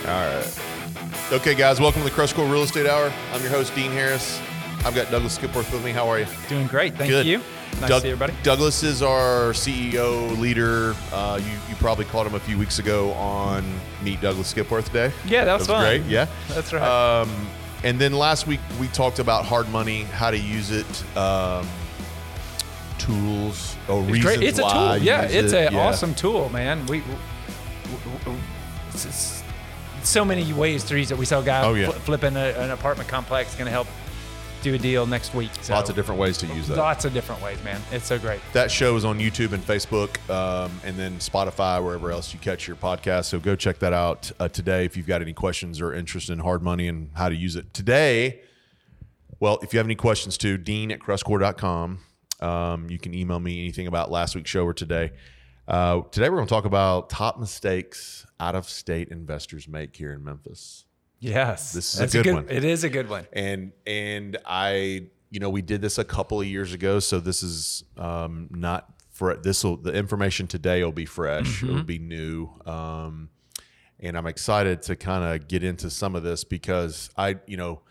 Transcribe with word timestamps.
All 0.00 0.06
right. 0.06 0.60
Okay, 1.32 1.54
guys, 1.54 1.78
welcome 1.80 2.02
to 2.02 2.08
the 2.08 2.14
CrestCore 2.14 2.50
Real 2.50 2.62
Estate 2.62 2.86
Hour. 2.86 3.12
I'm 3.32 3.40
your 3.42 3.50
host, 3.50 3.74
Dean 3.74 3.90
Harris. 3.92 4.40
I've 4.84 4.94
got 4.94 5.10
Douglas 5.10 5.36
Skipworth 5.38 5.70
with 5.72 5.84
me. 5.84 5.92
How 5.92 6.08
are 6.08 6.18
you? 6.18 6.26
Doing 6.48 6.66
great. 6.66 6.96
Thank 6.96 7.10
Good. 7.10 7.26
you. 7.26 7.38
Nice 7.80 7.88
Doug- 7.88 7.88
to 7.88 8.00
see 8.00 8.10
everybody. 8.12 8.32
Douglas 8.42 8.82
is 8.82 9.02
our 9.02 9.52
CEO 9.52 10.36
leader. 10.38 10.94
Uh, 11.12 11.38
you, 11.42 11.52
you 11.68 11.74
probably 11.76 12.06
caught 12.06 12.26
him 12.26 12.34
a 12.34 12.40
few 12.40 12.58
weeks 12.58 12.78
ago 12.78 13.12
on 13.12 13.62
Meet 14.02 14.20
Douglas 14.22 14.48
Skipworth 14.52 14.92
Day. 14.92 15.12
Yeah, 15.26 15.44
that 15.44 15.58
was 15.58 15.66
fun. 15.68 15.82
great. 15.84 16.02
Yeah, 16.10 16.26
That's 16.48 16.72
right. 16.72 16.82
Um, 16.82 17.30
and 17.84 17.98
then 17.98 18.12
last 18.14 18.46
week 18.46 18.60
we 18.80 18.88
talked 18.88 19.18
about 19.18 19.44
hard 19.44 19.68
money, 19.68 20.02
how 20.04 20.30
to 20.30 20.38
use 20.38 20.70
it, 20.70 21.16
um, 21.16 21.68
tools, 22.98 23.76
or 23.88 24.00
It's 24.02 24.10
reasons 24.12 24.24
great. 24.24 24.42
It's 24.48 24.58
a 24.58 24.62
tool. 24.62 24.96
Yeah, 24.98 25.22
it's 25.22 25.52
it. 25.52 25.66
an 25.68 25.74
Yeah. 25.74 25.86
awesome 25.88 26.14
tool, 26.14 26.48
man. 26.48 26.84
We, 26.86 27.00
w- 27.00 27.18
w- 27.84 28.18
w- 28.24 28.38
it's- 28.88 29.04
it's 29.06 29.39
so 30.08 30.24
many 30.24 30.52
ways 30.52 30.84
to 30.84 30.98
use 30.98 31.10
it. 31.10 31.18
We 31.18 31.24
saw 31.26 31.40
a 31.40 31.44
guy 31.44 31.64
Oh, 31.64 31.74
yeah. 31.74 31.90
fl- 31.90 31.98
flipping 32.00 32.36
a, 32.36 32.50
an 32.58 32.70
apartment 32.70 33.08
complex 33.08 33.54
going 33.54 33.66
to 33.66 33.70
help 33.72 33.86
do 34.62 34.74
a 34.74 34.78
deal 34.78 35.06
next 35.06 35.34
week. 35.34 35.50
So 35.62 35.72
Lots 35.72 35.88
of 35.88 35.96
different 35.96 36.20
ways 36.20 36.36
to 36.38 36.46
use 36.48 36.68
that. 36.68 36.76
Lots 36.76 37.06
of 37.06 37.14
different 37.14 37.42
ways, 37.42 37.62
man. 37.64 37.80
It's 37.92 38.04
so 38.04 38.18
great. 38.18 38.40
That 38.52 38.70
show 38.70 38.94
is 38.96 39.06
on 39.06 39.18
YouTube 39.18 39.52
and 39.52 39.64
Facebook, 39.64 40.18
um, 40.28 40.70
and 40.84 40.98
then 40.98 41.16
Spotify, 41.18 41.82
wherever 41.82 42.10
else 42.10 42.34
you 42.34 42.38
catch 42.40 42.66
your 42.66 42.76
podcast. 42.76 43.24
So 43.26 43.38
go 43.40 43.56
check 43.56 43.78
that 43.78 43.94
out 43.94 44.30
uh, 44.38 44.48
today 44.48 44.84
if 44.84 44.98
you've 44.98 45.06
got 45.06 45.22
any 45.22 45.32
questions 45.32 45.80
or 45.80 45.94
interest 45.94 46.28
in 46.28 46.40
hard 46.40 46.62
money 46.62 46.88
and 46.88 47.08
how 47.14 47.30
to 47.30 47.34
use 47.34 47.56
it. 47.56 47.72
Today, 47.72 48.42
well, 49.38 49.58
if 49.62 49.72
you 49.72 49.78
have 49.78 49.86
any 49.86 49.94
questions 49.94 50.36
too, 50.36 50.58
dean 50.58 50.90
at 50.92 50.98
crestcore.com. 51.00 52.00
Um, 52.40 52.90
you 52.90 52.98
can 52.98 53.14
email 53.14 53.40
me 53.40 53.60
anything 53.60 53.86
about 53.86 54.10
last 54.10 54.34
week's 54.34 54.50
show 54.50 54.64
or 54.66 54.74
today. 54.74 55.12
Uh, 55.70 56.02
today, 56.10 56.28
we're 56.28 56.34
going 56.34 56.48
to 56.48 56.52
talk 56.52 56.64
about 56.64 57.08
top 57.08 57.38
mistakes 57.38 58.26
out 58.40 58.56
of 58.56 58.68
state 58.68 59.08
investors 59.10 59.68
make 59.68 59.94
here 59.94 60.12
in 60.12 60.24
Memphis. 60.24 60.84
Yes, 61.20 61.72
This 61.72 61.94
is 61.94 62.00
a 62.00 62.02
That's 62.02 62.12
good 62.14 62.34
one. 62.34 62.46
It 62.48 62.64
is 62.64 62.82
a 62.82 62.88
good 62.88 63.08
one. 63.08 63.24
and 63.32 63.70
and 63.86 64.36
I 64.44 65.06
you 65.30 65.38
know 65.38 65.48
we 65.48 65.62
did 65.62 65.80
this 65.80 65.96
a 65.98 66.04
couple 66.04 66.40
of 66.40 66.46
years 66.48 66.72
ago, 66.72 66.98
so 66.98 67.20
this 67.20 67.44
is 67.44 67.84
um, 67.96 68.48
not 68.50 68.92
for 69.10 69.36
this 69.36 69.62
will 69.62 69.76
the 69.76 69.92
information 69.92 70.48
today 70.48 70.82
will 70.82 70.90
be 70.90 71.04
fresh, 71.04 71.62
it'll 71.62 71.84
be 71.84 72.00
new, 72.00 72.48
um, 72.66 73.28
and 74.00 74.18
I'm 74.18 74.26
excited 74.26 74.82
to 74.82 74.96
kind 74.96 75.22
of 75.22 75.46
get 75.46 75.62
into 75.62 75.88
some 75.88 76.16
of 76.16 76.24
this 76.24 76.42
because 76.42 77.10
I 77.16 77.36
you 77.46 77.58
know 77.58 77.82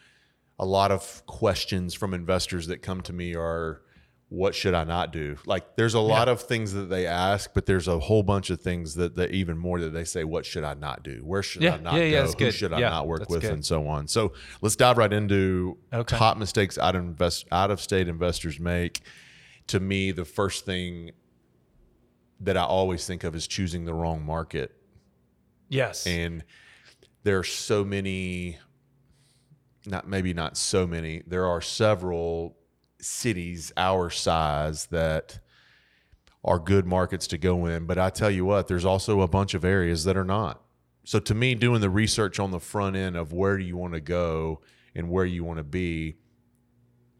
a 0.57 0.65
lot 0.65 0.91
of 0.91 1.23
questions 1.27 1.93
from 1.93 2.13
investors 2.13 2.67
that 2.67 2.81
come 2.81 2.99
to 3.03 3.13
me 3.13 3.35
are 3.35 3.83
what 4.31 4.53
should 4.53 4.75
I 4.75 4.83
not 4.83 5.11
do? 5.11 5.37
Like 5.47 5.75
there's 5.75 5.95
a 5.95 5.99
lot 5.99 6.29
of 6.29 6.41
things 6.43 6.73
that 6.73 6.87
they 6.89 7.07
ask, 7.07 7.51
but 7.55 7.65
there's 7.65 7.87
a 7.87 7.97
whole 7.97 8.21
bunch 8.21 8.51
of 8.51 8.61
things 8.61 8.93
that, 8.95 9.15
that 9.15 9.31
even 9.31 9.57
more 9.57 9.79
that 9.79 9.89
they 9.89 10.03
say, 10.03 10.23
what 10.23 10.45
should 10.45 10.63
I 10.63 10.75
not 10.75 11.01
do? 11.03 11.21
Where 11.23 11.41
should 11.41 11.63
Yeah, 11.63 11.75
I 11.75 11.77
not 11.79 11.93
yeah, 11.95 12.11
go? 12.11 12.25
Who 12.27 12.33
good. 12.35 12.53
should 12.53 12.71
I 12.71 12.79
not 12.79 13.07
work 13.07 13.27
with 13.27 13.41
good. 13.41 13.51
and 13.51 13.65
so 13.65 13.87
on. 13.87 14.07
So 14.07 14.33
let's 14.61 14.75
dive 14.75 14.99
right 14.99 15.11
into 15.11 15.77
Okay. 15.91 16.15
top 16.15 16.37
mistakes 16.37 16.77
out 16.77 16.95
of 16.95 17.01
invest 17.03 17.47
out 17.51 17.71
of 17.71 17.81
state 17.81 18.07
investors 18.07 18.59
make. 18.59 19.01
To 19.67 19.79
me, 19.79 20.11
the 20.11 20.25
first 20.25 20.63
thing 20.63 21.11
that 22.41 22.55
I 22.55 22.63
always 22.63 23.07
think 23.07 23.23
of 23.23 23.35
is 23.35 23.47
choosing 23.47 23.85
the 23.85 23.93
wrong 23.95 24.23
market. 24.23 24.75
Yes. 25.69 26.05
And 26.05 26.43
there 27.23 27.39
are 27.39 27.43
so 27.43 27.83
many, 27.83 28.57
not 29.87 30.07
maybe 30.07 30.33
not 30.35 30.55
so 30.55 30.85
many, 30.85 31.23
there 31.25 31.45
are 31.47 31.61
several 31.61 32.55
cities 33.01 33.71
our 33.77 34.09
size 34.09 34.87
that 34.87 35.39
are 36.43 36.59
good 36.59 36.85
markets 36.85 37.27
to 37.27 37.37
go 37.37 37.65
in. 37.65 37.85
But 37.85 37.97
I 37.97 38.09
tell 38.09 38.31
you 38.31 38.45
what, 38.45 38.67
there's 38.67 38.85
also 38.85 39.21
a 39.21 39.27
bunch 39.27 39.53
of 39.53 39.65
areas 39.65 40.03
that 40.05 40.17
are 40.17 40.23
not. 40.23 40.61
So 41.03 41.19
to 41.19 41.33
me, 41.33 41.55
doing 41.55 41.81
the 41.81 41.89
research 41.89 42.39
on 42.39 42.51
the 42.51 42.59
front 42.59 42.95
end 42.95 43.15
of 43.15 43.33
where 43.33 43.57
do 43.57 43.63
you 43.63 43.75
want 43.75 43.93
to 43.93 44.01
go 44.01 44.61
and 44.95 45.09
where 45.09 45.25
you 45.25 45.43
want 45.43 45.57
to 45.57 45.63
be 45.63 46.17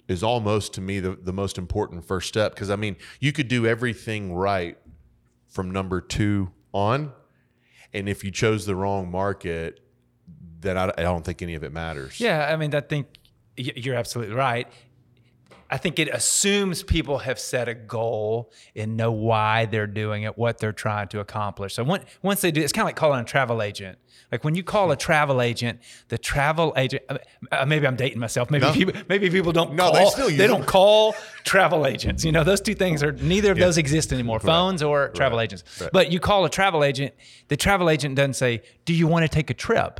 is 0.07 0.23
almost 0.23 0.73
to 0.73 0.81
me 0.81 0.99
the, 0.99 1.11
the 1.11 1.33
most 1.33 1.57
important 1.57 2.05
first 2.05 2.27
step. 2.27 2.53
Because 2.53 2.69
I 2.69 2.75
mean, 2.75 2.97
you 3.19 3.31
could 3.31 3.47
do 3.47 3.65
everything 3.65 4.33
right 4.33 4.77
from 5.47 5.71
number 5.71 6.01
two 6.01 6.51
on. 6.71 7.11
And 7.93 8.07
if 8.07 8.23
you 8.23 8.31
chose 8.31 8.65
the 8.65 8.75
wrong 8.75 9.09
market, 9.09 9.79
then 10.59 10.77
I, 10.77 10.89
I 10.97 11.01
don't 11.01 11.23
think 11.23 11.41
any 11.41 11.55
of 11.55 11.63
it 11.63 11.71
matters. 11.71 12.19
Yeah, 12.19 12.47
I 12.51 12.55
mean, 12.55 12.75
I 12.75 12.81
think 12.81 13.07
you're 13.55 13.95
absolutely 13.95 14.35
right. 14.35 14.67
I 15.71 15.77
think 15.77 15.99
it 15.99 16.07
assumes 16.07 16.81
people 16.81 17.19
have 17.19 17.39
set 17.39 17.67
a 17.69 17.75
goal 17.75 18.51
and 18.75 18.97
know 18.97 19.11
why 19.11 19.65
they're 19.65 19.85
doing 19.85 20.23
it, 20.23 20.35
what 20.37 20.57
they're 20.57 20.73
trying 20.73 21.09
to 21.09 21.19
accomplish. 21.19 21.75
So 21.75 21.83
when, 21.83 22.01
once 22.23 22.41
they 22.41 22.49
do, 22.51 22.61
it's 22.61 22.73
kind 22.73 22.83
of 22.83 22.87
like 22.87 22.95
calling 22.95 23.19
a 23.19 23.23
travel 23.23 23.61
agent. 23.61 23.99
Like 24.31 24.43
when 24.43 24.55
you 24.55 24.63
call 24.63 24.91
a 24.91 24.95
travel 24.97 25.41
agent, 25.41 25.79
the 26.07 26.17
travel 26.17 26.73
agent. 26.75 27.03
uh, 27.09 27.17
Uh, 27.51 27.65
maybe 27.65 27.85
I'm 27.87 27.95
dating 27.95 28.19
myself. 28.19 28.49
Maybe 28.51 28.65
No. 28.65 28.73
people, 28.73 28.93
maybe 29.09 29.29
people 29.29 29.51
don't. 29.51 29.73
No, 29.73 29.85
call, 29.85 29.93
they 29.93 30.05
still 30.05 30.29
use 30.29 30.37
they 30.39 30.47
them. 30.47 30.57
don't 30.57 30.67
call 30.67 31.13
travel 31.43 31.85
agents. 31.87 32.23
You 32.25 32.31
know, 32.31 32.43
those 32.43 32.61
two 32.61 32.75
things 32.75 33.01
are 33.03 33.11
neither 33.11 33.51
of 33.51 33.57
Yeah. 33.57 33.65
those 33.65 33.77
exist 33.77 34.11
anymore. 34.13 34.39
Phones 34.39 34.81
or 34.83 35.09
travel 35.09 35.37
Right. 35.37 35.45
agents. 35.45 35.63
Right. 35.81 35.89
But 35.93 36.11
you 36.11 36.19
call 36.19 36.45
a 36.45 36.49
travel 36.49 36.83
agent. 36.83 37.13
The 37.47 37.57
travel 37.57 37.89
agent 37.89 38.15
doesn't 38.15 38.33
say, 38.35 38.61
"Do 38.85 38.93
you 38.93 39.07
want 39.07 39.23
to 39.23 39.29
take 39.29 39.49
a 39.49 39.53
trip?" 39.55 39.99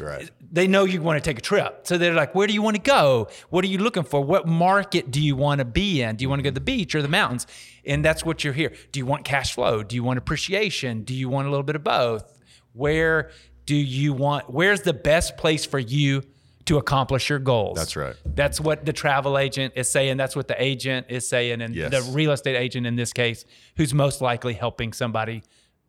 Right. 0.00 0.30
they 0.52 0.66
know 0.66 0.84
you 0.84 1.00
want 1.02 1.22
to 1.22 1.30
take 1.30 1.38
a 1.38 1.42
trip. 1.42 1.80
So 1.86 1.98
they're 1.98 2.14
like, 2.14 2.34
where 2.34 2.46
do 2.46 2.52
you 2.54 2.62
want 2.62 2.76
to 2.76 2.82
go? 2.82 3.28
What 3.50 3.64
are 3.64 3.68
you 3.68 3.78
looking 3.78 4.02
for? 4.04 4.22
What 4.22 4.46
market 4.46 5.10
do 5.10 5.20
you 5.20 5.36
want 5.36 5.58
to 5.60 5.64
be 5.64 6.02
in? 6.02 6.16
Do 6.16 6.22
you 6.22 6.28
want 6.28 6.38
to 6.40 6.42
go 6.44 6.50
to 6.50 6.54
the 6.54 6.60
beach 6.60 6.94
or 6.94 7.02
the 7.02 7.08
mountains? 7.08 7.46
And 7.84 8.04
that's 8.04 8.24
what 8.24 8.44
you're 8.44 8.52
here. 8.52 8.72
Do 8.92 8.98
you 9.00 9.06
want 9.06 9.24
cash 9.24 9.54
flow? 9.54 9.82
Do 9.82 9.96
you 9.96 10.02
want 10.04 10.18
appreciation? 10.18 11.02
Do 11.02 11.14
you 11.14 11.28
want 11.28 11.46
a 11.46 11.50
little 11.50 11.64
bit 11.64 11.76
of 11.76 11.84
both? 11.84 12.32
Where 12.72 13.30
do 13.64 13.74
you 13.76 14.12
want, 14.12 14.50
where's 14.50 14.82
the 14.82 14.92
best 14.92 15.36
place 15.36 15.64
for 15.64 15.78
you 15.78 16.22
to 16.66 16.78
accomplish 16.78 17.28
your 17.30 17.38
goals? 17.38 17.76
That's 17.78 17.96
right. 17.96 18.14
That's 18.24 18.60
what 18.60 18.84
the 18.84 18.92
travel 18.92 19.38
agent 19.38 19.74
is 19.76 19.90
saying. 19.90 20.16
That's 20.16 20.36
what 20.36 20.48
the 20.48 20.60
agent 20.62 21.06
is 21.08 21.28
saying. 21.28 21.62
And 21.62 21.74
Yes. 21.74 21.90
the 21.90 22.12
real 22.12 22.32
estate 22.32 22.56
agent 22.56 22.86
in 22.86 22.96
this 22.96 23.12
case, 23.12 23.44
who's 23.76 23.94
most 23.94 24.20
likely 24.20 24.52
helping 24.54 24.92
somebody 24.92 25.42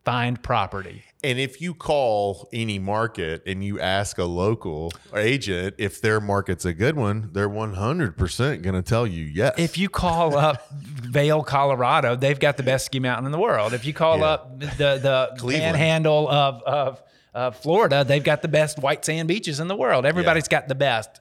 find 0.04 0.42
property. 0.42 1.02
And 1.24 1.40
if 1.40 1.60
you 1.60 1.74
call 1.74 2.48
any 2.52 2.78
market 2.78 3.42
and 3.44 3.64
you 3.64 3.80
ask 3.80 4.18
a 4.18 4.24
local 4.24 4.92
agent 5.16 5.74
if 5.76 6.00
their 6.00 6.20
market's 6.20 6.64
a 6.64 6.72
good 6.72 6.94
one, 6.96 7.30
they're 7.32 7.48
100% 7.48 8.62
going 8.62 8.74
to 8.76 8.82
tell 8.82 9.04
you 9.04 9.24
yes. 9.24 9.54
If 9.58 9.76
you 9.78 9.88
call 9.88 10.36
up 10.36 10.70
Vail, 10.70 11.42
Colorado, 11.42 12.14
they've 12.14 12.38
got 12.38 12.56
the 12.56 12.62
best 12.62 12.86
ski 12.86 13.00
mountain 13.00 13.26
in 13.26 13.32
the 13.32 13.38
world. 13.38 13.72
If 13.74 13.84
you 13.84 13.92
call 13.92 14.18
Yeah. 14.18 14.24
up 14.26 14.60
the 14.60 14.98
the 15.38 15.50
panhandle 15.52 16.28
of 16.28 16.62
of 16.62 17.02
uh, 17.34 17.50
Florida, 17.50 18.04
they've 18.04 18.22
got 18.24 18.42
the 18.42 18.48
best 18.48 18.78
white 18.78 19.04
sand 19.04 19.26
beaches 19.26 19.58
in 19.58 19.66
the 19.68 19.76
world. 19.76 20.06
Everybody's 20.06 20.46
got 20.48 20.68
the 20.68 20.74
best. 20.76 21.20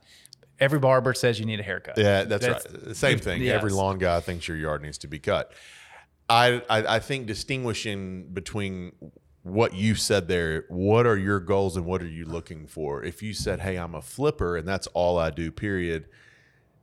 Every 0.59 0.79
barber 0.79 1.13
says 1.15 1.39
you 1.39 1.45
need 1.45 1.59
a 1.59 1.63
haircut. 1.63 1.97
Yeah, 1.97 2.23
that's, 2.23 2.45
That's- 2.45 2.65
right. 2.85 2.95
Same 2.95 3.19
thing. 3.19 3.47
Every 3.47 3.69
yes. 3.71 3.77
lawn 3.77 3.97
guy 3.99 4.19
thinks 4.21 4.47
your 4.47 4.57
yard 4.57 4.81
needs 4.81 4.97
to 4.99 5.07
be 5.07 5.19
cut. 5.19 5.51
I, 6.29 6.61
I 6.69 6.95
I 6.95 6.99
think 6.99 7.25
distinguishing 7.27 8.29
between 8.33 8.91
what 9.47 9.73
you 9.73 9.95
said 9.95 10.27
there, 10.27 10.65
what 10.69 11.05
are 11.05 11.17
your 11.17 11.39
goals 11.39 11.77
and 11.77 11.85
what 11.85 12.01
are 12.01 12.07
you 12.07 12.25
looking 12.25 12.67
for? 12.67 13.03
If 13.03 13.21
you 13.23 13.33
said, 13.33 13.61
"Hey, 13.61 13.77
I'm 13.77 13.95
a 13.95 14.01
flipper 14.01 14.57
and 14.57 14.67
that's 14.67 14.87
all 14.87 15.17
I 15.17 15.29
do," 15.29 15.51
period, 15.51 16.07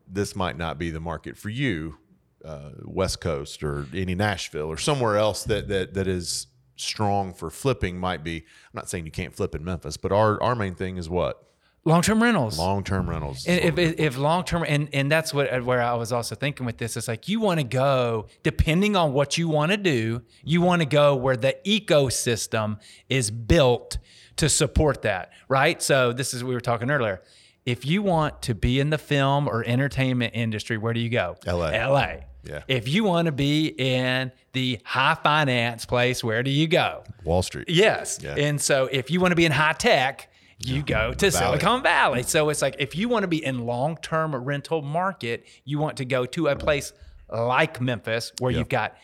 this 0.09 0.35
might 0.37 0.57
not 0.57 0.79
be 0.79 0.91
the 0.91 1.01
market 1.01 1.37
for 1.37 1.49
you. 1.49 1.99
Uh, 2.45 2.73
West 2.83 3.21
Coast 3.23 3.63
or 3.65 3.87
any 3.95 4.15
Nashville 4.15 4.67
or 4.67 4.77
somewhere 4.77 5.17
else 5.17 5.45
that 5.45 5.69
that 5.69 5.95
that 5.95 6.07
is 6.07 6.47
strong 6.77 7.33
for 7.33 7.51
flipping 7.51 7.99
might 7.99 8.23
be. 8.23 8.39
I'm 8.39 8.75
not 8.75 8.91
saying 8.91 9.07
you 9.07 9.13
can't 9.13 9.35
flip 9.35 9.55
in 9.55 9.65
Memphis, 9.65 9.97
but 9.97 10.13
our 10.13 10.43
our 10.43 10.55
main 10.55 10.75
thing 10.75 10.99
is 10.99 11.09
what 11.09 11.43
Long 11.87 12.01
term 12.01 12.23
rentals. 12.23 12.59
long 12.59 12.83
term 12.83 13.09
rentals. 13.09 13.47
And 13.47 13.61
if, 13.61 13.79
if, 13.79 14.01
if 14.01 14.17
long 14.17 14.45
term, 14.45 14.65
and, 14.67 14.89
and 14.95 15.13
that's 15.13 15.35
what 15.35 15.65
where 15.65 15.83
I 15.83 15.95
was 15.95 16.13
also 16.13 16.35
thinking 16.35 16.65
with 16.65 16.79
this, 16.79 16.97
it's 16.97 17.09
like 17.09 17.29
you 17.29 17.41
want 17.41 17.61
to 17.61 17.65
go, 17.65 18.27
depending 18.43 18.97
on 18.97 19.13
what 19.13 19.37
you 19.37 19.49
want 19.49 19.71
to 19.73 19.77
do, 19.77 20.23
you 20.45 20.63
want 20.63 20.81
to 20.81 20.87
go 20.87 21.15
where 21.15 21.37
the 21.37 21.57
ecosystem 21.67 22.81
is 23.11 23.31
built 23.31 23.99
to 24.37 24.49
support 24.49 25.03
that, 25.03 25.31
right? 25.49 25.83
So 25.83 26.13
this 26.13 26.33
is 26.33 26.43
we 26.43 26.55
were 26.55 26.61
talking 26.61 26.91
earlier. 26.91 27.21
If 27.67 27.87
you 27.87 28.03
want 28.03 28.43
to 28.43 28.55
be 28.55 28.81
in 28.81 28.91
the 28.91 28.99
film 28.99 29.49
or 29.49 29.65
entertainment 29.65 30.35
industry, 30.35 30.77
where 30.79 30.93
do 30.93 31.01
you 31.01 31.09
go? 31.11 31.37
LA. 31.47 31.69
LA. 31.71 32.15
Yeah. 32.45 32.63
If 32.69 32.89
you 32.89 33.05
want 33.05 33.27
to 33.27 33.33
be 33.33 33.69
in 33.69 34.33
the 34.53 34.81
high 34.85 35.15
finance 35.15 35.87
place, 35.87 36.23
where 36.23 36.43
do 36.43 36.51
you 36.51 36.67
go? 36.69 37.05
Wall 37.25 37.43
Street. 37.43 37.69
Yes. 37.69 38.21
Yeah. 38.23 38.35
And 38.37 38.61
so 38.61 38.89
if 38.93 39.11
you 39.11 39.21
want 39.21 39.33
to 39.33 39.37
be 39.37 39.47
in 39.47 39.53
high 39.53 39.73
tech, 39.73 40.31
you 40.59 40.83
go 40.83 41.13
to 41.13 41.31
Valley. 41.31 41.59
Silicon 41.59 41.83
Valley. 41.83 42.23
So 42.23 42.49
it's 42.49 42.63
like 42.63 42.77
if 42.79 42.97
you 42.97 43.09
want 43.09 43.23
to 43.25 43.29
be 43.29 43.45
in 43.45 43.67
long-term 43.67 44.35
rental 44.35 44.83
market, 44.83 45.45
you 45.65 45.79
want 45.79 45.97
to 45.99 46.05
go 46.05 46.27
to 46.27 46.49
a 46.49 46.57
place 46.57 46.93
like 47.29 47.81
Memphis 47.81 48.33
where 48.39 48.51
Yep. 48.53 48.59
you've 48.59 48.69
got 48.69 48.97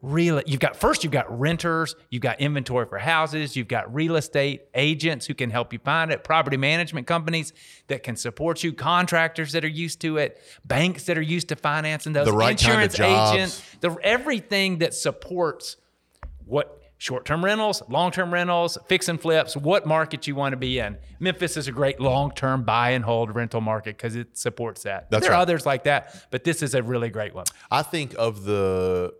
real 0.00 0.42
you've 0.44 0.60
got 0.60 0.76
first 0.76 1.02
you've 1.02 1.12
got 1.12 1.40
renters, 1.40 1.96
you've 2.10 2.20
got 2.22 2.38
inventory 2.38 2.84
for 2.86 2.98
houses, 2.98 3.56
you've 3.56 3.68
got 3.68 3.92
real 3.94 4.16
estate 4.16 4.62
agents 4.74 5.24
who 5.24 5.32
can 5.32 5.48
help 5.50 5.72
you 5.72 5.78
find 5.78 6.12
it, 6.12 6.22
property 6.22 6.58
management 6.58 7.06
companies 7.06 7.54
that 7.86 8.02
can 8.02 8.14
support 8.14 8.62
you, 8.62 8.72
contractors 8.72 9.52
that 9.52 9.64
are 9.64 9.68
used 9.68 10.02
to 10.02 10.18
it, 10.18 10.38
banks 10.64 11.04
that 11.04 11.16
are 11.16 11.22
used 11.22 11.48
to 11.48 11.56
financing 11.56 12.12
those, 12.12 12.26
The 12.26 12.32
right 12.34 12.58
kind 12.60 12.82
of 12.84 12.90
insurance 12.90 13.00
agents, 13.34 13.62
the 13.80 13.96
everything 14.02 14.78
that 14.80 14.92
supports 14.92 15.76
what 16.44 16.82
short-term 17.04 17.44
rentals, 17.44 17.82
long-term 17.90 18.32
rentals, 18.32 18.78
fix 18.88 19.08
and 19.08 19.20
flips, 19.20 19.54
what 19.58 19.84
market 19.86 20.26
you 20.26 20.34
want 20.34 20.54
to 20.54 20.56
be 20.56 20.78
in. 20.78 20.96
Memphis 21.20 21.58
is 21.58 21.68
a 21.68 21.72
great 21.72 22.00
long-term 22.00 22.62
buy 22.64 22.90
and 22.90 23.04
hold 23.04 23.34
rental 23.34 23.60
market 23.60 23.98
because 23.98 24.16
it 24.16 24.38
supports 24.38 24.84
that. 24.84 25.10
That's 25.10 25.26
there 25.26 25.34
are 25.34 25.38
others 25.40 25.66
like 25.66 25.84
that, 25.84 26.24
but 26.30 26.44
this 26.44 26.62
is 26.62 26.74
a 26.74 26.82
really 26.82 27.10
great 27.10 27.34
one. 27.34 27.44
I 27.70 27.82
think 27.82 28.14
of 28.18 28.44
the, 28.44 29.12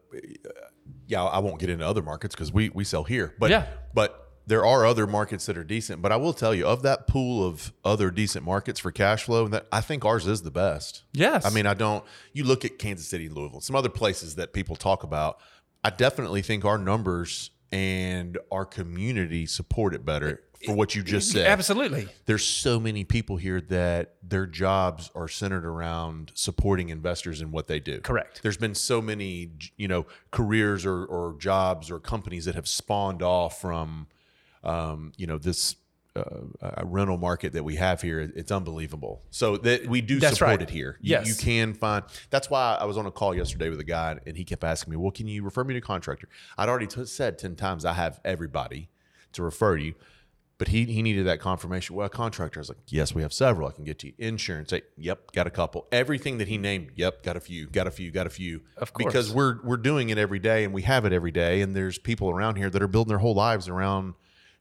yeah, 1.07 1.23
I 1.23 1.41
won't 1.41 1.61
get 1.61 1.69
into 1.69 1.87
other 1.87 2.01
markets 2.03 2.35
because 2.35 2.51
we 2.51 2.71
we 2.71 2.85
sell 2.85 3.05
here, 3.05 3.35
but 3.39 3.51
Yeah. 3.51 3.67
but 3.93 4.33
there 4.47 4.65
are 4.65 4.87
other 4.87 5.07
markets 5.07 5.45
that 5.47 5.59
are 5.59 5.65
decent. 5.65 6.01
But 6.01 6.11
I 6.11 6.17
will 6.17 6.33
tell 6.33 6.55
you, 6.55 6.67
of 6.67 6.83
that 6.83 7.07
pool 7.07 7.47
of 7.47 7.73
other 7.85 8.11
decent 8.11 8.47
markets 8.47 8.81
for 8.81 8.93
cash 8.93 9.25
flow, 9.25 9.47
that 9.49 9.67
I 9.71 9.83
think 9.83 10.07
ours 10.07 10.27
is 10.27 10.41
the 10.41 10.51
best. 10.51 11.03
Yes. 11.13 11.45
I 11.45 11.51
mean, 11.51 11.67
I 11.67 11.75
don't. 11.75 12.03
You 12.33 12.45
look 12.45 12.65
at 12.65 12.79
Kansas 12.79 13.07
City, 13.07 13.29
Louisville, 13.29 13.61
some 13.61 13.77
other 13.77 13.89
places 13.91 14.37
that 14.37 14.53
people 14.55 14.75
talk 14.77 15.03
about. 15.03 15.39
I 15.83 15.91
definitely 15.91 16.41
think 16.41 16.65
our 16.65 16.79
numbers 16.79 17.51
and 17.75 18.39
our 18.53 18.65
community 18.65 19.47
support 19.47 19.97
it 19.97 20.05
better 20.05 20.41
for 20.65 20.77
what 20.77 20.95
you 20.95 21.03
just 21.03 21.33
said. 21.33 21.49
Absolutely. 21.49 22.07
There's 22.25 22.45
so 22.45 22.79
many 22.79 23.03
people 23.03 23.37
here 23.37 23.61
that 23.63 24.15
their 24.23 24.47
jobs 24.47 25.11
are 25.13 25.27
centered 25.27 25.65
around 25.65 26.31
supporting 26.35 26.91
investors 26.91 27.41
in 27.41 27.51
what 27.51 27.67
they 27.67 27.81
do. 27.81 28.01
Correct. 28.01 28.43
There's 28.43 28.57
been 28.57 28.77
so 28.77 29.03
many, 29.03 29.51
you 29.77 29.89
know, 29.89 30.07
careers 30.31 30.87
or, 30.87 31.05
or 31.05 31.35
jobs 31.37 31.91
or 31.91 31.99
companies 31.99 32.45
that 32.45 32.55
have 32.55 32.69
spawned 32.69 33.23
off 33.23 33.61
from, 33.61 34.07
um, 34.63 35.11
you 35.17 35.27
know, 35.27 35.37
this 35.37 35.75
uh, 36.17 36.85
rental 36.85 37.19
market 37.19 37.53
that 37.55 37.65
we 37.65 37.77
have 37.77 38.01
here. 38.03 38.21
It's 38.21 38.53
unbelievable. 38.53 39.23
So 39.31 39.57
that 39.59 39.87
we 39.87 40.01
do 40.01 40.21
That's 40.21 40.39
support 40.39 40.61
right. 40.61 40.63
it 40.63 40.71
here. 40.71 40.99
You, 41.01 41.13
Yes. 41.13 41.27
you 41.29 41.35
can 41.35 41.75
find. 41.75 42.05
That's 42.31 42.49
why 42.51 42.77
I 42.81 42.85
was 42.85 42.97
on 42.97 43.07
a 43.07 43.11
call 43.11 43.35
yesterday 43.35 43.69
with 43.69 43.81
a 43.81 43.85
guy, 43.85 44.19
and 44.27 44.37
he 44.37 44.45
kept 44.45 44.63
asking 44.65 44.91
me, 44.93 44.97
"Well, 44.97 45.11
can 45.11 45.27
you 45.27 45.43
refer 45.43 45.65
me 45.65 45.75
to 45.75 45.79
a 45.79 45.83
contractor?" 45.83 46.29
I'd 46.57 46.69
already 46.69 46.87
t- 46.87 47.05
said 47.07 47.39
ten 47.39 47.57
times 47.57 47.85
I 47.85 47.95
have 47.95 48.21
everybody 48.25 48.89
to 49.33 49.43
refer 49.43 49.77
you. 49.77 49.95
But 50.57 50.69
he, 50.69 50.85
he 50.85 51.03
needed 51.03 51.27
that 51.27 51.41
confirmation. 51.41 51.97
Well, 51.97 52.07
a 52.07 52.09
contractor. 52.09 52.61
I 52.61 52.63
was 52.63 52.69
like, 52.69 52.79
yes, 52.87 53.13
we 53.13 53.23
have 53.23 53.33
several. 53.33 53.67
I 53.69 53.73
can 53.73 53.83
get 53.83 54.05
you 54.05 54.13
insurance. 54.19 54.71
Hey, 54.71 54.83
yep, 54.97 55.33
got 55.33 55.49
a 55.49 55.51
couple. 55.51 55.89
Everything 55.91 56.39
that 56.39 56.47
he 56.47 56.59
named, 56.59 56.93
yep, 56.95 57.25
got 57.25 57.37
a 57.37 57.41
few, 57.41 57.67
got 57.67 57.89
a 57.89 57.91
few, 57.91 58.13
got 58.13 58.29
a 58.29 58.31
few. 58.31 58.61
Of 58.77 58.93
course. 58.93 59.05
because 59.13 59.33
we're 59.33 59.61
we're 59.65 59.77
doing 59.77 60.11
it 60.11 60.17
every 60.17 60.39
day 60.39 60.63
and 60.63 60.73
we 60.73 60.83
have 60.83 61.05
it 61.07 61.13
every 61.13 61.33
day. 61.33 61.61
And 61.61 61.75
there's 61.75 61.99
people 61.99 62.31
around 62.31 62.55
here 62.55 62.71
that 62.71 62.81
are 62.81 62.87
building 62.87 63.09
their 63.09 63.19
whole 63.19 63.35
lives 63.35 63.69
around 63.69 64.15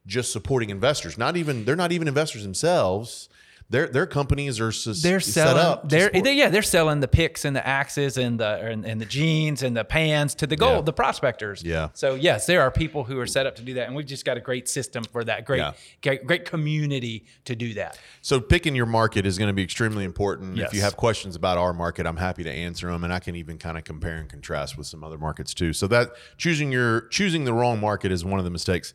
just 0.05 0.31
supporting 0.31 0.69
investors. 0.69 1.17
Not 1.17 1.37
even 1.37 1.65
they're 1.65 1.75
not 1.75 1.91
even 1.91 2.07
investors 2.07 2.43
themselves. 2.43 3.29
Their 3.69 3.87
their 3.87 4.05
companies 4.05 4.59
are 4.59 4.71
sus- 4.73 5.01
They're 5.01 5.21
set 5.21 5.47
selling. 5.47 5.57
up. 5.65 5.89
They're, 5.89 6.09
they- 6.09 6.33
yeah, 6.35 6.49
they're 6.49 6.61
selling 6.61 6.99
the 6.99 7.07
picks 7.07 7.43
and 7.45 7.55
the 7.55 7.65
axes 7.65 8.17
and 8.17 8.37
the 8.39 8.57
and, 8.63 8.85
and 8.85 8.99
the 9.01 9.05
jeans 9.05 9.63
and 9.63 9.75
the 9.75 9.85
pans 9.85 10.35
to 10.35 10.45
the 10.47 10.57
gold, 10.57 10.75
Yeah. 10.75 10.81
the 10.81 10.93
prospectors. 10.93 11.63
Yeah. 11.63 11.87
So 11.93 12.13
yes, 12.13 12.45
there 12.45 12.61
are 12.61 12.69
people 12.69 13.05
who 13.05 13.17
are 13.19 13.25
set 13.25 13.47
up 13.47 13.55
to 13.55 13.61
do 13.63 13.75
that, 13.75 13.87
and 13.87 13.95
we've 13.95 14.05
just 14.05 14.25
got 14.25 14.35
a 14.37 14.41
great 14.41 14.67
system 14.67 15.05
for 15.05 15.23
that. 15.23 15.45
Great, 15.45 15.59
Yeah. 15.59 15.71
great, 16.03 16.27
great 16.27 16.45
community 16.45 17.25
to 17.45 17.55
do 17.55 17.73
that. 17.75 17.97
So 18.21 18.39
picking 18.41 18.75
your 18.75 18.85
market 18.85 19.25
is 19.25 19.37
going 19.39 19.47
to 19.49 19.53
be 19.53 19.63
extremely 19.63 20.03
important. 20.03 20.59
If 20.59 20.73
you 20.73 20.81
have 20.81 20.97
questions 20.97 21.35
about 21.35 21.57
our 21.57 21.73
market, 21.73 22.05
I'm 22.05 22.17
happy 22.17 22.43
to 22.43 22.51
answer 22.51 22.91
them, 22.91 23.03
and 23.05 23.13
I 23.13 23.19
can 23.19 23.35
even 23.37 23.57
kind 23.57 23.77
of 23.77 23.85
compare 23.85 24.17
and 24.17 24.29
contrast 24.29 24.77
with 24.77 24.87
some 24.87 25.03
other 25.05 25.17
markets 25.17 25.53
too. 25.53 25.71
So 25.73 25.87
that 25.87 26.09
choosing 26.37 26.71
your 26.71 27.07
choosing 27.07 27.45
the 27.45 27.53
wrong 27.53 27.79
market 27.79 28.11
is 28.11 28.23
one 28.25 28.39
of 28.39 28.45
the 28.45 28.51
mistakes. 28.51 28.93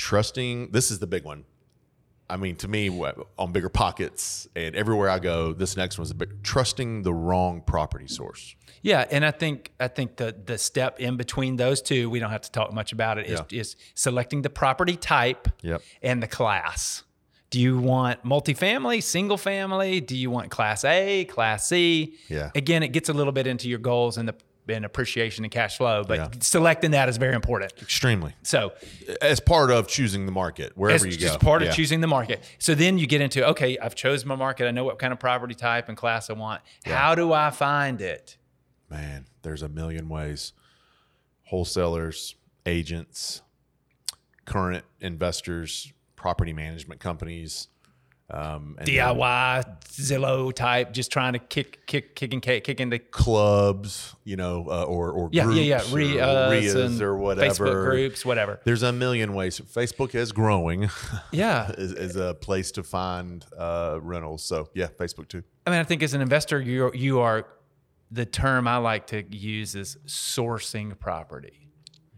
Trusting 0.00 0.70
this 0.70 0.90
is 0.90 0.98
the 0.98 1.06
big 1.06 1.24
one. 1.24 1.44
I 2.30 2.36
mean, 2.38 2.56
to 2.56 2.68
me, 2.68 2.88
on 2.88 3.52
BiggerPockets 3.52 4.46
and 4.56 4.74
everywhere 4.74 5.10
I 5.10 5.18
go, 5.18 5.52
this 5.52 5.76
next 5.76 5.98
one's 5.98 6.10
a 6.10 6.14
big 6.14 6.42
trusting 6.42 7.02
the 7.02 7.12
wrong 7.12 7.60
property 7.60 8.06
source. 8.06 8.54
Yeah, 8.82 9.04
and 9.10 9.26
I 9.26 9.30
think 9.30 9.72
I 9.78 9.88
think 9.88 10.16
the 10.16 10.34
the 10.46 10.56
step 10.56 11.00
in 11.00 11.18
between 11.18 11.56
those 11.56 11.82
two, 11.82 12.08
we 12.08 12.18
don't 12.18 12.30
have 12.30 12.40
to 12.40 12.50
talk 12.50 12.72
much 12.72 12.92
about 12.92 13.18
it. 13.18 13.26
Is 13.26 13.40
Yeah. 13.50 13.60
is 13.60 13.76
selecting 13.94 14.40
the 14.40 14.48
property 14.48 14.96
type 14.96 15.48
Yep. 15.60 15.82
and 16.02 16.22
the 16.22 16.28
class. 16.28 17.02
Do 17.50 17.60
you 17.60 17.78
want 17.78 18.24
multifamily, 18.24 19.02
single 19.02 19.36
family? 19.36 20.00
Do 20.00 20.16
you 20.16 20.30
want 20.30 20.50
class 20.50 20.82
A, 20.84 21.26
class 21.26 21.66
C? 21.66 22.14
Yeah. 22.28 22.52
Again, 22.54 22.82
it 22.82 22.92
gets 22.92 23.10
a 23.10 23.12
little 23.12 23.32
bit 23.32 23.46
into 23.46 23.68
your 23.68 23.80
goals 23.80 24.16
and 24.16 24.26
the 24.28 24.34
and 24.70 24.84
appreciation 24.84 25.44
and 25.44 25.50
cash 25.52 25.76
flow, 25.76 26.04
but 26.04 26.18
Yeah. 26.18 26.28
selecting 26.40 26.92
that 26.92 27.08
is 27.08 27.16
very 27.16 27.34
important. 27.34 27.72
Extremely, 27.82 28.34
So 28.42 28.72
as 29.20 29.40
part 29.40 29.70
of 29.70 29.88
choosing 29.88 30.26
the 30.26 30.32
market 30.32 30.76
wherever 30.76 31.06
you 31.06 31.12
go. 31.12 31.18
just 31.18 31.40
part 31.40 31.62
Yeah. 31.62 31.68
of 31.68 31.74
choosing 31.74 32.00
the 32.00 32.06
market. 32.06 32.42
So 32.58 32.74
then 32.74 32.98
you 32.98 33.06
get 33.06 33.20
into 33.20 33.46
okay, 33.48 33.78
I've 33.78 33.94
chosen 33.94 34.28
my 34.28 34.36
market. 34.36 34.66
I 34.66 34.70
know 34.70 34.84
what 34.84 34.98
kind 34.98 35.12
of 35.12 35.18
property 35.18 35.54
type 35.54 35.88
and 35.88 35.96
class 35.96 36.30
I 36.30 36.34
want. 36.34 36.62
How 36.84 37.14
do 37.14 37.32
I 37.32 37.50
find 37.50 38.00
it? 38.00 38.36
Man, 38.88 39.26
there's 39.42 39.62
a 39.62 39.68
million 39.68 40.08
ways. 40.08 40.52
Wholesalers, 41.44 42.36
agents, 42.66 43.42
current 44.44 44.84
investors, 45.00 45.92
property 46.16 46.52
management 46.52 47.00
companies, 47.00 47.68
um, 48.30 48.76
and 48.78 48.86
then 48.86 48.94
DIY, 48.94 49.82
Zillow 49.84 50.52
type, 50.52 50.92
just 50.92 51.10
trying 51.10 51.32
to 51.32 51.38
kick, 51.38 51.86
kick, 51.86 52.14
kicking, 52.14 52.40
kick, 52.40 52.64
kicking 52.64 52.90
the 52.90 52.98
clubs, 52.98 54.14
you 54.24 54.36
know, 54.36 54.66
uh, 54.68 54.84
or 54.84 55.10
or 55.10 55.28
yeah, 55.32 55.44
groups 55.44 55.58
yeah, 55.58 55.64
yeah, 55.64 55.92
or 55.92 55.96
REIAs, 55.96 56.50
REIAs 56.50 56.86
and 56.86 57.02
or 57.02 57.16
whatever. 57.16 57.66
Facebook 57.66 57.84
groups, 57.84 58.24
whatever. 58.24 58.60
There's 58.64 58.82
a 58.82 58.92
million 58.92 59.34
ways. 59.34 59.60
Facebook 59.60 60.14
is 60.14 60.32
growing 60.32 60.88
Yeah, 61.32 61.70
is, 61.72 61.92
is 61.92 62.16
a 62.16 62.34
place 62.34 62.70
to 62.72 62.82
find 62.82 63.44
uh, 63.58 63.98
rentals. 64.00 64.44
So 64.44 64.68
yeah, 64.74 64.86
Facebook 64.86 65.28
too. 65.28 65.42
I 65.66 65.70
mean, 65.70 65.80
I 65.80 65.84
think 65.84 66.02
as 66.02 66.14
an 66.14 66.20
investor, 66.20 66.60
you 66.60 66.92
you 66.94 67.20
are 67.20 67.46
the 68.10 68.26
term 68.26 68.66
I 68.66 68.76
like 68.78 69.08
to 69.08 69.22
use 69.34 69.74
is 69.74 69.96
sourcing 70.06 70.98
property. 70.98 71.68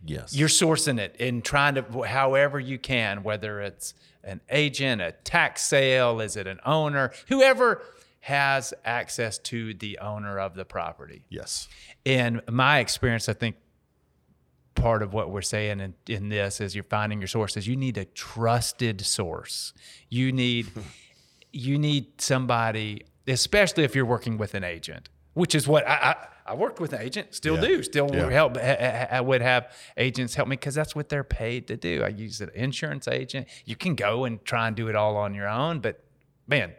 Yes, 0.05 0.35
You're 0.35 0.49
sourcing 0.49 0.99
it 0.99 1.17
and 1.21 1.45
trying 1.45 1.77
to, 1.77 2.03
however 2.03 2.59
you 2.59 2.77
can, 2.77 3.23
whether 3.23 3.61
it's 3.61 3.95
an 4.25 4.41
agent, 4.51 5.03
a 5.03 5.13
tax 5.13 5.63
sale, 5.63 6.21
is 6.21 6.37
it 6.37 6.47
an 6.47 6.61
owner, 6.65 7.13
whoever 7.29 7.83
has 8.23 8.73
access 8.85 9.37
to 9.39 9.75
the 9.75 9.99
owner 9.99 10.39
of 10.39 10.55
the 10.55 10.65
property. 10.65 11.25
yes, 11.29 11.69
In 12.05 12.41
my 12.49 12.79
experience, 12.79 13.29
I 13.29 13.33
think 13.33 13.57
part 14.77 15.03
of 15.03 15.13
what 15.13 15.31
we're 15.31 15.43
saying 15.43 15.81
in, 15.81 15.95
in 16.07 16.29
this 16.29 16.61
is 16.61 16.75
you're 16.75 16.85
finding 16.85 17.21
your 17.21 17.27
sources. 17.27 17.67
You 17.67 17.77
need 17.77 17.99
a 17.99 18.05
trusted 18.05 19.01
source. 19.01 19.73
You 20.09 20.31
need 20.33 20.69
you 21.53 21.79
need 21.79 22.21
somebody, 22.21 23.05
especially 23.27 23.83
if 23.85 23.95
you're 23.95 24.07
working 24.07 24.39
with 24.39 24.55
an 24.55 24.65
agent, 24.65 25.09
which 25.35 25.55
is 25.55 25.67
what 25.67 25.87
I 25.87 26.15
I, 26.42 26.42
I 26.53 26.55
worked 26.55 26.81
with 26.81 26.93
an 26.93 27.01
agent, 27.01 27.35
still 27.35 27.55
Yeah. 27.55 27.61
do, 27.69 27.83
still 27.83 28.11
Yeah. 28.13 28.29
help. 28.31 28.59
I, 28.59 29.09
I 29.11 29.21
would 29.23 29.41
have 29.41 29.73
agents 29.97 30.35
help 30.35 30.49
me 30.49 30.57
because 30.57 30.75
that's 30.75 30.95
what 30.95 31.09
they're 31.09 31.25
paid 31.25 31.67
to 31.69 31.79
do. 31.79 32.03
I 32.05 32.09
use 32.09 32.43
an 32.43 32.51
insurance 32.55 33.09
agent. 33.09 33.49
You 33.65 33.75
can 33.75 33.95
go 33.95 34.25
and 34.27 34.45
try 34.45 34.67
and 34.67 34.77
do 34.77 34.89
it 34.89 34.95
all 34.95 35.17
on 35.17 35.35
your 35.35 35.49
own, 35.49 35.81
but 35.81 36.05
man, 36.47 36.75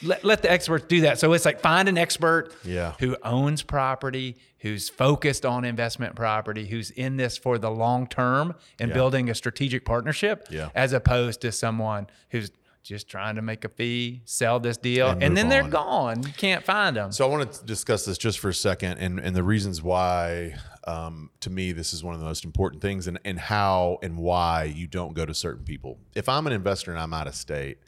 let, 0.00 0.22
let 0.24 0.42
the 0.42 0.50
experts 0.50 0.84
do 0.86 1.00
that. 1.00 1.18
So 1.18 1.32
it's 1.32 1.44
like 1.44 1.58
find 1.60 1.88
an 1.88 1.98
expert 1.98 2.54
Yeah. 2.62 2.94
who 3.00 3.16
owns 3.24 3.64
property, 3.64 4.36
who's 4.58 4.88
focused 4.88 5.44
on 5.44 5.64
investment 5.64 6.14
property, 6.14 6.68
who's 6.68 6.90
in 6.92 7.16
this 7.16 7.36
for 7.36 7.58
the 7.58 7.70
long 7.70 8.06
term 8.06 8.54
and 8.78 8.90
Yeah. 8.90 8.94
building 8.94 9.28
a 9.28 9.34
strategic 9.34 9.84
partnership, 9.84 10.46
Yeah. 10.50 10.68
as 10.76 10.92
opposed 10.92 11.40
to 11.40 11.50
someone 11.50 12.06
who's 12.30 12.52
just 12.88 13.08
trying 13.08 13.36
to 13.36 13.42
make 13.42 13.64
a 13.64 13.68
fee, 13.68 14.22
sell 14.24 14.58
this 14.58 14.76
deal, 14.76 15.08
And 15.08 15.22
and, 15.22 15.36
then 15.36 15.48
they're 15.48 15.68
gone. 15.68 16.22
You 16.22 16.32
can't 16.32 16.64
find 16.64 16.96
them. 16.96 17.12
So 17.12 17.26
I 17.26 17.28
want 17.28 17.52
to 17.52 17.64
discuss 17.64 18.04
this 18.04 18.18
just 18.18 18.38
for 18.38 18.48
a 18.48 18.54
second, 18.54 18.98
and 18.98 19.20
and 19.20 19.36
the 19.36 19.42
reasons 19.42 19.82
why, 19.82 20.54
um, 20.86 21.30
to 21.40 21.50
me, 21.50 21.72
this 21.72 21.92
is 21.92 22.02
one 22.02 22.14
of 22.14 22.20
the 22.20 22.26
most 22.26 22.44
important 22.44 22.80
things, 22.82 23.06
and 23.06 23.18
and 23.24 23.38
how 23.38 23.98
and 24.02 24.16
why 24.16 24.64
you 24.64 24.86
don't 24.86 25.14
go 25.14 25.26
to 25.26 25.34
certain 25.34 25.64
people. 25.64 25.98
If 26.14 26.28
I'm 26.28 26.46
an 26.46 26.52
investor 26.52 26.90
and 26.90 26.98
I'm 26.98 27.12
out 27.12 27.26
of 27.26 27.34
state, 27.34 27.78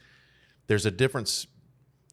there's 0.66 0.86
a 0.86 0.90
difference. 0.90 1.46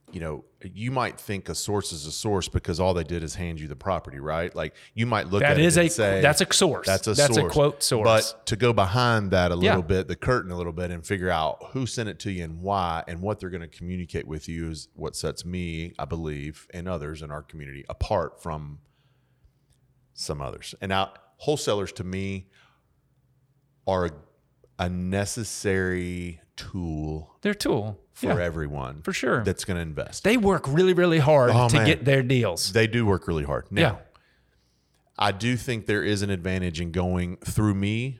You 0.10 0.22
know, 0.22 0.46
you 0.64 0.90
might 0.90 1.20
think 1.20 1.50
a 1.50 1.56
source 1.56 1.92
is 1.92 2.06
a 2.06 2.14
source 2.14 2.48
because 2.48 2.80
all 2.80 2.94
they 2.94 3.04
did 3.04 3.24
is 3.24 3.36
hand 3.36 3.60
you 3.60 3.68
the 3.68 3.76
property, 3.76 4.20
right? 4.22 4.56
Like 4.56 4.74
you 4.94 5.06
might 5.06 5.28
look 5.28 5.42
That 5.42 5.52
at 5.52 5.60
is 5.60 5.76
it 5.76 5.80
a 5.80 5.84
and 5.84 5.92
say 5.92 6.22
that's 6.22 6.40
a 6.40 6.48
source. 6.54 6.88
that's 6.88 7.08
a 7.08 7.14
that's 7.14 7.36
source. 7.36 7.52
a 7.52 7.54
quote 7.54 7.84
source. 7.84 8.06
But 8.34 8.46
to 8.46 8.56
go 8.56 8.72
behind 8.72 9.32
that 9.32 9.52
a 9.52 9.56
little 9.56 9.80
Yeah. 9.82 9.82
bit, 9.82 10.08
the 10.08 10.16
curtain 10.16 10.50
a 10.52 10.56
little 10.56 10.72
bit, 10.72 10.92
and 10.92 11.06
figure 11.06 11.30
out 11.30 11.58
who 11.72 11.86
sent 11.86 12.08
it 12.08 12.20
to 12.20 12.32
you 12.32 12.46
and 12.46 12.62
why, 12.62 13.04
and 13.10 13.22
what 13.22 13.42
they're 13.42 13.50
going 13.50 13.62
to 13.62 13.68
communicate 13.68 14.26
with 14.26 14.48
you 14.48 14.70
is 14.72 14.88
what 14.94 15.14
sets 15.18 15.44
me, 15.44 15.92
I 16.00 16.06
believe, 16.06 16.68
and 16.74 16.88
others 16.88 17.22
in 17.22 17.30
our 17.30 17.44
community 17.44 17.84
apart 17.90 18.42
from 18.42 18.80
some 20.14 20.42
others. 20.42 20.74
And 20.80 20.88
now, 20.90 21.12
wholesalers 21.36 21.92
to 21.92 22.06
me 22.06 22.48
are 23.86 24.06
a, 24.06 24.12
a 24.80 24.90
necessary 24.90 26.40
tool 26.58 27.36
they're 27.42 27.54
tool 27.54 27.98
for 28.14 28.28
Yeah, 28.38 28.44
everyone 28.44 29.02
for 29.04 29.14
sure. 29.14 29.44
that's 29.44 29.64
going 29.64 29.76
to 29.78 29.82
invest. 29.82 30.24
they 30.26 30.36
work 30.38 30.68
really, 30.68 30.94
really 30.94 31.20
hard 31.20 31.52
Oh, 31.54 31.70
to 31.70 31.76
man. 31.76 31.86
get 31.86 32.04
their 32.04 32.24
deals. 32.24 32.74
They 32.74 32.88
do 32.88 33.06
work 33.06 33.28
really 33.28 33.44
hard. 33.46 33.72
Now, 33.72 33.82
Yeah. 33.82 33.96
I 35.20 35.32
do 35.32 35.56
think 35.56 35.86
there 35.86 36.04
is 36.04 36.22
an 36.24 36.30
advantage 36.30 36.80
in 36.82 36.92
going 36.92 37.38
through 37.38 37.74
me 37.76 38.20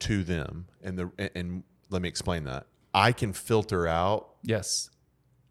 to 0.00 0.22
them, 0.24 0.66
and 0.82 0.98
the 0.98 1.10
and, 1.18 1.30
and 1.34 1.62
let 1.90 2.00
me 2.02 2.08
explain 2.08 2.44
that. 2.44 2.66
I 2.94 3.12
can 3.12 3.32
filter 3.34 3.86
out 3.86 4.30
yes. 4.42 4.88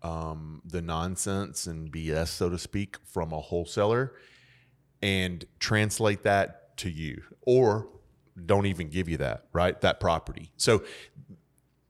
um, 0.01 0.62
the 0.65 0.81
nonsense 0.81 1.67
and 1.67 1.91
BS, 1.91 2.29
so 2.29 2.50
to 2.50 2.57
speak, 2.57 2.98
from 3.05 3.31
a 3.33 3.39
wholesaler, 3.39 4.13
and 5.01 5.45
translate 5.59 6.24
that 6.24 6.75
to 6.77 6.89
you, 6.89 7.21
or 7.41 7.88
don't 8.45 8.65
even 8.65 8.89
give 8.89 9.07
you 9.09 9.17
that, 9.17 9.45
right? 9.53 9.79
That 9.81 10.00
property. 10.00 10.51
So 10.57 10.83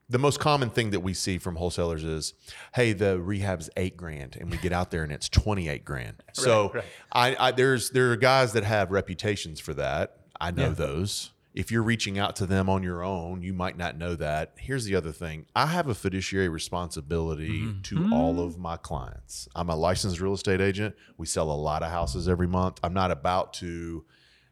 the 0.09 0.17
most 0.17 0.39
common 0.39 0.69
thing 0.69 0.89
that 0.89 1.01
we 1.01 1.13
see 1.13 1.37
from 1.37 1.55
wholesalers 1.55 2.03
is, 2.03 2.33
hey, 2.73 2.93
the 2.93 3.19
rehab's 3.19 3.69
eight 3.77 3.95
grand, 3.95 4.35
and 4.39 4.49
we 4.49 4.57
get 4.57 4.73
out 4.73 4.91
there 4.91 5.03
and 5.03 5.11
it's 5.11 5.29
twenty 5.29 5.69
eight 5.69 5.85
grand. 5.85 6.23
So 6.33 6.71
right. 6.73 6.85
I, 7.11 7.35
I 7.47 7.51
there's 7.51 7.89
there 7.89 8.11
are 8.11 8.15
guys 8.15 8.53
that 8.53 8.63
have 8.63 8.91
reputations 8.91 9.59
for 9.59 9.73
that. 9.73 10.17
I 10.39 10.51
know 10.51 10.71
those. 10.71 11.31
If 11.53 11.71
you're 11.71 11.83
reaching 11.83 12.17
out 12.17 12.37
to 12.37 12.45
them 12.45 12.69
on 12.69 12.83
your 12.83 13.03
own, 13.03 13.41
you 13.41 13.53
might 13.53 13.75
not 13.75 13.97
know 13.97 14.15
that. 14.15 14.53
Here's 14.57 14.85
the 14.85 14.95
other 14.95 15.11
thing 15.11 15.47
I 15.55 15.65
have 15.65 15.89
a 15.89 15.95
fiduciary 15.95 16.47
responsibility 16.47 17.63
mm-hmm. 17.63 17.81
to 17.81 18.09
all 18.13 18.39
of 18.39 18.57
my 18.57 18.77
clients. 18.77 19.49
I'm 19.55 19.69
a 19.69 19.75
licensed 19.75 20.21
real 20.21 20.33
estate 20.33 20.61
agent. 20.61 20.95
We 21.17 21.25
sell 21.25 21.51
a 21.51 21.53
lot 21.53 21.83
of 21.83 21.91
houses 21.91 22.29
every 22.29 22.47
month. 22.47 22.79
I'm 22.83 22.93
not 22.93 23.11
about 23.11 23.53
to 23.55 24.05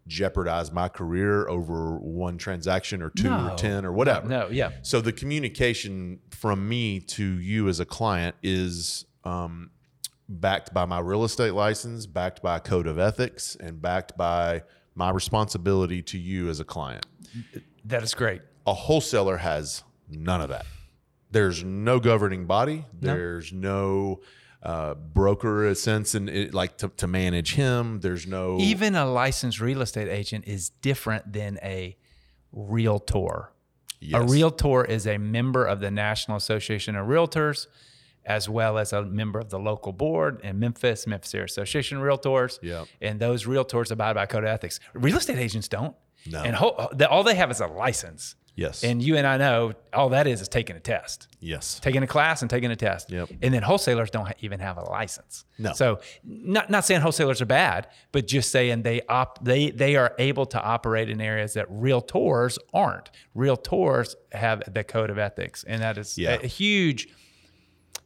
jeopardize 0.07 0.71
my 0.71 0.87
career 0.87 1.47
over 1.47 1.97
one 1.97 2.37
transaction 2.37 3.01
or 3.01 3.09
two 3.09 3.29
No. 3.29 3.51
or 3.51 3.55
10 3.57 3.85
or 3.85 3.91
whatever. 3.91 4.27
No, 4.27 4.47
yeah. 4.49 4.71
So 4.81 5.01
the 5.01 5.11
communication 5.11 6.19
from 6.31 6.67
me 6.67 6.99
to 7.01 7.25
you 7.39 7.67
as 7.69 7.79
a 7.79 7.85
client 7.85 8.35
is 8.41 9.05
um, 9.23 9.69
backed 10.29 10.73
by 10.73 10.85
my 10.85 10.99
real 10.99 11.23
estate 11.23 11.51
license, 11.51 12.05
backed 12.05 12.41
by 12.41 12.57
a 12.57 12.59
code 12.59 12.87
of 12.87 12.97
ethics, 12.97 13.55
and 13.59 13.81
backed 13.81 14.17
by 14.17 14.63
my 14.95 15.09
responsibility 15.11 16.01
to 16.01 16.17
you 16.17 16.49
as 16.49 16.59
a 16.59 16.63
client. 16.65 17.05
That 17.85 18.01
is 18.03 18.13
great. 18.13 18.41
A 18.65 18.73
wholesaler 18.73 19.37
has 19.37 19.83
none 20.09 20.41
of 20.41 20.49
that. 20.49 20.65
There's 21.31 21.63
no 21.63 21.99
governing 21.99 22.45
body. 22.45 22.85
There's 22.93 23.51
no 23.51 24.21
uh, 24.63 24.95
broker, 24.95 25.65
a 25.65 25.75
sense, 25.75 26.15
and 26.15 26.29
it, 26.29 26.53
like 26.53 26.77
to, 26.77 26.89
to 26.89 27.07
manage 27.07 27.53
him. 27.53 27.99
There's 27.99 28.25
no 28.27 28.57
Even 28.59 28.95
a 28.95 29.05
licensed 29.05 29.59
real 29.59 29.81
estate 29.81 30.09
agent 30.09 30.45
is 30.47 30.69
different 30.69 31.33
than 31.33 31.59
a 31.61 31.95
realtor. 32.51 33.51
A 34.13 34.23
realtor 34.23 34.85
is 34.85 35.07
a 35.07 35.17
member 35.17 35.65
of 35.65 35.79
the 35.79 35.89
National 35.89 36.37
Association 36.37 36.95
of 36.95 37.07
Realtors, 37.07 37.67
as 38.25 38.47
well 38.47 38.77
as 38.77 38.93
a 38.93 39.03
member 39.03 39.39
of 39.39 39.49
the 39.49 39.57
local 39.57 39.91
board 39.91 40.41
in 40.43 40.59
Memphis, 40.59 41.07
Memphis 41.07 41.33
Area 41.33 41.45
Association 41.45 41.97
of 41.97 42.03
Realtors. 42.03 42.59
Yeah. 42.61 42.85
And 43.01 43.19
those 43.19 43.45
realtors 43.45 43.89
abide 43.91 44.13
by 44.13 44.25
code 44.25 44.43
of 44.43 44.49
ethics. 44.49 44.79
Real 44.93 45.17
estate 45.17 45.39
agents 45.39 45.67
don't. 45.67 45.95
No. 46.29 46.43
And 46.43 46.55
ho- 46.55 46.89
all 47.09 47.23
they 47.23 47.35
have 47.35 47.49
is 47.51 47.61
a 47.61 47.67
license. 47.67 48.35
Yes. 48.57 48.83
And 48.83 49.03
you 49.03 49.15
and 49.17 49.27
I 49.27 49.37
know 49.37 49.73
all 49.93 50.09
that 50.09 50.25
is 50.25 50.41
is 50.41 50.47
taking 50.49 50.75
a 50.75 50.79
test, 50.79 51.27
yes. 51.39 51.79
taking 51.79 52.01
a 52.01 52.07
class 52.07 52.41
and 52.41 52.49
taking 52.49 52.71
a 52.71 52.75
test. 52.75 53.11
Yep. 53.11 53.29
And 53.43 53.53
then 53.53 53.61
wholesalers 53.61 54.09
don't 54.09 54.33
even 54.39 54.59
have 54.59 54.77
a 54.77 54.81
license. 54.81 55.45
No. 55.59 55.73
So 55.73 55.99
not 56.23 56.67
not 56.71 56.83
saying 56.83 57.01
wholesalers 57.01 57.39
are 57.39 57.45
bad, 57.45 57.87
but 58.11 58.25
just 58.25 58.49
saying 58.51 58.81
they 58.81 59.01
op 59.07 59.45
they 59.45 59.69
they 59.69 59.95
are 59.95 60.15
able 60.17 60.47
to 60.47 60.59
operate 60.61 61.07
in 61.07 61.21
areas 61.21 61.53
that 61.53 61.69
realtors 61.71 62.57
aren't. 62.73 63.11
Realtors 63.35 64.15
have 64.31 64.63
the 64.73 64.83
code 64.83 65.11
of 65.11 65.19
ethics, 65.19 65.63
and 65.63 65.83
that 65.83 65.99
is 65.99 66.17
Yeah. 66.17 66.37
a, 66.41 66.43
a 66.45 66.47
huge 66.47 67.07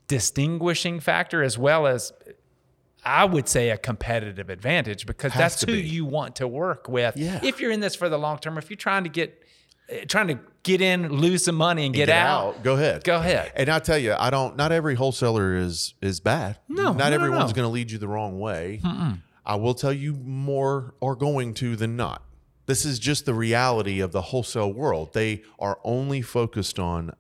distinguishing 0.08 1.00
factor 1.00 1.42
as 1.42 1.58
well 1.58 1.88
as 1.88 2.12
I 3.04 3.26
would 3.26 3.48
say 3.48 3.70
a 3.70 3.78
competitive 3.78 4.50
advantage 4.50 5.06
because 5.06 5.32
Has 5.34 5.40
that's 5.54 5.62
who 5.62 5.68
be. 5.82 5.82
you 5.82 6.06
want 6.06 6.36
to 6.36 6.48
work 6.48 6.88
with. 6.88 7.18
Yeah. 7.18 7.40
If 7.42 7.60
you're 7.60 7.72
in 7.72 7.80
this 7.80 7.96
for 7.96 8.10
the 8.10 8.18
long 8.20 8.38
term, 8.38 8.58
if 8.58 8.70
you're 8.70 8.78
trying 8.78 9.04
to 9.06 9.10
get 9.10 9.41
Uh, 9.92 10.06
trying 10.08 10.28
to 10.28 10.40
get 10.64 10.82
in, 10.82 11.10
lose 11.10 11.44
some 11.46 11.56
money 11.56 11.86
and 11.86 11.94
get, 11.94 12.10
out, 12.10 12.64
Go 12.64 12.76
ahead. 12.76 13.04
Go 13.04 13.18
ahead. 13.18 13.52
And 13.56 13.70
I 13.70 13.80
tell 13.80 13.98
you, 13.98 14.14
I 14.18 14.30
don't. 14.30 14.56
Not 14.56 14.72
every 14.72 14.96
wholesaler 14.96 15.56
is 15.56 15.96
is 16.02 16.20
bad. 16.20 16.58
No, 16.70 16.94
not 16.94 16.98
no, 16.98 17.06
everyone's 17.16 17.52
no. 17.52 17.56
going 17.56 17.68
to 17.68 17.74
lead 17.74 17.92
you 17.92 17.98
the 17.98 18.08
wrong 18.08 18.40
way. 18.40 18.82
I 19.46 19.56
will 19.56 19.74
tell 19.74 19.94
you 19.94 20.14
more 20.14 20.94
are 21.02 21.16
going 21.16 21.54
to 21.56 21.76
than 21.76 21.96
not. 21.96 22.24
This 22.68 22.86
is 22.86 23.00
just 23.00 23.26
the 23.26 23.34
reality 23.34 24.00
of 24.00 24.12
the 24.12 24.22
wholesale 24.22 24.72
world. 24.72 25.14
They 25.14 25.42
are 25.60 25.80
only 25.84 26.22
focused 26.22 26.78
on 26.80 27.12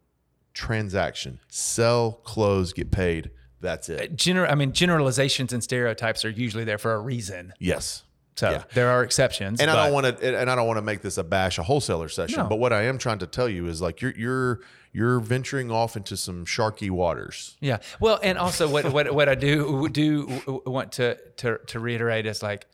transaction, 0.53 1.39
sell, 1.49 2.13
close, 2.23 2.73
get 2.73 2.91
paid. 2.91 3.31
That's 3.59 3.89
it. 3.89 3.99
Uh, 3.99 4.13
gener- 4.13 4.49
I 4.49 4.55
mean, 4.55 4.71
generalizations 4.71 5.53
and 5.53 5.63
stereotypes 5.63 6.25
are 6.25 6.29
usually 6.29 6.63
there 6.63 6.77
for 6.77 6.93
a 6.93 6.99
reason. 6.99 7.53
Yes. 7.59 8.03
So 8.41 8.49
Yeah. 8.49 8.63
there 8.73 8.89
are 8.89 9.03
exceptions. 9.03 9.61
and 9.61 9.69
I 9.69 9.75
don't 9.85 9.93
want 9.93 10.17
to, 10.17 10.39
and 10.39 10.49
I 10.49 10.55
don't 10.55 10.65
want 10.65 10.77
to 10.77 10.81
make 10.81 11.03
this 11.03 11.19
a 11.19 11.23
bash 11.23 11.59
a 11.59 11.63
wholesaler 11.63 12.09
session. 12.09 12.39
No. 12.39 12.47
But 12.47 12.55
what 12.55 12.73
I 12.73 12.85
am 12.85 12.97
trying 12.97 13.19
to 13.19 13.27
tell 13.27 13.47
you 13.47 13.67
is 13.67 13.83
like 13.83 14.01
you're 14.01 14.15
you're 14.17 14.61
you're 14.91 15.19
venturing 15.19 15.69
off 15.69 15.95
into 15.95 16.17
some 16.17 16.43
sharky 16.45 16.89
waters. 16.89 17.55
Yeah. 17.59 17.77
Well, 17.99 18.19
and 18.23 18.39
also 18.39 18.67
what 18.67 18.91
what 18.91 19.13
what 19.13 19.29
I 19.29 19.35
do 19.35 19.87
do 19.89 20.41
want 20.65 20.91
to 20.93 21.19
to 21.37 21.59
to 21.67 21.79
reiterate 21.79 22.25
is 22.25 22.41
like 22.41 22.65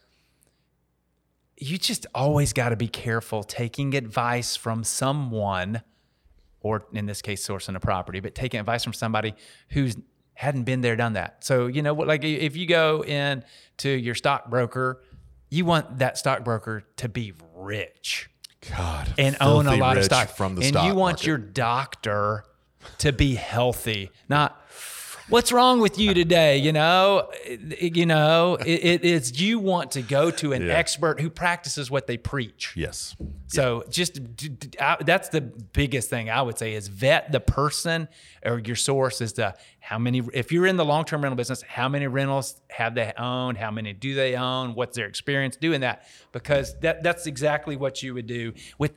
you 1.58 1.78
just 1.78 2.08
always 2.16 2.54
got 2.54 2.70
to 2.70 2.78
be 2.78 2.88
careful 2.88 3.44
taking 3.44 3.94
advice 3.94 4.56
from 4.56 4.86
someone 4.86 5.82
or 6.62 6.86
in 6.94 7.08
this 7.08 7.22
case 7.22 7.46
sourcing 7.46 7.76
a 7.76 7.80
property, 7.82 8.22
but 8.22 8.36
taking 8.36 8.60
advice 8.62 8.86
from 8.86 8.94
somebody 8.94 9.34
who's 9.72 9.98
hadn't 10.36 10.64
been 10.64 10.80
there 10.80 10.96
done 10.96 11.14
that. 11.14 11.44
So, 11.44 11.68
you 11.68 11.82
know, 11.82 11.94
what 11.94 12.08
like 12.08 12.24
if 12.24 12.56
you 12.56 12.68
go 12.68 13.04
in 13.04 13.44
to 13.80 13.90
your 13.90 14.16
stockbroker, 14.16 15.02
you 15.50 15.66
want 15.66 16.00
that 16.00 16.18
stockbroker 16.18 16.84
to 16.98 17.10
be 17.10 17.34
rich 17.56 18.30
God, 18.70 19.14
and 19.18 19.38
own 19.40 19.68
a 19.68 19.76
lot 19.76 19.98
of 19.98 20.04
stock. 20.06 20.30
from 20.30 20.56
the 20.56 20.62
and 20.62 20.70
stock 20.70 20.86
you 20.88 20.96
want 20.96 21.14
market. 21.14 21.28
your 21.28 21.38
doctor 21.38 22.44
to 23.00 23.12
be 23.12 23.36
healthy, 23.36 24.12
not 24.28 24.62
what's 25.30 25.52
wrong 25.52 25.80
with 25.80 26.00
you 26.00 26.14
today. 26.14 26.58
You 26.58 26.72
know, 26.74 27.30
you 27.80 28.06
know, 28.06 28.58
it, 28.66 29.04
is 29.04 29.40
you 29.42 29.60
want 29.60 29.92
to 29.92 30.02
go 30.02 30.32
to 30.32 30.54
an 30.54 30.66
Yeah. 30.68 30.74
expert 30.74 31.20
who 31.22 31.30
practices 31.30 31.92
what 31.92 32.08
they 32.08 32.18
preach. 32.18 32.74
yes, 32.76 33.16
So 33.48 33.84
just 33.90 34.36
d- 34.36 34.52
I- 34.80 34.98
that's 35.06 35.30
the 35.30 35.42
biggest 35.42 36.10
thing 36.10 36.30
I 36.30 36.42
would 36.42 36.58
say 36.58 36.74
is 36.74 36.88
vet 36.88 37.32
the 37.32 37.40
person 37.40 38.08
or 38.46 38.60
your 38.60 38.76
source 38.76 39.22
as 39.22 39.34
to 39.34 39.54
how 39.80 39.98
many. 39.98 40.22
If 40.34 40.52
you're 40.52 40.66
in 40.68 40.76
the 40.76 40.84
long 40.86 41.06
term 41.06 41.22
rental 41.22 41.38
business, 41.38 41.62
how 41.62 41.88
many 41.88 42.08
rentals 42.08 42.60
have 42.70 42.94
they 42.96 43.14
owned? 43.18 43.58
How 43.58 43.72
many 43.72 43.94
do 43.94 44.16
they 44.16 44.36
own? 44.36 44.76
What's 44.76 44.98
their 44.98 45.08
experience 45.08 45.56
doing 45.56 45.82
that? 45.82 46.04
Because 46.34 46.78
that 46.82 47.04
that's 47.04 47.26
exactly 47.26 47.76
what 47.78 48.04
you 48.04 48.14
would 48.14 48.28
do 48.28 48.54
with. 48.78 48.92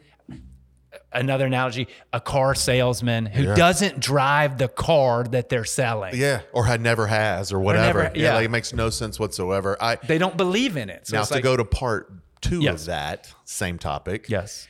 Another 1.13 1.47
analogy: 1.47 1.89
a 2.13 2.21
car 2.21 2.55
salesman 2.55 3.27
who 3.27 3.43
Yeah. 3.45 3.55
doesn't 3.55 4.01
drive 4.01 4.59
the 4.59 4.69
car 4.69 5.25
that 5.25 5.49
they're 5.49 5.65
selling. 5.65 6.15
yeah, 6.17 6.41
or 6.53 6.65
had 6.67 6.81
never 6.81 7.07
has 7.07 7.53
or 7.53 7.61
whatever. 7.61 8.05
never- 8.05 8.17
yeah, 8.17 8.23
yeah. 8.25 8.35
like 8.35 8.45
it 8.45 8.51
makes 8.51 8.73
no 8.73 8.91
sense 8.91 9.19
whatsoever. 9.19 9.77
I 9.81 9.97
They 9.97 10.19
don't 10.19 10.37
believe 10.37 10.77
in 10.77 10.89
it. 10.91 11.07
So 11.09 11.17
now 11.17 11.25
to 11.25 11.35
like, 11.35 11.43
go 11.43 11.57
to 11.57 11.65
part 11.65 12.13
two 12.41 12.61
Yes. 12.63 12.81
of 12.83 12.87
that 12.87 13.33
same 13.45 13.79
topic. 13.79 14.27
yes, 14.29 14.67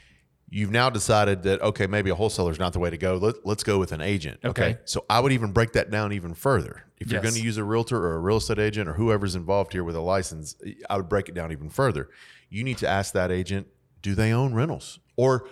You've 0.53 0.73
now 0.73 0.91
decided 0.91 1.45
that 1.45 1.63
okay, 1.63 1.87
maybe 1.87 2.11
a 2.11 2.15
wholesaler 2.17 2.51
is 2.51 2.59
not 2.59 2.73
the 2.73 2.81
way 2.81 2.91
to 2.91 2.99
go. 2.99 3.17
Let, 3.17 3.47
let's 3.47 3.63
go 3.63 3.79
with 3.79 3.93
an 3.93 4.01
agent. 4.01 4.41
Okay. 4.45 4.79
So 4.85 5.05
I 5.09 5.21
would 5.21 5.31
even 5.33 5.53
break 5.53 5.73
that 5.75 5.91
down 5.91 6.13
even 6.13 6.35
further. 6.35 6.83
If 6.99 7.13
you're 7.13 7.23
going 7.23 7.35
to 7.35 7.41
use 7.41 7.57
a 7.57 7.63
realtor 7.65 7.97
or 7.99 8.17
a 8.17 8.19
real 8.19 8.39
estate 8.39 8.59
agent 8.59 8.89
or 8.89 8.95
whoever's 8.95 9.37
involved 9.37 9.73
here 9.73 9.85
with 9.85 9.95
a 9.95 10.01
license, 10.01 10.57
I 10.91 10.97
would 10.97 11.09
break 11.09 11.29
it 11.29 11.35
down 11.37 11.53
even 11.53 11.71
further. 11.71 12.09
You 12.51 12.65
need 12.65 12.79
to 12.79 12.89
ask 12.89 13.15
that 13.15 13.31
agent, 13.31 13.69
do 14.03 14.15
they 14.17 14.33
own 14.33 14.53
rentals? 14.53 14.99
Or 15.17 15.47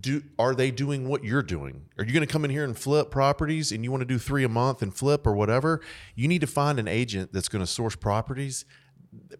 do 0.00 0.22
are 0.38 0.54
they 0.54 0.70
doing 0.70 1.08
what 1.08 1.24
you're 1.24 1.42
doing? 1.42 1.86
Are 1.98 2.04
you 2.04 2.12
going 2.12 2.26
to 2.26 2.30
come 2.32 2.44
in 2.44 2.50
here 2.50 2.64
and 2.64 2.76
flip 2.78 3.10
properties 3.10 3.72
and 3.72 3.82
you 3.84 3.90
want 3.90 4.02
to 4.02 4.06
do 4.06 4.18
3 4.18 4.44
a 4.44 4.48
month 4.48 4.82
and 4.82 4.94
flip 4.94 5.26
or 5.26 5.34
whatever? 5.34 5.80
You 6.14 6.28
need 6.28 6.40
to 6.42 6.46
find 6.46 6.78
an 6.78 6.86
agent 6.88 7.32
that's 7.32 7.48
going 7.48 7.60
to 7.62 7.66
source 7.66 7.96
properties. 7.96 8.64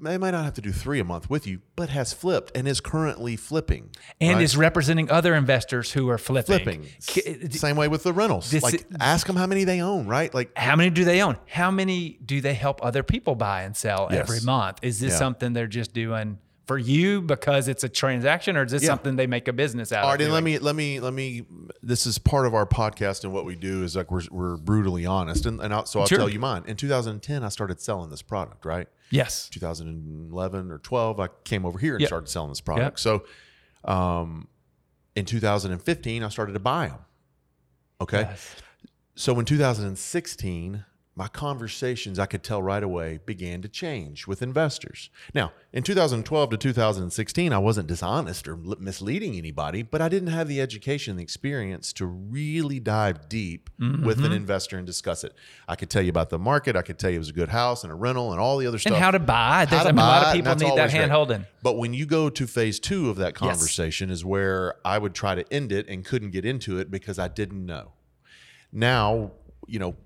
They 0.01 0.17
might 0.17 0.31
not 0.31 0.45
have 0.45 0.55
to 0.55 0.63
do 0.63 0.73
3 0.73 1.01
a 1.01 1.05
month 1.05 1.29
with 1.29 1.47
you, 1.47 1.61
but 1.77 1.91
has 1.91 2.15
flipped 2.15 2.57
and 2.57 2.67
is 2.67 2.81
currently 2.81 3.37
flipping. 3.37 3.91
and 4.19 4.37
right? 4.37 4.43
is 4.43 4.57
representing 4.57 5.11
other 5.11 5.35
investors 5.35 5.93
who 5.93 6.09
are 6.09 6.17
flipping. 6.17 6.63
flipping. 6.65 6.87
K- 7.07 7.39
eh, 7.45 7.49
Same 7.51 7.77
way 7.77 7.87
with 7.89 8.03
the 8.03 8.15
rentals. 8.15 8.51
This- 8.51 8.63
like 8.63 8.87
ask 8.99 9.27
them 9.27 9.37
how 9.37 9.47
many 9.47 9.65
they 9.65 9.83
own, 9.83 10.07
right? 10.07 10.33
Like 10.33 10.57
How 10.57 10.75
many 10.77 10.89
do 10.89 11.05
they 11.05 11.21
own? 11.21 11.37
How 11.47 11.71
many 11.71 12.19
do 12.25 12.41
they 12.41 12.55
help 12.55 12.83
other 12.83 13.03
people 13.03 13.35
buy 13.35 13.65
and 13.65 13.77
sell 13.77 14.09
Yes. 14.11 14.21
every 14.21 14.41
month? 14.41 14.79
Is 14.81 15.01
this 15.01 15.13
Yeah. 15.13 15.19
something 15.19 15.53
they're 15.53 15.67
just 15.67 15.93
doing 15.93 16.39
for 16.69 16.79
you 16.79 17.21
because 17.23 17.67
it's 17.67 17.83
a 17.83 17.89
transaction, 17.89 18.57
or 18.57 18.63
is 18.63 18.71
this 18.71 18.83
Yeah. 18.85 18.91
something 18.91 19.17
they 19.17 19.27
make 19.27 19.49
a 19.49 19.53
business 19.53 19.91
out 19.91 20.05
all 20.05 20.11
of? 20.11 20.13
right, 20.13 20.21
and 20.23 20.33
let 20.33 20.45
me 20.45 20.59
let 20.59 20.77
me 20.77 21.01
let 21.01 21.13
me 21.15 21.45
this 21.83 22.07
is 22.07 22.19
part 22.19 22.47
of 22.47 22.55
our 22.55 22.67
podcast 22.67 23.25
and 23.25 23.33
what 23.33 23.45
we 23.45 23.57
do 23.57 23.83
is 23.83 23.97
like 23.97 24.11
we're, 24.13 24.23
we're 24.31 24.57
brutally 24.59 25.05
honest 25.07 25.47
and, 25.47 25.61
and 25.61 25.73
I'll, 25.75 25.87
so 25.87 26.01
I'll 26.01 26.07
Sure. 26.07 26.19
tell 26.19 26.29
you 26.29 26.39
mine. 26.39 26.63
In 26.69 26.77
2010 26.77 27.43
I 27.43 27.49
started 27.49 27.81
selling 27.81 28.11
this 28.11 28.23
product, 28.23 28.65
right? 28.65 28.87
Yes. 29.11 29.49
2011 29.49 30.71
or 30.71 30.79
12 30.79 31.19
I 31.19 31.29
came 31.45 31.65
over 31.65 31.79
here 31.79 31.95
and 31.95 32.03
Yep. 32.03 32.09
started 32.09 32.29
selling 32.29 32.51
this 32.51 32.61
product. 32.61 33.01
So 33.01 33.25
um 33.85 34.47
in 35.17 35.25
2015 35.25 36.23
I 36.23 36.29
started 36.29 36.53
to 36.53 36.61
buy 36.61 36.89
them. 36.89 36.99
Okay? 38.01 38.21
Yes. 38.21 38.55
So 39.17 39.37
in 39.41 39.45
2016, 39.47 40.85
my 41.19 41.27
conversations, 41.27 42.17
I 42.17 42.27
could 42.27 42.45
tell 42.45 42.63
right 42.63 42.83
away, 42.83 43.19
began 43.27 43.61
to 43.63 43.69
change 43.69 44.29
with 44.29 44.41
investors. 44.41 45.11
Now, 45.35 45.51
in 45.73 45.83
2012 45.83 46.51
to 46.51 46.57
2016, 46.57 47.53
I 47.53 47.59
wasn't 47.59 47.89
dishonest 47.89 48.47
or 48.47 48.57
misleading 48.57 49.35
anybody, 49.35 49.83
but 49.83 50.01
I 50.01 50.09
didn't 50.09 50.29
have 50.29 50.47
the 50.47 50.61
education, 50.61 51.17
the 51.17 51.23
experience 51.25 51.93
to 51.95 52.07
really 52.07 52.79
dive 52.79 53.29
deep 53.29 53.69
with 53.81 54.19
an 54.19 54.27
mm-hmm. 54.27 54.33
investor 54.33 54.79
and 54.79 54.87
discuss 54.87 55.25
it. 55.25 55.35
I 55.67 55.75
could 55.75 55.91
tell 55.91 56.03
you 56.03 56.11
about 56.11 56.31
the 56.31 56.39
market, 56.39 56.77
I 56.77 56.83
could 56.83 57.01
tell 57.01 57.11
you 57.11 57.17
it 57.17 57.19
was 57.19 57.31
a 57.31 57.33
good 57.33 57.49
house 57.49 57.83
and 57.83 57.91
a 57.91 57.97
rental 57.97 58.31
and 58.31 58.41
all 58.41 58.57
the 58.57 58.69
other 58.69 58.79
stuff. 58.79 58.93
and 58.93 59.03
how 59.03 59.11
to 59.11 59.19
buy. 59.19 59.67
How 59.69 59.81
I 59.81 59.83
to 59.83 59.93
mean, 59.93 59.99
a 59.99 60.09
lot 60.09 60.27
of 60.29 60.33
people 60.35 60.55
need 60.55 60.79
that 60.79 60.93
hand 60.93 61.11
holding. 61.11 61.45
But 61.65 61.79
when 61.79 61.95
you 61.95 62.07
go 62.07 62.31
to 62.31 62.47
phase 62.47 62.79
two 62.79 63.11
of 63.11 63.17
that 63.17 63.35
conversation 63.35 64.11
is 64.11 64.25
where 64.25 64.77
I 64.85 64.99
would 64.99 65.15
try 65.15 65.35
to 65.35 65.53
end 65.53 65.73
it 65.73 65.89
and 65.89 66.05
couldn't 66.05 66.31
get 66.31 66.45
into 66.45 66.79
it 66.79 66.93
because 66.93 67.19
I 67.19 67.27
didn't 67.27 67.67
know. 67.67 67.95
Now, 68.71 69.33
you 69.67 69.81
know, 69.81 69.97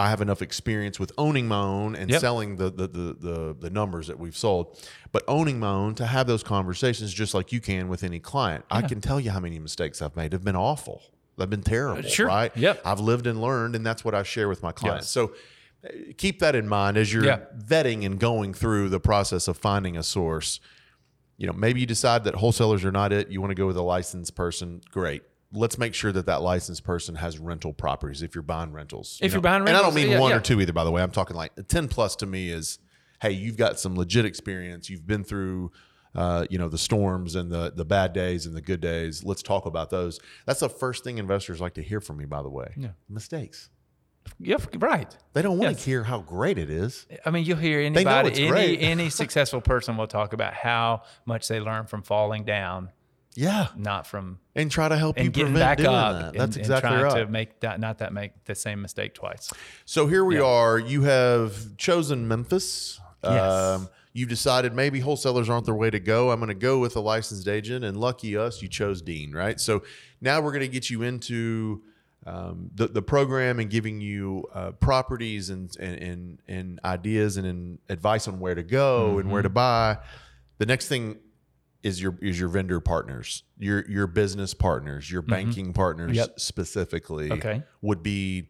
I 0.00 0.08
have 0.08 0.20
enough 0.20 0.40
experience 0.42 0.98
with 0.98 1.12
owning 1.18 1.46
my 1.46 1.60
own 1.60 1.94
and 1.94 2.10
Yep. 2.10 2.20
selling 2.20 2.56
the, 2.56 2.70
the 2.70 2.86
the 2.88 3.14
the 3.28 3.56
the 3.60 3.70
numbers 3.70 4.06
that 4.06 4.18
we've 4.18 4.36
sold, 4.36 4.76
but 5.12 5.22
owning 5.28 5.60
my 5.60 5.68
own 5.70 5.94
to 5.96 6.06
have 6.06 6.26
those 6.26 6.42
conversations 6.42 7.12
just 7.12 7.34
like 7.34 7.52
you 7.52 7.60
can 7.60 7.88
with 7.88 8.02
any 8.02 8.18
client. 8.18 8.64
I 8.70 8.82
can 8.82 9.00
tell 9.00 9.20
you 9.20 9.30
how 9.30 9.40
many 9.40 9.58
mistakes 9.58 10.00
I've 10.00 10.16
made 10.16 10.32
have 10.32 10.42
been 10.44 10.56
awful. 10.56 11.02
They've 11.36 11.48
been 11.48 11.62
terrible, 11.62 12.02
Sure. 12.08 12.26
right? 12.26 12.54
Yep. 12.56 12.80
I've 12.84 13.00
lived 13.00 13.26
and 13.26 13.40
learned, 13.40 13.76
and 13.76 13.84
that's 13.86 14.04
what 14.04 14.14
I 14.14 14.22
share 14.22 14.48
with 14.48 14.62
my 14.62 14.72
clients. 14.72 15.06
Yes. 15.06 15.10
So 15.10 15.32
keep 16.18 16.40
that 16.40 16.54
in 16.54 16.68
mind 16.68 16.96
as 16.98 17.12
you're 17.12 17.24
Yeah. 17.24 17.40
vetting 17.58 18.04
and 18.04 18.18
going 18.18 18.52
through 18.54 18.88
the 18.90 19.00
process 19.00 19.48
of 19.48 19.56
finding 19.56 19.96
a 19.96 20.02
source. 20.02 20.60
You 21.38 21.46
know, 21.46 21.54
maybe 21.54 21.80
you 21.80 21.86
decide 21.86 22.24
that 22.24 22.34
wholesalers 22.34 22.84
are 22.84 22.92
not 22.92 23.12
it. 23.12 23.28
You 23.30 23.40
want 23.40 23.50
to 23.52 23.54
go 23.54 23.66
with 23.66 23.76
a 23.78 23.82
licensed 23.82 24.34
person. 24.34 24.82
Great. 24.90 25.22
Let's 25.52 25.78
make 25.78 25.94
sure 25.94 26.12
that 26.12 26.26
that 26.26 26.42
licensed 26.42 26.84
person 26.84 27.16
has 27.16 27.38
rental 27.38 27.72
properties 27.72 28.22
if 28.22 28.34
you're 28.34 28.42
buying 28.42 28.72
rentals. 28.72 29.18
you 29.20 29.26
If 29.26 29.32
you're 29.32 29.40
know. 29.40 29.48
buying 29.48 29.60
and 29.68 29.76
I 29.76 29.82
don't 29.82 29.94
mean 29.94 30.10
yeah, 30.10 30.20
one 30.20 30.30
yeah. 30.30 30.36
or 30.36 30.40
two 30.40 30.60
either. 30.60 30.72
By 30.72 30.84
the 30.84 30.92
way, 30.92 31.02
I'm 31.02 31.10
talking 31.10 31.36
like 31.36 31.52
ten 31.68 31.88
plus 31.88 32.14
to 32.16 32.26
me 32.26 32.50
is, 32.50 32.78
hey, 33.20 33.32
you've 33.32 33.56
got 33.56 33.80
some 33.80 33.96
legit 33.96 34.24
experience. 34.24 34.88
You've 34.88 35.06
been 35.08 35.24
through, 35.24 35.72
uh, 36.14 36.46
you 36.50 36.58
know, 36.58 36.68
the 36.68 36.78
storms 36.78 37.34
and 37.34 37.50
the 37.50 37.72
the 37.74 37.84
bad 37.84 38.12
days 38.12 38.46
and 38.46 38.54
the 38.54 38.60
good 38.60 38.80
days. 38.80 39.24
Let's 39.24 39.42
talk 39.42 39.66
about 39.66 39.90
those. 39.90 40.20
That's 40.46 40.60
the 40.60 40.68
first 40.68 41.02
thing 41.02 41.18
investors 41.18 41.60
like 41.60 41.74
to 41.74 41.82
hear 41.82 42.00
from 42.00 42.18
me. 42.18 42.26
By 42.26 42.42
the 42.42 42.50
way, 42.50 42.72
Yeah. 42.76 42.90
mistakes. 43.08 43.70
Yeah, 44.38 44.58
right. 44.78 45.16
They 45.32 45.42
don't 45.42 45.58
want 45.58 45.72
Yes. 45.72 45.84
to 45.84 45.90
hear 45.90 46.04
how 46.04 46.20
great 46.20 46.58
it 46.58 46.70
is. 46.70 47.06
I 47.26 47.30
mean, 47.30 47.44
you'll 47.44 47.56
hear 47.56 47.80
anybody, 47.80 48.46
any 48.46 48.78
any 48.78 49.10
successful 49.10 49.60
person 49.62 49.96
will 49.96 50.06
talk 50.06 50.32
about 50.32 50.54
how 50.54 51.02
much 51.26 51.48
they 51.48 51.58
learn 51.58 51.86
from 51.86 52.02
falling 52.02 52.44
down, 52.44 52.90
Yeah, 53.36 53.68
not 53.76 54.06
from 54.06 54.40
and 54.56 54.70
try 54.70 54.88
to 54.88 54.96
help 54.96 55.16
you 55.16 55.24
and 55.26 55.32
getting 55.32 55.52
prevent 55.52 55.68
back 55.68 55.78
doing 55.78 55.88
up. 55.96 56.12
that. 56.14 56.24
and- 56.32 56.40
That's 56.40 56.56
and 56.56 56.64
exactly 56.64 56.90
trying 56.90 57.02
right. 57.04 57.18
to 57.20 57.26
make 57.28 57.60
that 57.60 57.78
not 57.80 57.98
that 57.98 58.12
make 58.12 58.44
the 58.44 58.54
same 58.54 58.82
mistake 58.82 59.14
twice. 59.14 59.52
So 59.84 60.06
here 60.08 60.24
we 60.24 60.36
Yeah. 60.38 60.44
are. 60.46 60.78
You 60.78 61.02
have 61.02 61.76
chosen 61.76 62.26
Memphis. 62.26 63.00
Yes. 63.22 63.40
Um, 63.52 63.88
you've 64.12 64.28
decided 64.30 64.74
maybe 64.74 64.98
wholesalers 65.00 65.48
aren't 65.48 65.66
the 65.66 65.74
way 65.74 65.90
to 65.90 66.00
go. 66.00 66.30
I'm 66.32 66.40
going 66.40 66.48
to 66.48 66.54
go 66.54 66.78
with 66.80 66.96
a 66.96 67.00
licensed 67.00 67.46
agent, 67.46 67.84
and 67.84 67.96
lucky 67.96 68.36
us, 68.36 68.60
you 68.62 68.68
chose 68.68 69.00
Dean, 69.02 69.32
right? 69.32 69.60
So 69.60 69.82
now 70.20 70.40
we're 70.40 70.52
going 70.52 70.62
to 70.62 70.68
get 70.68 70.90
you 70.90 71.02
into 71.02 71.82
um, 72.26 72.70
the 72.74 72.88
the 72.88 73.00
program 73.02 73.58
and 73.60 73.70
giving 73.70 74.00
you 74.00 74.44
uh, 74.52 74.72
properties 74.72 75.48
and, 75.50 75.70
and 75.78 76.02
and 76.02 76.38
and 76.48 76.80
ideas 76.84 77.36
and, 77.36 77.46
and 77.46 77.78
advice 77.88 78.26
on 78.28 78.40
where 78.40 78.54
to 78.54 78.62
go 78.62 79.18
and 79.18 79.30
where 79.30 79.40
to 79.42 79.48
Mm-hmm. 79.48 79.54
buy. 79.54 79.98
The 80.58 80.66
next 80.66 80.88
thing 80.88 81.18
is 81.82 82.00
your 82.02 82.18
is 82.20 82.38
your 82.38 82.48
vendor 82.48 82.80
partners, 82.80 83.44
your 83.58 83.88
your 83.88 84.06
business 84.06 84.54
partners, 84.54 85.10
your 85.10 85.22
banking 85.22 85.72
partners 85.72 86.10
Mm-hmm. 86.10 86.16
Yep. 86.18 86.40
specifically 86.40 87.32
Okay. 87.32 87.62
would 87.82 88.02
be 88.02 88.48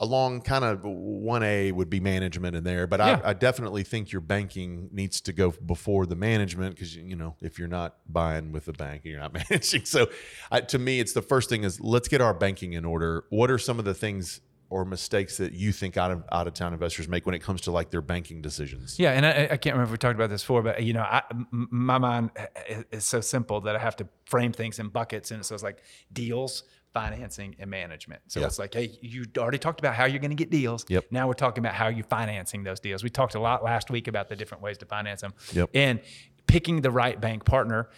along 0.00 0.40
kind 0.42 0.64
of 0.64 0.80
1A 0.80 1.72
would 1.72 1.88
be 1.88 2.00
management 2.00 2.56
in 2.56 2.64
there, 2.64 2.84
but 2.88 3.00
I, 3.00 3.10
Yeah. 3.10 3.20
I 3.24 3.32
definitely 3.32 3.84
think 3.84 4.10
your 4.10 4.20
banking 4.22 4.88
needs 4.92 5.20
to 5.20 5.32
go 5.32 5.52
before 5.52 6.04
the 6.04 6.16
management 6.16 6.74
because, 6.74 6.96
you 6.96 7.14
know, 7.14 7.36
if 7.40 7.60
you're 7.60 7.68
not 7.68 7.98
buying 8.08 8.50
with 8.50 8.64
the 8.64 8.72
bank, 8.72 9.02
you're 9.04 9.20
not 9.20 9.32
managing. 9.50 9.84
So 9.84 10.08
I, 10.50 10.62
to 10.62 10.80
me, 10.80 10.98
it's 10.98 11.12
the 11.12 11.22
first 11.22 11.48
thing 11.48 11.62
is 11.62 11.80
let's 11.80 12.08
get 12.08 12.20
our 12.20 12.34
banking 12.34 12.72
in 12.72 12.84
order. 12.84 13.24
What 13.30 13.52
are 13.52 13.58
some 13.58 13.78
of 13.78 13.84
the 13.84 13.94
things 13.94 14.40
or 14.70 14.84
mistakes 14.84 15.36
that 15.36 15.52
you 15.52 15.70
think 15.72 15.96
out 15.96 16.10
of 16.10 16.24
out 16.32 16.46
of 16.46 16.54
town 16.54 16.72
investors 16.72 17.06
make 17.08 17.26
when 17.26 17.34
it 17.34 17.40
comes 17.42 17.60
to 17.62 17.70
like 17.70 17.90
their 17.90 18.02
banking 18.02 18.42
decisions? 18.42 18.98
Yeah, 18.98 19.12
and 19.12 19.24
I, 19.26 19.48
I 19.52 19.56
can't 19.56 19.74
remember 19.74 19.84
if 19.84 19.90
we 19.92 19.98
talked 19.98 20.14
about 20.16 20.30
this 20.30 20.42
before, 20.42 20.62
but 20.62 20.82
you 20.82 20.92
know, 20.92 21.02
I, 21.02 21.22
m- 21.30 21.68
my 21.70 21.98
mind 21.98 22.30
is- 22.68 22.84
is 22.90 23.04
so 23.04 23.20
simple 23.20 23.60
that 23.62 23.76
I 23.76 23.78
have 23.78 23.96
to 23.96 24.08
frame 24.26 24.52
things 24.52 24.78
in 24.78 24.88
buckets, 24.88 25.30
and 25.30 25.44
so 25.44 25.54
it's 25.54 25.62
like 25.64 25.82
deals, 26.12 26.64
financing, 26.92 27.54
and 27.58 27.70
management. 27.70 28.22
So 28.28 28.40
Yeah. 28.40 28.46
it's 28.46 28.58
like, 28.58 28.72
hey, 28.74 28.96
you 29.02 29.24
already 29.38 29.58
talked 29.58 29.80
about 29.80 29.94
how 29.94 30.06
you're 30.06 30.18
going 30.20 30.30
to 30.30 30.36
get 30.36 30.50
deals. 30.50 30.84
Yep. 30.88 31.06
Now 31.10 31.26
we're 31.28 31.34
talking 31.34 31.62
about 31.62 31.74
how 31.74 31.88
you're 31.88 32.04
financing 32.04 32.64
those 32.64 32.80
deals. 32.80 33.02
We 33.02 33.10
talked 33.10 33.34
a 33.34 33.40
lot 33.40 33.62
last 33.64 33.90
week 33.90 34.08
about 34.08 34.28
the 34.28 34.36
different 34.36 34.62
ways 34.62 34.78
to 34.78 34.86
finance 34.86 35.20
them. 35.20 35.34
Yep. 35.52 35.70
And 35.74 36.00
picking 36.46 36.80
the 36.82 36.90
right 36.90 37.20
bank 37.20 37.44
partner. 37.44 37.90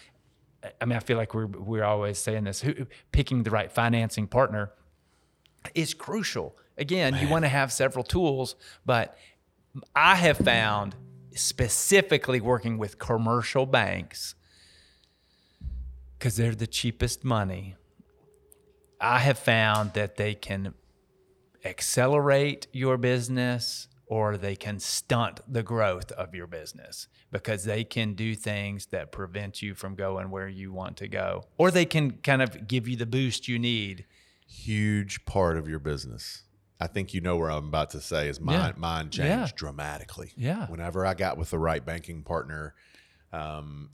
I 0.81 0.85
mean, 0.85 0.97
I 0.97 0.99
feel 0.99 1.17
like 1.17 1.33
we're 1.35 1.45
we're 1.45 1.83
always 1.83 2.17
saying 2.17 2.43
this. 2.45 2.61
Who, 2.61 2.73
picking 3.11 3.43
the 3.43 3.51
right 3.51 3.71
financing 3.71 4.27
partner 4.27 4.71
is 5.75 5.93
crucial. 5.93 6.57
Again, 6.77 7.17
you 7.19 7.27
want 7.27 7.43
to 7.45 7.49
have 7.49 7.71
several 7.71 8.03
tools, 8.03 8.55
but 8.85 9.17
I 9.95 10.15
have 10.15 10.37
found 10.37 10.95
specifically 11.35 12.41
working 12.41 12.77
with 12.77 12.99
commercial 12.99 13.65
banks 13.65 14.35
because 16.17 16.35
they're 16.35 16.55
the 16.55 16.67
cheapest 16.67 17.23
money. 17.23 17.75
I 18.99 19.19
have 19.19 19.37
found 19.37 19.93
that 19.93 20.15
they 20.15 20.33
can 20.33 20.73
accelerate 21.63 22.67
your 22.71 22.97
business 22.97 23.87
or 24.07 24.37
they 24.37 24.55
can 24.55 24.79
stunt 24.79 25.41
the 25.47 25.61
growth 25.61 26.11
of 26.13 26.33
your 26.33 26.47
business 26.47 27.07
because 27.31 27.65
they 27.65 27.83
can 27.83 28.13
do 28.13 28.33
things 28.33 28.87
that 28.87 29.11
prevent 29.11 29.61
you 29.61 29.75
from 29.75 29.95
going 29.95 30.29
where 30.29 30.47
you 30.47 30.71
want 30.71 30.97
to 30.97 31.07
go 31.07 31.43
or 31.57 31.69
they 31.69 31.85
can 31.85 32.11
kind 32.11 32.41
of 32.41 32.67
give 32.67 32.87
you 32.87 32.95
the 32.95 33.05
boost 33.05 33.47
you 33.47 33.59
need 33.59 34.05
Huge 34.47 35.25
part 35.25 35.57
of 35.57 35.67
your 35.67 35.79
business. 35.79 36.43
I 36.79 36.87
think 36.87 37.13
you 37.13 37.21
know 37.21 37.37
where 37.37 37.49
I'm 37.51 37.67
about 37.67 37.89
to 37.91 38.01
say 38.01 38.29
is 38.29 38.39
mine. 38.39 38.55
Yeah. 38.55 38.71
Mine 38.77 39.09
changed 39.09 39.19
Yeah. 39.29 39.47
dramatically. 39.55 40.31
Yeah. 40.37 40.67
Whenever 40.67 41.05
I 41.05 41.13
got 41.15 41.37
with 41.37 41.49
the 41.49 41.59
right 41.59 41.83
banking 41.85 42.23
partner, 42.23 42.75
um, 43.33 43.89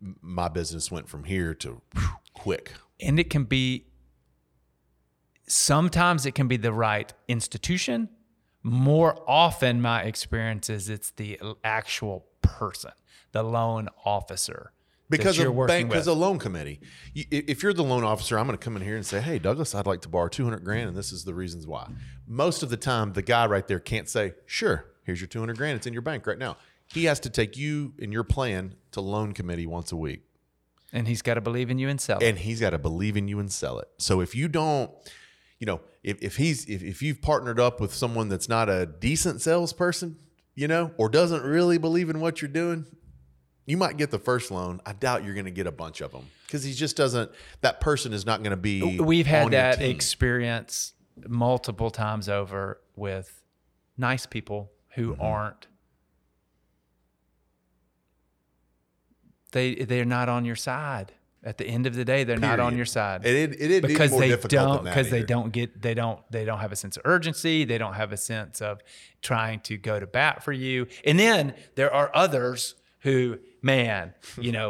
my 0.00 0.48
business 0.48 0.90
went 0.90 1.08
from 1.08 1.24
here 1.24 1.54
to 1.54 1.80
whew, 1.94 2.08
quick. 2.34 2.72
and 3.00 3.18
it 3.18 3.28
can 3.30 3.44
be 3.44 3.86
sometimes 5.46 6.26
it 6.26 6.32
can 6.34 6.46
be 6.48 6.56
the 6.56 6.72
right 6.72 7.12
institution 7.26 8.08
more 8.62 9.18
often 9.28 9.80
my 9.80 10.02
experience 10.02 10.68
is 10.68 10.88
it's 10.88 11.10
the 11.12 11.40
actual 11.64 12.26
person 12.42 12.92
the 13.32 13.42
loan 13.42 13.88
officer 14.04 14.72
because 15.10 15.38
of 15.38 15.66
bank, 15.66 15.88
because 15.88 16.06
a 16.06 16.12
loan 16.12 16.38
committee. 16.38 16.80
You, 17.14 17.24
if 17.30 17.62
you're 17.62 17.72
the 17.72 17.84
loan 17.84 18.04
officer, 18.04 18.38
I'm 18.38 18.46
going 18.46 18.58
to 18.58 18.62
come 18.64 18.76
in 18.76 18.82
here 18.82 18.96
and 18.96 19.06
say, 19.06 19.20
"Hey, 19.20 19.38
Douglas, 19.38 19.74
I'd 19.74 19.86
like 19.86 20.02
to 20.02 20.08
borrow 20.08 20.28
200 20.28 20.64
grand, 20.64 20.88
and 20.88 20.96
this 20.96 21.12
is 21.12 21.24
the 21.24 21.34
reasons 21.34 21.66
why." 21.66 21.90
Most 22.26 22.62
of 22.62 22.70
the 22.70 22.76
time, 22.76 23.12
the 23.14 23.22
guy 23.22 23.46
right 23.46 23.66
there 23.66 23.80
can't 23.80 24.08
say, 24.08 24.34
"Sure, 24.46 24.84
here's 25.04 25.20
your 25.20 25.28
200 25.28 25.56
grand. 25.56 25.76
It's 25.76 25.86
in 25.86 25.92
your 25.92 26.02
bank 26.02 26.26
right 26.26 26.38
now." 26.38 26.56
He 26.92 27.04
has 27.04 27.20
to 27.20 27.30
take 27.30 27.56
you 27.56 27.92
and 28.00 28.12
your 28.12 28.24
plan 28.24 28.74
to 28.92 29.00
loan 29.00 29.32
committee 29.32 29.66
once 29.66 29.92
a 29.92 29.96
week, 29.96 30.22
and 30.92 31.06
he's 31.06 31.22
got 31.22 31.34
to 31.34 31.40
believe 31.40 31.70
in 31.70 31.78
you 31.78 31.88
and 31.88 32.00
sell 32.00 32.18
it. 32.18 32.24
and 32.26 32.38
he's 32.38 32.60
got 32.60 32.70
to 32.70 32.78
believe 32.78 33.16
in 33.16 33.28
you 33.28 33.38
and 33.38 33.52
sell 33.52 33.78
it. 33.78 33.88
So 33.98 34.20
if 34.20 34.34
you 34.34 34.48
don't, 34.48 34.90
you 35.58 35.66
know, 35.66 35.80
if, 36.02 36.18
if 36.22 36.36
he's 36.36 36.64
if, 36.66 36.82
if 36.82 37.02
you've 37.02 37.20
partnered 37.20 37.60
up 37.60 37.80
with 37.80 37.92
someone 37.94 38.28
that's 38.28 38.48
not 38.48 38.68
a 38.70 38.86
decent 38.86 39.42
salesperson, 39.42 40.16
you 40.54 40.66
know, 40.66 40.92
or 40.96 41.08
doesn't 41.08 41.42
really 41.42 41.78
believe 41.78 42.08
in 42.08 42.20
what 42.20 42.40
you're 42.40 42.48
doing, 42.50 42.86
you 43.68 43.76
might 43.76 43.98
get 43.98 44.10
the 44.10 44.18
first 44.18 44.50
loan. 44.50 44.80
I 44.86 44.94
doubt 44.94 45.24
you're 45.24 45.34
going 45.34 45.44
to 45.44 45.50
get 45.50 45.66
a 45.66 45.72
bunch 45.72 46.00
of 46.00 46.10
them 46.10 46.24
because 46.46 46.64
he 46.64 46.72
just 46.72 46.96
doesn't. 46.96 47.30
That 47.60 47.80
person 47.82 48.14
is 48.14 48.24
not 48.24 48.42
going 48.42 48.52
to 48.52 48.56
be. 48.56 48.98
We've 48.98 49.26
had 49.26 49.50
that 49.50 49.82
experience 49.82 50.94
multiple 51.28 51.90
times 51.90 52.30
over 52.30 52.80
with 52.96 53.42
nice 53.98 54.24
people 54.24 54.72
who 54.94 55.12
Mm-hmm. 55.12 55.20
aren't 55.22 55.66
they 59.52 59.74
they're 59.76 60.04
not 60.04 60.28
on 60.28 60.44
your 60.44 60.56
side. 60.56 61.12
At 61.44 61.56
the 61.56 61.66
end 61.66 61.86
of 61.86 61.94
the 61.94 62.04
day, 62.04 62.24
they're 62.24 62.36
not 62.36 62.58
on 62.58 62.76
your 62.76 62.84
side. 62.84 63.24
It, 63.24 63.52
it, 63.52 63.60
it 63.60 63.70
is 63.70 63.80
because 63.82 64.10
they 64.18 64.28
difficult 64.28 64.50
don't 64.50 64.84
because 64.84 65.08
they 65.10 65.22
don't 65.22 65.52
get 65.52 65.80
they 65.80 65.94
don't 65.94 66.20
they 66.32 66.44
don't 66.44 66.58
have 66.58 66.72
a 66.72 66.76
sense 66.76 66.96
of 66.96 67.02
urgency 67.04 67.64
they 67.64 67.78
don't 67.78 67.94
have 67.94 68.12
a 68.12 68.16
sense 68.16 68.60
of 68.60 68.80
trying 69.22 69.60
to 69.60 69.76
go 69.76 70.00
to 70.00 70.06
bat 70.06 70.42
for 70.42 70.52
you 70.52 70.86
and 71.04 71.18
then 71.18 71.54
there 71.76 71.92
are 71.94 72.10
others 72.12 72.74
who 73.00 73.38
man 73.74 74.04
you 74.46 74.52
know 74.52 74.68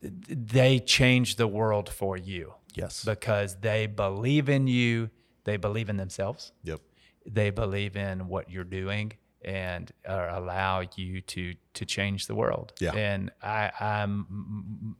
they 0.00 0.78
change 0.80 1.36
the 1.36 1.46
world 1.46 1.88
for 1.88 2.16
you 2.16 2.54
Yes. 2.74 3.04
because 3.04 3.56
they 3.60 3.86
believe 3.86 4.48
in 4.48 4.66
you 4.66 5.10
they 5.44 5.56
believe 5.56 5.88
in 5.88 5.96
themselves 5.96 6.52
Yep. 6.64 6.80
they 7.26 7.50
believe 7.50 7.96
in 7.96 8.26
what 8.28 8.50
you're 8.50 8.64
doing 8.82 9.12
and 9.44 9.90
uh, 10.08 10.28
allow 10.40 10.82
you 10.96 11.20
to 11.20 11.54
to 11.74 11.84
change 11.84 12.26
the 12.28 12.34
world. 12.42 12.72
Yeah. 12.78 12.92
And 12.94 13.30
I 13.42 13.72
I'm 13.80 14.94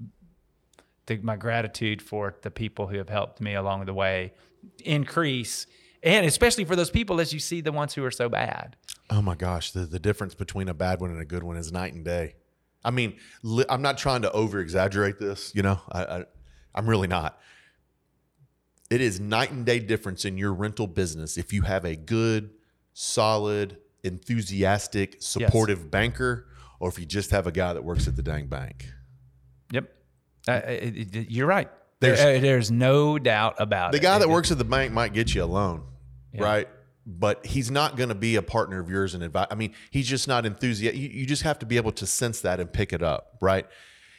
the, 1.06 1.16
my 1.18 1.36
gratitude 1.36 2.02
for 2.02 2.34
the 2.42 2.50
people 2.50 2.88
who 2.88 2.96
have 2.98 3.08
helped 3.08 3.40
me 3.40 3.54
along 3.54 3.84
the 3.86 3.94
way 3.94 4.32
increase 4.84 5.66
And 6.02 6.26
especially 6.26 6.64
for 6.64 6.74
those 6.76 6.90
people 6.90 7.20
as 7.20 7.32
you 7.32 7.38
see 7.38 7.60
the 7.62 7.70
ones 7.72 7.94
who 7.94 8.04
are 8.04 8.10
so 8.22 8.28
bad. 8.28 8.76
Oh 9.10 9.20
my 9.22 9.34
gosh, 9.34 9.72
the, 9.72 9.80
the 9.80 9.98
difference 9.98 10.34
between 10.34 10.68
a 10.68 10.74
bad 10.74 11.00
one 11.00 11.10
and 11.10 11.20
a 11.20 11.24
good 11.24 11.42
one 11.42 11.56
is 11.56 11.70
night 11.72 11.92
and 11.92 12.04
day. 12.04 12.34
I 12.84 12.90
mean, 12.90 13.16
li- 13.42 13.64
I'm 13.68 13.82
not 13.82 13.98
trying 13.98 14.22
to 14.22 14.32
over 14.32 14.58
exaggerate 14.58 15.18
this, 15.18 15.52
you 15.54 15.62
know, 15.62 15.80
I, 15.90 16.02
I, 16.04 16.24
I'm 16.74 16.88
really 16.88 17.08
not. 17.08 17.38
It 18.90 19.00
is 19.00 19.20
night 19.20 19.50
and 19.50 19.64
day 19.64 19.78
difference 19.78 20.24
in 20.24 20.36
your 20.38 20.52
rental 20.52 20.86
business 20.86 21.36
if 21.38 21.52
you 21.52 21.62
have 21.62 21.84
a 21.84 21.96
good, 21.96 22.50
solid, 22.92 23.78
enthusiastic, 24.02 25.16
supportive 25.20 25.90
banker, 25.90 26.46
or 26.80 26.88
if 26.88 26.98
you 26.98 27.06
just 27.06 27.30
have 27.30 27.46
a 27.46 27.52
guy 27.52 27.72
that 27.72 27.84
works 27.84 28.08
at 28.08 28.16
the 28.16 28.22
dang 28.22 28.46
bank. 28.48 28.88
Yep. 29.72 29.92
Uh, 30.48 30.52
it- 30.66 31.14
it- 31.16 31.30
you're 31.30 31.46
right. 31.46 31.70
There's- 32.00 32.18
There- 32.18 32.36
uh, 32.36 32.40
there's 32.40 32.70
no 32.70 33.18
doubt 33.18 33.54
about 33.58 33.92
The 33.92 33.98
it. 33.98 34.00
The 34.00 34.06
guy 34.06 34.18
that 34.18 34.28
works 34.28 34.50
at 34.50 34.58
the 34.58 34.64
bank 34.64 34.92
might 34.92 35.12
get 35.12 35.34
you 35.34 35.44
a 35.44 35.46
loan, 35.46 35.84
right? 36.36 36.68
But 37.04 37.44
he's 37.46 37.68
not 37.70 37.96
going 37.96 38.10
to 38.10 38.14
be 38.14 38.36
a 38.36 38.42
partner 38.42 38.78
of 38.78 38.88
yours 38.88 39.14
and 39.14 39.24
advice. 39.24 39.48
I 39.50 39.56
mean, 39.56 39.74
he's 39.90 40.06
just 40.06 40.28
not 40.28 40.46
enthusiastic. 40.46 41.00
You, 41.00 41.08
you 41.08 41.26
just 41.26 41.42
have 41.42 41.58
to 41.58 41.66
be 41.66 41.76
able 41.76 41.90
to 41.92 42.06
sense 42.06 42.40
that 42.42 42.60
and 42.60 42.72
pick 42.72 42.92
it 42.92 43.02
up, 43.02 43.38
right? 43.40 43.66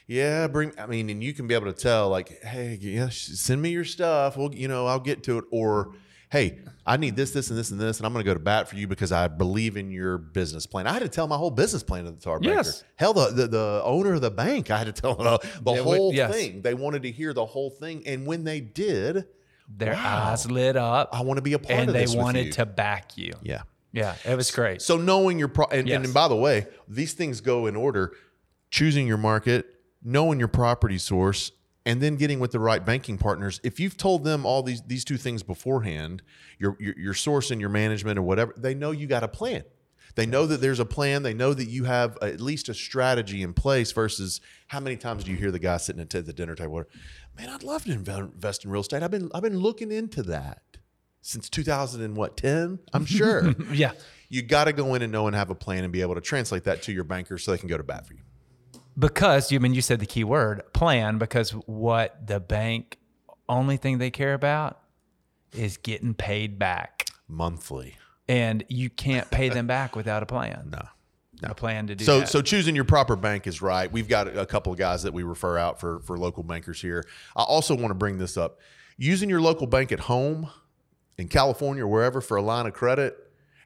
Yeah, 0.06 0.48
bring. 0.48 0.74
I 0.78 0.86
mean, 0.86 1.10
and 1.10 1.24
you 1.24 1.34
can 1.34 1.48
be 1.48 1.56
able 1.56 1.68
to 1.68 1.74
tell, 1.74 2.10
like, 2.10 2.44
hey, 2.44 2.78
yeah, 2.82 3.08
send 3.10 3.62
me 3.62 3.70
your 3.70 3.86
stuff. 3.86 4.36
Well, 4.36 4.54
you 4.54 4.68
know, 4.68 4.86
I'll 4.86 5.00
get 5.00 5.24
to 5.24 5.38
it. 5.38 5.46
Or, 5.50 5.94
hey, 6.30 6.60
I 6.86 6.98
need 6.98 7.16
this, 7.16 7.32
this, 7.32 7.50
and 7.50 7.58
this, 7.58 7.72
and 7.72 7.80
this, 7.80 8.00
and 8.00 8.06
I'm 8.06 8.12
going 8.12 8.26
to 8.26 8.30
go 8.30 8.34
to 8.34 8.40
bat 8.42 8.68
for 8.68 8.76
you 8.76 8.86
because 8.86 9.14
I 9.14 9.30
believe 9.30 9.78
in 9.78 9.90
your 9.90 10.18
business 10.18 10.66
plan. 10.66 10.86
I 10.86 10.92
had 10.92 11.04
to 11.04 11.08
tell 11.08 11.26
my 11.26 11.38
whole 11.38 11.52
business 11.52 11.84
plan 11.84 12.04
to 12.04 12.12
the 12.12 12.20
tar 12.20 12.42
banker. 12.42 12.56
Yes. 12.56 12.84
Hell, 12.98 13.14
the, 13.14 13.30
the 13.30 13.48
the 13.48 13.82
owner 13.86 14.14
of 14.14 14.20
the 14.20 14.30
bank, 14.32 14.72
I 14.72 14.78
had 14.78 14.94
to 14.94 15.02
tell 15.02 15.16
the, 15.16 15.40
the 15.62 15.72
we- 15.72 15.80
whole 15.80 16.14
yes. 16.14 16.34
thing. 16.34 16.62
They 16.64 16.74
wanted 16.74 17.04
to 17.04 17.12
hear 17.12 17.32
the 17.34 17.46
whole 17.46 17.70
thing, 17.70 18.04
and 18.06 18.28
when 18.28 18.44
they 18.44 18.60
did. 18.60 19.26
Their 19.68 19.94
Wow. 19.94 20.32
eyes 20.32 20.50
lit 20.50 20.76
up 20.76 21.10
I 21.14 21.22
want 21.22 21.38
to 21.38 21.42
be 21.42 21.54
a 21.54 21.60
part 21.60 21.80
and 21.80 21.90
of 21.90 21.94
they 21.94 22.02
this 22.02 22.12
with 22.16 22.24
wanted 22.24 22.46
you. 22.48 22.52
to 22.54 22.66
back 22.66 23.18
you. 23.18 23.34
Yeah. 23.42 23.64
Yeah, 23.92 24.16
it 24.26 24.36
was 24.36 24.50
great. 24.52 24.82
So 24.82 24.98
knowing 24.98 25.38
your 25.38 25.48
pro 25.48 25.66
and, 25.66 25.88
and 25.90 26.04
Yes. 26.06 26.14
by 26.14 26.28
the 26.28 26.36
way, 26.36 26.66
these 26.88 27.14
things 27.14 27.42
go 27.42 27.68
in 27.68 27.76
order: 27.76 28.14
choosing 28.72 29.06
your 29.08 29.18
market, 29.18 29.68
knowing 30.04 30.40
your 30.40 30.48
property 30.48 30.98
source, 30.98 31.52
and 31.86 32.02
then 32.02 32.16
getting 32.16 32.40
with 32.40 32.52
the 32.52 32.60
right 32.60 32.84
banking 32.84 33.18
partners. 33.20 33.60
If 33.64 33.80
you've 33.80 33.96
told 33.96 34.24
them 34.24 34.46
all 34.48 34.64
these 34.64 34.82
these 34.82 35.06
two 35.06 35.18
things 35.18 35.44
beforehand, 35.44 36.24
your 36.58 36.76
your, 36.80 36.96
your 36.98 37.14
source 37.14 37.52
and 37.52 37.62
your 37.62 37.70
management 37.70 38.18
or 38.18 38.24
whatever, 38.24 38.54
they 38.58 38.74
know 38.74 38.90
you 38.92 39.06
got 39.06 39.24
a 39.24 39.28
plan. 39.28 39.64
They 40.16 40.26
know 40.28 40.46
that 40.46 40.62
there's 40.62 40.80
a 40.80 40.86
plan. 40.86 41.24
They 41.24 41.34
know 41.34 41.54
that 41.56 41.68
you 41.68 41.86
have 41.86 42.18
at 42.22 42.40
least 42.40 42.70
a 42.70 42.74
strategy 42.74 43.42
in 43.44 43.54
place. 43.54 43.92
Versus 43.92 44.42
how 44.68 44.80
many 44.80 44.96
times 44.98 45.24
do 45.24 45.32
you 45.32 45.38
hear 45.38 45.52
the 45.52 45.60
guy 45.60 45.78
sitting 45.78 46.02
at 46.02 46.10
the 46.10 46.34
dinner 46.34 46.56
table? 46.56 46.84
Man, 47.38 47.50
I'd 47.50 47.64
love 47.64 47.86
to 47.86 47.92
invest 47.92 48.64
in 48.64 48.72
real 48.72 48.82
estate. 48.82 49.04
I've 49.04 49.12
been 49.12 49.30
I've 49.34 49.42
been 49.42 49.60
looking 49.60 49.92
into 49.92 50.24
that 50.24 50.62
since 51.22 51.50
2000 51.50 52.02
and 52.02 52.16
what 52.16 52.38
10. 52.38 52.80
I'm 52.94 53.06
sure 53.06 53.54
yeah. 53.72 53.94
you 54.30 54.42
got 54.42 54.66
to 54.66 54.74
go 54.74 54.94
in 54.94 55.02
and 55.02 55.12
know 55.12 55.28
and 55.28 55.36
have 55.36 55.50
a 55.50 55.56
plan 55.56 55.84
and 55.84 55.92
be 55.92 56.02
able 56.02 56.16
to 56.16 56.22
translate 56.22 56.66
that 56.66 56.84
to 56.84 56.92
your 56.92 57.04
banker 57.04 57.38
so 57.38 57.52
they 57.52 57.58
can 57.58 57.70
go 57.70 57.78
to 57.78 57.84
bat 57.84 58.06
for 58.06 58.14
you. 58.14 58.22
Because 58.98 59.52
you 59.52 59.58
I 59.58 59.62
mean 59.62 59.74
you 59.74 59.82
said 59.82 60.00
the 60.00 60.06
key 60.06 60.24
word 60.24 60.62
plan 60.74 61.18
because 61.18 61.52
what 61.52 62.28
the 62.28 62.40
bank 62.40 63.00
only 63.50 63.78
thing 63.78 63.98
they 63.98 64.12
care 64.12 64.34
about 64.34 64.80
is 65.54 65.78
getting 65.78 66.14
paid 66.14 66.60
back. 66.60 67.08
Monthly. 67.28 67.96
And 68.28 68.64
you 68.70 68.90
can't 68.90 69.30
pay 69.30 69.50
them 69.50 69.68
back 69.68 69.96
without 69.96 70.24
a 70.24 70.26
plan. 70.26 70.70
No. 70.72 70.88
A 71.52 71.56
plan 71.56 71.88
to 71.88 71.96
do 71.96 72.04
So 72.06 72.20
that. 72.22 72.30
so 72.30 72.42
choosing 72.42 72.76
your 72.76 72.86
proper 72.86 73.16
bank 73.16 73.48
is 73.48 73.62
right. 73.62 73.92
We've 73.92 74.08
got 74.08 74.36
a 74.38 74.46
couple 74.46 74.72
of 74.72 74.80
guys 74.80 75.04
that 75.04 75.14
we 75.14 75.24
refer 75.24 75.58
out 75.58 75.80
for 75.80 76.00
for 76.02 76.18
local 76.18 76.44
bankers 76.44 76.82
here. 76.82 77.04
I 77.36 77.44
also 77.44 77.76
want 77.76 77.90
to 77.90 77.96
bring 77.96 78.18
this 78.18 78.38
up. 78.38 78.60
Using 78.98 79.30
your 79.30 79.42
local 79.42 79.68
bank 79.68 79.92
at 79.92 80.02
home 80.02 80.50
in 81.18 81.28
California 81.28 81.84
or 81.84 81.88
wherever 81.88 82.22
for 82.22 82.38
a 82.38 82.42
line 82.42 82.66
of 82.66 82.74
credit 82.74 83.18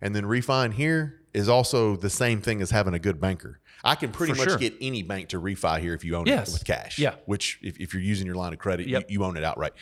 and 0.01 0.15
then 0.15 0.23
refi 0.25 0.71
here 0.73 1.21
is 1.33 1.49
also 1.49 1.95
the 1.95 2.09
same 2.09 2.41
thing 2.41 2.61
as 2.61 2.71
having 2.71 2.93
a 2.93 2.99
good 2.99 3.19
banker. 3.19 3.59
I 3.83 3.95
can 3.95 4.11
pretty 4.11 4.33
For 4.33 4.39
much 4.39 4.49
sure. 4.49 4.57
get 4.57 4.73
any 4.81 5.03
bank 5.03 5.29
to 5.29 5.39
refi 5.41 5.79
here 5.79 5.93
if 5.93 6.03
you 6.03 6.15
own 6.15 6.25
Yes. 6.25 6.49
it 6.49 6.53
with 6.53 6.65
cash. 6.65 6.97
Yeah. 6.97 7.15
Which 7.25 7.59
if, 7.61 7.79
if 7.79 7.93
you're 7.93 8.01
using 8.01 8.25
your 8.25 8.35
line 8.35 8.53
of 8.53 8.59
credit, 8.59 8.87
Yep. 8.87 9.05
you, 9.09 9.19
you 9.19 9.25
own 9.25 9.37
it 9.37 9.43
outright. 9.43 9.73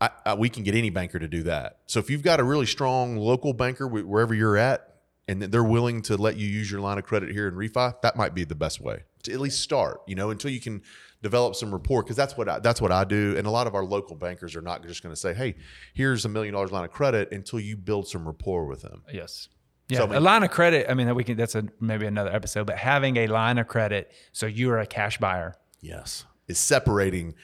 I, 0.00 0.10
I, 0.26 0.34
we 0.34 0.48
can 0.48 0.62
get 0.62 0.74
any 0.74 0.90
banker 0.90 1.18
to 1.18 1.28
do 1.28 1.44
that. 1.44 1.78
So 1.86 2.00
if 2.00 2.10
you've 2.10 2.22
got 2.22 2.40
a 2.40 2.44
really 2.44 2.66
strong 2.66 3.16
local 3.16 3.52
banker 3.52 3.86
wherever 3.86 4.34
you're 4.34 4.56
at, 4.56 4.95
and 5.28 5.42
they're 5.42 5.64
willing 5.64 6.02
to 6.02 6.16
let 6.16 6.36
you 6.36 6.46
use 6.48 6.70
your 6.70 6.80
line 6.80 6.98
of 6.98 7.04
credit 7.04 7.30
here 7.30 7.48
and 7.48 7.56
refi, 7.56 8.00
that 8.02 8.16
might 8.16 8.34
be 8.34 8.44
the 8.44 8.54
best 8.54 8.80
way 8.80 9.02
to 9.24 9.32
at 9.32 9.40
least 9.40 9.60
start. 9.60 10.00
You 10.06 10.14
know, 10.14 10.30
until 10.30 10.50
you 10.50 10.60
can 10.60 10.82
develop 11.22 11.56
some 11.56 11.72
rapport, 11.72 12.02
because 12.02 12.16
that's 12.16 12.36
what 12.36 12.48
I, 12.48 12.58
that's 12.60 12.80
what 12.80 12.92
I 12.92 13.04
do. 13.04 13.34
And 13.36 13.46
a 13.46 13.50
lot 13.50 13.66
of 13.66 13.74
our 13.74 13.84
local 13.84 14.16
bankers 14.16 14.54
are 14.54 14.62
not 14.62 14.84
just 14.86 15.02
going 15.02 15.14
to 15.14 15.20
say, 15.20 15.34
"Hey, 15.34 15.56
here's 15.94 16.24
a 16.24 16.28
million 16.28 16.54
dollars 16.54 16.70
line 16.72 16.84
of 16.84 16.90
credit," 16.92 17.32
until 17.32 17.58
you 17.60 17.76
build 17.76 18.06
some 18.08 18.26
rapport 18.26 18.66
with 18.66 18.82
them. 18.82 19.02
Yes. 19.12 19.48
Yeah, 19.88 19.98
So, 19.98 20.04
I 20.04 20.06
mean- 20.08 20.16
a 20.16 20.20
line 20.20 20.42
of 20.42 20.50
credit. 20.50 20.86
I 20.90 20.94
mean, 20.94 21.06
that 21.06 21.14
we 21.14 21.24
can. 21.24 21.36
That's 21.36 21.54
a 21.54 21.64
maybe 21.80 22.06
another 22.06 22.32
episode. 22.32 22.66
But 22.66 22.76
having 22.78 23.16
a 23.18 23.26
line 23.28 23.58
of 23.58 23.66
credit, 23.68 24.12
so 24.32 24.46
you 24.46 24.70
are 24.70 24.78
a 24.80 24.86
cash 24.86 25.18
buyer. 25.18 25.54
Yes, 25.80 26.24
is 26.48 26.58
separating 26.58 27.34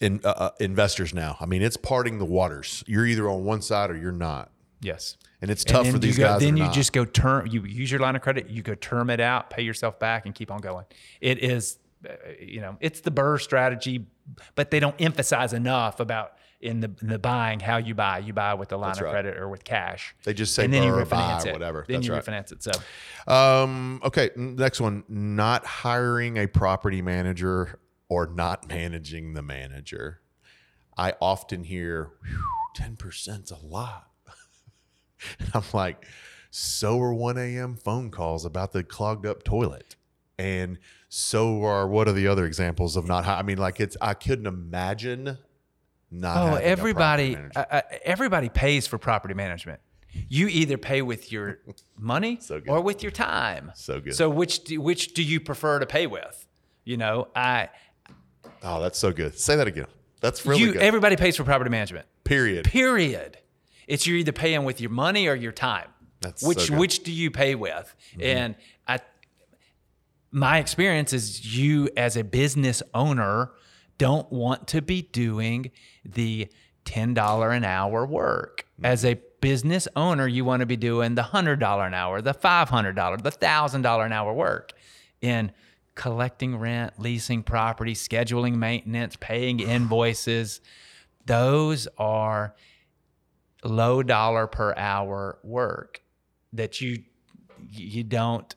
in, 0.00 0.20
uh, 0.24 0.28
uh, 0.28 0.50
investors 0.60 1.12
now. 1.14 1.36
I 1.40 1.46
mean, 1.46 1.62
it's 1.62 1.76
parting 1.76 2.18
the 2.18 2.24
waters. 2.24 2.82
You're 2.86 3.06
either 3.06 3.28
on 3.28 3.44
one 3.44 3.62
side 3.62 3.90
or 3.90 3.96
you're 3.96 4.10
not, 4.12 4.50
Yes. 4.80 5.16
And 5.42 5.50
it's 5.50 5.64
tough 5.64 5.82
then 5.84 5.92
for 5.92 5.98
these 5.98 6.16
go, 6.16 6.24
guys. 6.24 6.40
Then 6.40 6.56
you 6.56 6.64
not. 6.64 6.72
just 6.72 6.92
go 6.92 7.04
term. 7.04 7.46
You 7.48 7.64
use 7.64 7.90
your 7.90 8.00
line 8.00 8.16
of 8.16 8.22
credit. 8.22 8.48
You 8.48 8.62
go 8.62 8.74
term 8.76 9.10
it 9.10 9.20
out, 9.20 9.50
pay 9.50 9.62
yourself 9.62 9.98
back, 9.98 10.24
and 10.24 10.34
keep 10.34 10.50
on 10.52 10.60
going. 10.60 10.84
It 11.20 11.42
is, 11.42 11.78
uh, 12.08 12.12
you 12.40 12.60
know, 12.60 12.76
it's 12.80 13.00
the 13.00 13.10
BRRRR 13.10 13.40
strategy, 13.40 14.06
but 14.54 14.70
they 14.70 14.78
don't 14.80 14.94
emphasize 15.00 15.52
enough 15.52 15.98
about 16.00 16.34
in 16.60 16.78
the 16.78 16.92
in 17.02 17.08
the 17.08 17.18
buying 17.18 17.58
how 17.58 17.78
you 17.78 17.92
buy. 17.92 18.18
You 18.20 18.32
buy 18.32 18.54
with 18.54 18.68
the 18.68 18.76
line 18.78 18.90
That's 18.90 19.00
of 19.00 19.04
right. 19.06 19.10
credit 19.10 19.36
or 19.36 19.48
with 19.48 19.64
cash. 19.64 20.14
They 20.22 20.32
just 20.32 20.54
say 20.54 20.64
and 20.64 20.72
then 20.72 20.84
you 20.84 20.92
refinance 20.92 21.44
it. 21.44 21.52
whatever. 21.52 21.84
Then 21.88 21.96
That's 21.96 22.06
you 22.06 22.14
right. 22.14 22.24
refinance 22.24 22.52
it. 22.52 22.62
So 22.62 22.70
Um, 23.26 24.00
okay, 24.04 24.30
next 24.36 24.80
one. 24.80 25.02
Not 25.08 25.66
hiring 25.66 26.36
a 26.36 26.46
property 26.46 27.02
manager 27.02 27.80
or 28.08 28.28
not 28.28 28.68
managing 28.68 29.34
the 29.34 29.42
manager. 29.42 30.20
I 30.96 31.14
often 31.20 31.64
hear 31.64 32.12
ten 32.76 32.94
percent's 32.96 33.50
a 33.50 33.56
lot. 33.56 34.06
I'm 35.54 35.64
like, 35.72 36.04
so 36.50 37.00
are 37.00 37.14
1 37.14 37.38
a.m. 37.38 37.76
phone 37.76 38.10
calls 38.10 38.44
about 38.44 38.72
the 38.72 38.84
clogged 38.84 39.26
up 39.26 39.42
toilet. 39.42 39.96
And 40.38 40.78
so 41.08 41.62
are 41.62 41.86
what 41.86 42.08
are 42.08 42.12
the 42.12 42.26
other 42.26 42.46
examples 42.46 42.96
of 42.96 43.06
not 43.06 43.26
I 43.26 43.42
mean, 43.42 43.58
like 43.58 43.80
it's 43.80 43.96
I 44.00 44.14
couldn't 44.14 44.46
imagine 44.46 45.38
not 46.10 46.36
Oh, 46.36 46.54
everybody, 46.56 47.36
uh, 47.56 47.64
uh, 47.70 47.80
everybody 48.04 48.48
pays 48.48 48.86
for 48.86 48.98
property 48.98 49.34
management. 49.34 49.80
You 50.28 50.48
either 50.48 50.76
pay 50.76 51.00
with 51.00 51.32
your 51.32 51.58
money 51.98 52.38
So 52.40 52.60
or 52.66 52.80
with 52.80 53.02
your 53.02 53.12
time. 53.12 53.72
So 53.74 54.00
good. 54.00 54.14
So 54.14 54.28
which 54.28 54.64
do, 54.64 54.80
which 54.80 55.14
do 55.14 55.22
you 55.22 55.40
prefer 55.40 55.78
to 55.78 55.86
pay 55.86 56.06
with? 56.06 56.46
You 56.84 56.96
know, 56.96 57.28
I 57.34 57.68
oh, 58.62 58.80
that's 58.80 58.98
so 58.98 59.12
good. 59.12 59.38
Say 59.38 59.56
that 59.56 59.66
again. 59.66 59.86
That's 60.20 60.44
really 60.44 60.60
you 60.60 60.72
good. 60.72 60.82
everybody 60.82 61.16
pays 61.16 61.36
for 61.36 61.44
property 61.44 61.70
management. 61.70 62.06
Period. 62.24 62.64
Period. 62.64 63.38
It's 63.86 64.06
you're 64.06 64.16
either 64.16 64.32
paying 64.32 64.64
with 64.64 64.80
your 64.80 64.90
money 64.90 65.28
or 65.28 65.34
your 65.34 65.52
time. 65.52 65.88
That's 66.20 66.42
which. 66.42 66.58
Mm-hmm. 66.58 66.78
which 66.78 67.02
do 67.02 67.12
you 67.12 67.30
pay 67.30 67.54
with? 67.54 67.94
And 68.20 68.54
I 68.86 69.00
my 70.30 70.58
experience 70.58 71.12
is 71.12 71.56
you 71.56 71.90
as 71.96 72.16
a 72.16 72.24
business 72.24 72.82
owner 72.94 73.50
don't 73.98 74.30
want 74.32 74.66
to 74.68 74.82
be 74.82 75.02
doing 75.02 75.70
the 76.04 76.48
$10 76.86 77.56
an 77.56 77.64
hour 77.64 78.06
work. 78.06 78.66
Mm-hmm. 78.74 78.86
As 78.86 79.04
a 79.04 79.20
business 79.40 79.86
owner, 79.94 80.26
you 80.26 80.44
want 80.44 80.60
to 80.60 80.66
be 80.66 80.76
doing 80.76 81.14
the 81.14 81.22
$100 81.22 81.86
an 81.86 81.94
hour, 81.94 82.22
the 82.22 82.34
$500, 82.34 83.22
the 83.22 83.30
$1000 83.30 84.06
an 84.06 84.12
hour 84.12 84.32
work 84.32 84.72
in 85.20 85.52
collecting 85.94 86.56
rent, 86.56 86.94
leasing 86.98 87.42
property, 87.42 87.94
scheduling 87.94 88.54
maintenance, 88.54 89.16
paying 89.16 89.60
invoices. 89.60 90.60
Those 91.26 91.86
are 91.98 92.54
low 93.64 94.02
dollar 94.02 94.46
per 94.46 94.74
hour 94.76 95.38
work 95.42 96.00
that 96.52 96.80
you 96.80 97.04
you 97.70 98.02
don't 98.04 98.54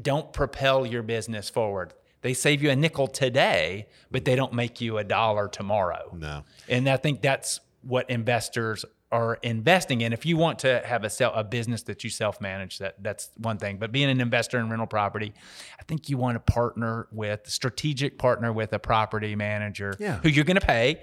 don't 0.00 0.32
propel 0.32 0.84
your 0.86 1.02
business 1.02 1.48
forward. 1.50 1.94
They 2.22 2.34
save 2.34 2.62
you 2.62 2.70
a 2.70 2.76
nickel 2.76 3.06
today, 3.08 3.88
but 4.10 4.24
they 4.24 4.36
don't 4.36 4.52
make 4.54 4.80
you 4.80 4.98
a 4.98 5.04
dollar 5.04 5.48
tomorrow. 5.48 6.10
no. 6.16 6.44
And 6.68 6.88
I 6.88 6.96
think 6.96 7.20
that's 7.22 7.60
what 7.82 8.08
investors 8.08 8.84
are 9.10 9.34
investing 9.42 10.00
in. 10.00 10.12
If 10.14 10.24
you 10.24 10.36
want 10.38 10.60
to 10.60 10.80
have 10.86 11.04
a 11.04 11.10
sell, 11.10 11.32
a 11.34 11.44
business 11.44 11.82
that 11.82 12.02
you 12.04 12.10
self 12.10 12.40
manage, 12.40 12.78
that 12.78 13.02
that's 13.02 13.28
one 13.36 13.58
thing. 13.58 13.76
But 13.76 13.92
being 13.92 14.08
an 14.08 14.20
investor 14.20 14.58
in 14.58 14.70
rental 14.70 14.86
property, 14.86 15.34
I 15.78 15.82
think 15.82 16.08
you 16.08 16.16
want 16.16 16.36
to 16.36 16.52
partner 16.52 17.08
with 17.12 17.40
strategic 17.48 18.18
partner 18.18 18.52
with 18.52 18.72
a 18.72 18.78
property 18.78 19.36
manager 19.36 19.94
Yeah. 19.98 20.18
who 20.22 20.28
you're 20.30 20.44
going 20.46 20.58
to 20.60 20.66
pay, 20.66 21.02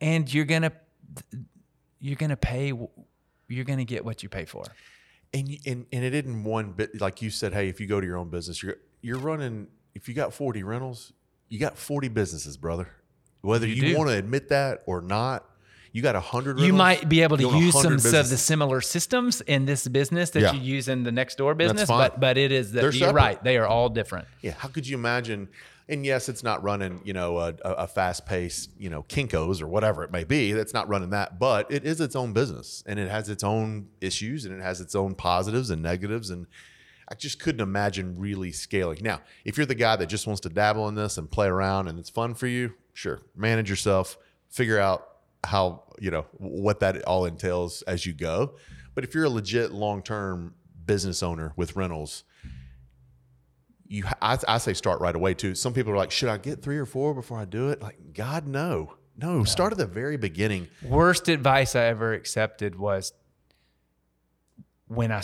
and 0.00 0.32
you're 0.32 0.44
going 0.46 0.62
to 0.62 0.72
you're 2.00 2.16
going 2.16 2.30
to 2.30 2.36
pay. 2.36 2.72
You're 3.48 3.64
going 3.64 3.78
to 3.78 3.84
get 3.84 4.04
what 4.04 4.22
you 4.22 4.28
pay 4.28 4.44
for. 4.44 4.64
and 5.34 5.48
and 5.66 5.86
and 5.92 6.04
it 6.04 6.14
isn't 6.14 6.44
one 6.44 6.72
bit 6.72 7.00
like 7.00 7.22
you 7.22 7.30
said. 7.30 7.52
Hey, 7.52 7.68
if 7.68 7.80
you 7.80 7.86
go 7.86 8.00
to 8.00 8.06
your 8.06 8.16
own 8.16 8.28
business, 8.30 8.62
you're 8.62 8.76
you're 9.02 9.18
running. 9.18 9.68
If 9.94 10.08
you 10.08 10.14
got 10.14 10.32
forty 10.32 10.62
rentals, 10.62 11.12
you 11.48 11.58
got 11.58 11.76
forty 11.76 12.08
businesses, 12.08 12.56
brother. 12.56 12.88
Whether 13.42 13.66
You 13.66 13.86
you, 13.88 13.96
want 13.96 14.10
to 14.10 14.16
admit 14.16 14.50
that 14.50 14.82
or 14.86 15.00
not, 15.00 15.46
You 15.92 16.02
got 16.02 16.14
a 16.14 16.20
hundred. 16.20 16.60
you 16.60 16.72
might 16.74 17.08
be 17.08 17.22
able 17.22 17.38
to 17.38 17.48
use 17.58 17.72
some 17.72 17.94
100 17.94 18.14
of 18.20 18.28
the 18.28 18.36
similar 18.36 18.80
systems 18.82 19.40
in 19.40 19.64
this 19.64 19.88
business 19.88 20.30
that 20.30 20.40
Yeah. 20.42 20.52
you 20.52 20.60
use 20.60 20.88
in 20.88 21.04
the 21.04 21.10
next 21.12 21.36
door 21.38 21.54
business, 21.54 21.88
but 21.88 22.20
but 22.20 22.36
it 22.36 22.52
is 22.52 22.72
that 22.72 22.94
you're 22.94 23.12
right. 23.14 23.42
They 23.42 23.56
are 23.56 23.66
all 23.66 23.88
different. 23.88 24.28
Yeah, 24.42 24.52
how 24.58 24.68
could 24.68 24.86
you 24.86 24.96
imagine? 24.96 25.48
And 25.90 26.06
yes, 26.06 26.28
it's 26.28 26.44
not 26.44 26.62
running, 26.62 27.00
you 27.04 27.12
know, 27.12 27.38
a, 27.38 27.48
a 27.64 27.70
a 27.72 27.86
fast-paced, 27.88 28.70
you 28.78 28.88
know, 28.88 29.02
Kinkos 29.02 29.60
or 29.60 29.66
whatever 29.66 30.04
it 30.04 30.12
may 30.12 30.22
be. 30.22 30.52
That's 30.52 30.72
not 30.72 30.88
running 30.88 31.10
that, 31.10 31.40
but 31.40 31.70
it 31.70 31.84
is 31.84 32.00
its 32.00 32.14
own 32.14 32.32
business, 32.32 32.84
and 32.86 32.98
it 33.00 33.10
has 33.10 33.28
its 33.28 33.42
own 33.42 33.88
issues, 34.00 34.44
and 34.44 34.54
it 34.54 34.62
has 34.62 34.80
its 34.80 34.94
own 34.94 35.16
positives 35.16 35.68
and 35.68 35.82
negatives, 35.82 36.30
and 36.30 36.46
I 37.08 37.16
just 37.16 37.40
couldn't 37.40 37.60
imagine 37.60 38.16
really 38.16 38.52
scaling. 38.52 39.00
Now, 39.02 39.20
if 39.44 39.56
you're 39.56 39.66
the 39.66 39.74
guy 39.74 39.96
that 39.96 40.06
just 40.06 40.28
wants 40.28 40.40
to 40.42 40.48
dabble 40.48 40.86
in 40.88 40.94
this 40.94 41.18
and 41.18 41.28
play 41.28 41.48
around, 41.48 41.88
and 41.88 41.98
it's 41.98 42.08
fun 42.08 42.34
for 42.34 42.46
you, 42.46 42.74
sure, 42.94 43.20
manage 43.34 43.68
yourself, 43.68 44.16
figure 44.48 44.78
out 44.78 45.08
how 45.42 45.82
you 45.98 46.12
know 46.12 46.26
what 46.38 46.78
that 46.80 47.02
all 47.02 47.24
entails 47.24 47.82
as 47.82 48.06
you 48.06 48.12
go. 48.12 48.54
But 48.94 49.02
if 49.02 49.12
you're 49.12 49.24
a 49.24 49.30
legit 49.30 49.72
long-term 49.72 50.54
business 50.86 51.22
owner 51.22 51.52
with 51.56 51.74
rentals, 51.74 52.22
you 53.90 54.04
I, 54.22 54.38
I 54.48 54.58
say 54.58 54.72
start 54.72 55.00
right 55.00 55.14
away 55.14 55.34
too. 55.34 55.54
Some 55.54 55.74
people 55.74 55.92
are 55.92 55.96
like, 55.96 56.12
should 56.12 56.28
I 56.28 56.38
get 56.38 56.62
three 56.62 56.78
or 56.78 56.86
four 56.86 57.12
before 57.12 57.38
I 57.38 57.44
do 57.44 57.68
it? 57.70 57.82
Like, 57.82 58.14
God, 58.14 58.46
no, 58.46 58.94
no. 59.18 59.44
Start 59.44 59.72
at 59.72 59.78
the 59.78 59.86
very 59.86 60.16
beginning. 60.16 60.68
Worst 60.82 61.28
advice 61.28 61.74
I 61.74 61.84
ever 61.86 62.14
accepted 62.14 62.78
was 62.78 63.12
when 64.86 65.10
I 65.12 65.22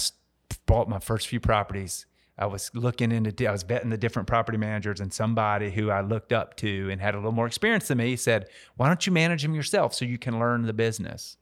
bought 0.66 0.88
my 0.88 0.98
first 0.98 1.28
few 1.28 1.40
properties. 1.40 2.06
I 2.38 2.46
was 2.46 2.70
looking 2.74 3.12
into, 3.12 3.48
I 3.48 3.52
was 3.52 3.64
vetting 3.64 3.88
the 3.88 3.96
different 3.96 4.28
property 4.28 4.58
managers, 4.58 5.00
and 5.00 5.10
somebody 5.10 5.70
who 5.70 5.90
I 5.90 6.02
looked 6.02 6.32
up 6.32 6.54
to 6.56 6.90
and 6.90 7.00
had 7.00 7.14
a 7.14 7.18
little 7.18 7.32
more 7.32 7.46
experience 7.46 7.88
than 7.88 7.96
me 7.96 8.14
said, 8.16 8.48
"Why 8.76 8.88
don't 8.88 9.06
you 9.06 9.12
manage 9.12 9.40
them 9.42 9.54
yourself 9.54 9.94
so 9.94 10.04
you 10.04 10.18
can 10.18 10.38
learn 10.38 10.66
the 10.66 10.74
business?" 10.74 11.38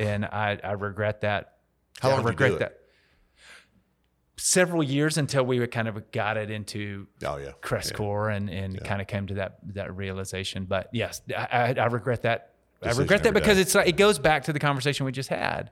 and 0.00 0.24
I, 0.24 0.58
I 0.64 0.72
regret 0.72 1.20
that. 1.20 1.58
How 2.00 2.10
I 2.10 2.14
long 2.14 2.24
regret 2.24 2.58
that. 2.58 2.80
Several 4.38 4.82
years 4.82 5.16
until 5.16 5.44
we 5.44 5.66
kind 5.66 5.88
of 5.88 6.10
got 6.12 6.36
it 6.36 6.50
into 6.50 7.06
Oh 7.24 7.38
yeah, 7.38 7.52
Crestcore 7.62 8.34
and, 8.34 8.50
and 8.50 8.82
kind 8.84 9.00
of 9.00 9.06
came 9.06 9.26
to 9.28 9.34
that 9.34 9.58
that 9.74 9.96
realization. 9.96 10.66
But 10.66 10.90
yes, 10.92 11.22
I, 11.36 11.74
I, 11.78 11.86
regret 11.86 12.22
that. 12.22 12.52
Decision 12.82 12.98
I 12.98 13.02
regret 13.02 13.22
that 13.22 13.32
because 13.32 13.56
day. 13.56 13.62
it's 13.62 13.74
like 13.74 13.88
it 13.88 13.96
goes 13.96 14.18
back 14.18 14.44
to 14.44 14.52
the 14.52 14.58
conversation 14.58 15.06
we 15.06 15.12
just 15.12 15.30
had, 15.30 15.70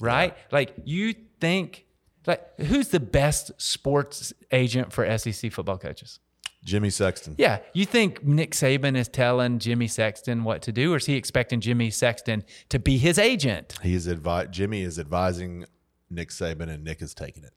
right? 0.00 0.36
Like 0.52 0.74
you 0.84 1.14
think, 1.40 1.86
like 2.26 2.60
who's 2.60 2.88
the 2.88 3.00
best 3.00 3.50
sports 3.60 4.32
agent 4.52 4.92
for 4.92 5.18
SEC 5.18 5.52
football 5.52 5.78
coaches? 5.78 6.20
Jimmy 6.66 6.90
Sexton. 6.90 7.36
Yeah, 7.38 7.60
you 7.72 7.86
think 7.86 8.24
Nick 8.24 8.50
Saban 8.50 8.96
is 8.96 9.08
telling 9.08 9.60
Jimmy 9.60 9.86
Sexton 9.86 10.42
what 10.42 10.62
to 10.62 10.72
do, 10.72 10.92
or 10.92 10.96
is 10.96 11.06
he 11.06 11.14
expecting 11.14 11.60
Jimmy 11.60 11.90
Sexton 11.90 12.44
to 12.68 12.78
be 12.80 12.98
his 12.98 13.18
agent? 13.18 13.78
He 13.82 13.94
is 13.94 14.08
advi- 14.08 14.50
Jimmy 14.50 14.82
is 14.82 14.98
advising 14.98 15.64
Nick 16.10 16.30
Saban, 16.30 16.68
and 16.68 16.84
Nick 16.84 17.02
is 17.02 17.14
taking 17.14 17.44
it. 17.44 17.52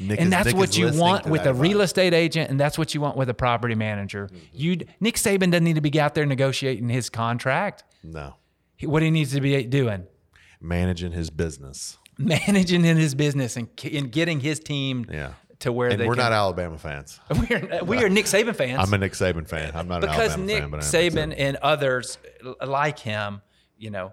Nick 0.00 0.18
and 0.18 0.28
is- 0.28 0.30
that's 0.30 0.46
Nick 0.46 0.56
what 0.56 0.76
you 0.78 0.90
want 0.92 1.26
with 1.26 1.44
a 1.46 1.52
real 1.54 1.80
estate 1.82 2.14
agent, 2.14 2.50
and 2.50 2.58
that's 2.58 2.78
what 2.78 2.94
you 2.94 3.00
want 3.00 3.16
with 3.16 3.28
a 3.28 3.34
property 3.34 3.74
manager. 3.74 4.26
Mm-hmm. 4.26 4.38
You 4.52 4.76
Nick 4.98 5.16
Saban 5.16 5.50
doesn't 5.50 5.64
need 5.64 5.76
to 5.76 5.80
be 5.82 6.00
out 6.00 6.14
there 6.14 6.24
negotiating 6.26 6.88
his 6.88 7.10
contract. 7.10 7.84
No, 8.02 8.34
He- 8.76 8.86
What 8.86 9.02
he 9.02 9.10
needs 9.10 9.32
to 9.34 9.40
be 9.40 9.62
doing, 9.64 10.06
managing 10.60 11.12
his 11.12 11.28
business. 11.30 11.98
managing 12.18 12.84
in 12.84 12.96
his 12.96 13.14
business 13.14 13.56
and, 13.56 13.68
and 13.92 14.10
getting 14.12 14.40
his 14.40 14.58
team 14.60 15.06
Yeah, 15.10 15.32
to 15.60 15.72
where 15.72 15.88
and 15.90 16.00
they 16.00 16.06
we're 16.06 16.14
can. 16.16 16.24
not 16.24 16.32
Alabama 16.32 16.76
fans. 16.78 17.18
we're, 17.30 17.80
we 17.84 18.02
are 18.04 18.08
Nick 18.10 18.26
Saban 18.26 18.54
fans. 18.54 18.78
I'm 18.80 18.92
a 18.92 18.98
Nick 18.98 19.12
Saban 19.12 19.48
fan. 19.48 19.72
I'm 19.74 19.88
not 19.88 20.02
an 20.04 20.10
because 20.10 20.32
Alabama 20.32 20.46
Nick 20.46 20.60
fan, 20.62 20.70
but 20.70 20.82
I 20.82 20.86
am 20.86 20.92
a 20.94 21.00
Nick 21.02 21.12
Saban 21.12 21.34
and 21.38 21.56
others 21.58 22.18
like 22.66 22.98
him, 22.98 23.40
you 23.78 23.90
know, 23.90 24.12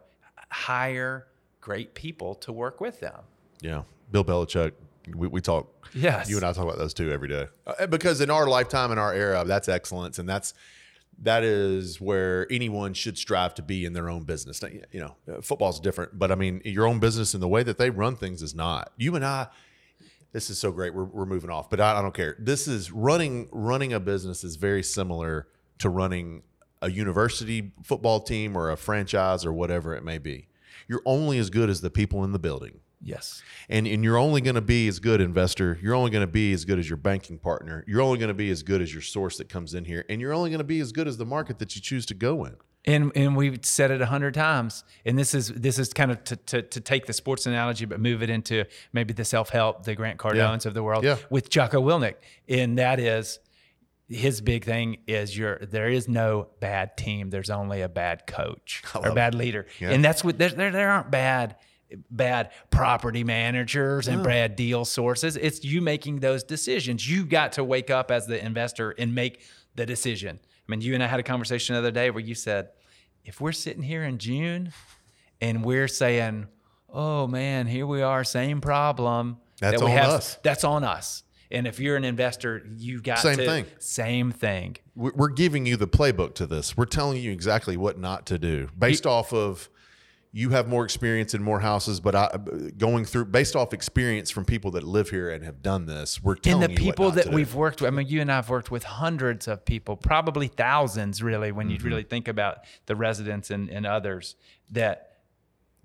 hire 0.50 1.28
great 1.60 1.94
people 1.96 2.36
to 2.36 2.52
work 2.54 2.80
with 2.80 3.00
them. 3.02 3.22
Yeah, 3.62 3.84
Bill 4.12 4.24
Belichick. 4.24 4.72
We, 5.16 5.28
we 5.28 5.42
talk. 5.42 5.88
Yes. 5.94 6.30
you 6.30 6.36
and 6.36 6.46
I 6.46 6.52
talk 6.54 6.64
about 6.66 6.78
those 6.78 6.94
two 6.94 7.12
every 7.12 7.30
day 7.30 7.48
Uh, 7.66 7.88
because 7.88 8.20
in 8.22 8.30
our 8.30 8.48
lifetime, 8.48 8.92
in 8.92 8.98
our 8.98 9.14
era, 9.14 9.44
that's 9.46 9.70
excellence, 9.70 10.20
and 10.20 10.28
that's 10.28 10.54
that 11.24 11.44
is 11.44 12.00
where 12.00 12.46
anyone 12.52 12.94
should 12.94 13.18
strive 13.18 13.56
to 13.56 13.64
be 13.64 13.86
in 13.86 13.94
their 13.94 14.08
own 14.10 14.24
business. 14.24 14.62
Now, 14.62 14.70
You 14.92 15.00
know, 15.00 15.16
uh, 15.34 15.42
football's 15.42 15.80
different, 15.80 16.20
but 16.20 16.32
I 16.32 16.36
mean, 16.36 16.62
your 16.64 16.86
own 16.86 17.00
business 17.00 17.34
and 17.34 17.42
the 17.42 17.48
way 17.48 17.64
that 17.64 17.78
they 17.80 17.90
run 17.90 18.16
things 18.16 18.42
is 18.44 18.54
not. 18.54 18.92
You 18.98 19.16
and 19.16 19.26
I. 19.26 19.48
This 20.34 20.50
is 20.50 20.60
so 20.60 20.72
great. 20.72 20.94
We're, 20.94 21.06
we're 21.06 21.26
moving 21.26 21.50
off, 21.50 21.70
but 21.70 21.80
I, 21.80 21.98
I 21.98 22.02
don't 22.02 22.14
care. 22.14 22.36
This 22.38 22.68
is 22.68 22.92
running 22.92 23.48
running 23.52 23.94
a 23.94 24.00
business 24.00 24.44
is 24.44 24.58
very 24.58 24.84
similar 24.84 25.48
to 25.80 25.90
running 25.90 26.44
a 26.82 26.92
university 26.92 27.72
football 27.84 28.20
team 28.20 28.56
or 28.56 28.70
a 28.70 28.78
franchise 28.78 29.46
or 29.46 29.54
whatever 29.54 29.96
it 29.96 30.04
may 30.04 30.18
be. 30.20 30.48
You're 30.88 31.02
only 31.06 31.40
as 31.40 31.50
good 31.50 31.70
as 31.70 31.82
the 31.82 31.90
people 31.90 32.24
in 32.24 32.32
the 32.34 32.40
building 32.40 32.82
Yes. 33.02 33.44
and 33.70 33.86
and 33.88 34.04
you're 34.04 34.18
only 34.18 34.42
going 34.42 34.56
to 34.56 34.62
be 34.62 34.88
as 34.88 35.00
good 35.00 35.22
investor 35.22 35.78
you're 35.82 35.94
only 35.96 36.10
going 36.10 36.26
to 36.26 36.32
be 36.32 36.52
as 36.54 36.66
good 36.66 36.80
as 36.80 36.90
your 36.90 36.98
banking 36.98 37.38
partner 37.38 37.84
you're 37.88 38.02
only 38.02 38.18
going 38.18 38.30
to 38.30 38.34
be 38.34 38.50
as 38.50 38.64
good 38.64 38.82
as 38.82 38.92
your 38.92 39.04
source 39.04 39.38
that 39.38 39.50
comes 39.50 39.74
in 39.76 39.86
here 39.86 40.04
and 40.10 40.20
you're 40.20 40.34
only 40.34 40.50
going 40.50 40.58
to 40.60 40.64
be 40.64 40.80
as 40.80 40.92
good 40.92 41.08
as 41.08 41.18
the 41.18 41.26
market 41.26 41.60
that 41.60 41.76
you 41.76 41.82
choose 41.82 42.06
to 42.08 42.14
go 42.16 42.44
in 42.46 42.56
And 42.86 43.12
and 43.16 43.36
we've 43.36 43.60
said 43.64 43.92
it 43.92 44.02
a 44.02 44.06
hundred 44.08 44.34
times. 44.34 44.84
And 45.06 45.18
this 45.20 45.34
is 45.34 45.50
this 45.50 45.78
is 45.78 45.94
kind 45.94 46.10
of 46.12 46.24
to, 46.24 46.36
to 46.38 46.62
to 46.62 46.80
take 46.80 47.06
the 47.06 47.14
sports 47.14 47.46
analogy, 47.46 47.86
but 47.86 48.00
move 48.00 48.24
it 48.24 48.30
into 48.30 48.64
maybe 48.94 49.14
the 49.14 49.26
self 49.26 49.50
help, 49.50 49.84
the 49.84 49.94
Grant 49.94 50.18
Cardones 50.20 50.66
of 50.66 50.74
the 50.74 50.82
world 50.82 51.04
Yeah. 51.04 51.18
with 51.30 51.50
Jocko 51.50 51.82
Willink. 51.82 52.16
And 52.48 52.78
that 52.80 53.00
is 53.00 53.40
his 54.10 54.40
big 54.42 54.64
thing 54.64 54.98
is 55.06 55.38
your 55.38 55.58
there 55.60 55.90
is 55.90 56.08
no 56.08 56.48
bad 56.62 56.96
team. 56.96 57.30
There's 57.30 57.50
only 57.50 57.82
a 57.82 57.90
bad 57.90 58.26
coach 58.26 58.82
or 58.96 59.12
bad 59.12 59.36
leader. 59.36 59.66
Yeah. 59.82 59.92
And 59.92 60.04
that's 60.04 60.24
what 60.24 60.38
there 60.38 60.50
there 60.72 60.90
aren't 60.90 61.12
bad 61.12 61.58
bad 62.10 62.52
property 62.70 63.24
managers 63.24 64.08
and 64.08 64.22
oh. 64.22 64.24
bad 64.24 64.56
deal 64.56 64.86
sources. 64.86 65.38
It's 65.38 65.64
you 65.64 65.82
making 65.82 66.20
those 66.20 66.44
decisions. 66.44 67.10
You 67.10 67.26
got 67.26 67.54
to 67.54 67.64
wake 67.64 67.90
up 67.90 68.12
as 68.12 68.28
the 68.28 68.44
investor 68.44 68.92
and 68.92 69.16
make 69.16 69.42
the 69.76 69.86
decision. 69.86 70.40
I 70.44 70.72
mean, 70.72 70.82
you 70.82 70.94
and 70.94 71.04
I 71.04 71.08
had 71.08 71.20
a 71.20 71.24
conversation 71.24 71.74
the 71.74 71.80
other 71.80 71.92
day 71.92 72.10
where 72.10 72.24
you 72.24 72.36
said, 72.36 72.70
if 73.24 73.40
we're 73.40 73.52
sitting 73.52 73.84
here 73.84 74.04
in 74.04 74.18
June 74.18 74.72
and 75.42 75.64
we're 75.64 75.88
saying, 75.88 76.48
"Oh 76.90 77.28
man, 77.28 77.68
here 77.68 77.86
we 77.86 78.02
are, 78.02 78.24
same 78.24 78.62
problem," 78.62 79.38
That's 79.60 79.80
that 79.80 79.86
we 79.86 79.92
on 79.92 79.98
have, 79.98 80.10
us. 80.10 80.38
That's 80.44 80.64
on 80.64 80.84
us. 80.84 81.24
And 81.50 81.66
if 81.66 81.80
you're 81.80 81.96
an 81.96 82.04
investor, 82.04 82.66
you've 82.76 83.04
got 83.04 83.20
Same 83.20 83.38
to 83.38 83.46
thing. 83.46 83.66
same 83.80 84.32
thing. 84.32 84.78
we're 84.96 85.14
we're 85.16 85.30
giving 85.30 85.66
you 85.66 85.78
the 85.78 85.88
playbook 85.88 86.36
to 86.36 86.46
this 86.46 86.76
we're 86.76 86.86
telling 86.86 87.22
you 87.22 87.32
exactly 87.32 87.78
what 87.78 87.98
not 87.98 88.26
to 88.26 88.38
do 88.38 88.68
based 88.78 89.06
off 89.06 89.32
of 89.32 89.70
you 90.34 90.50
have 90.50 90.68
more 90.68 90.84
experience 90.84 91.34
in 91.34 91.42
more 91.42 91.60
houses 91.60 92.00
but 92.00 92.14
I, 92.16 92.30
going 92.78 93.06
through 93.06 93.26
based 93.26 93.56
off 93.56 93.74
experience 93.74 94.30
from 94.30 94.46
people 94.46 94.72
that 94.72 94.84
live 94.84 95.10
here 95.10 95.30
and 95.32 95.44
have 95.44 95.62
done 95.64 95.86
this 95.86 96.22
we're 96.22 96.34
And 96.34 96.44
telling 96.44 96.62
the 96.76 96.82
you 96.82 96.88
what 96.88 96.96
people 96.96 97.12
that 97.12 97.28
we've 97.30 97.56
worked 97.56 97.82
with, 97.82 97.88
I 97.88 97.96
mean, 97.96 98.08
you 98.08 98.22
and 98.22 98.32
I 98.32 98.36
have 98.36 98.50
worked 98.50 98.70
with 98.70 98.84
hundreds 98.84 99.48
of 99.48 99.64
people, 99.66 99.96
probably 99.96 100.48
thousands, 100.48 101.24
really, 101.24 101.52
when 101.52 101.68
Mm-hmm. 101.70 101.84
you 101.86 101.90
really 101.90 102.04
think 102.04 102.28
about 102.28 102.60
the 102.86 102.96
residents 102.96 103.50
and, 103.52 103.70
and 103.70 103.86
others 103.86 104.36
that 104.72 105.12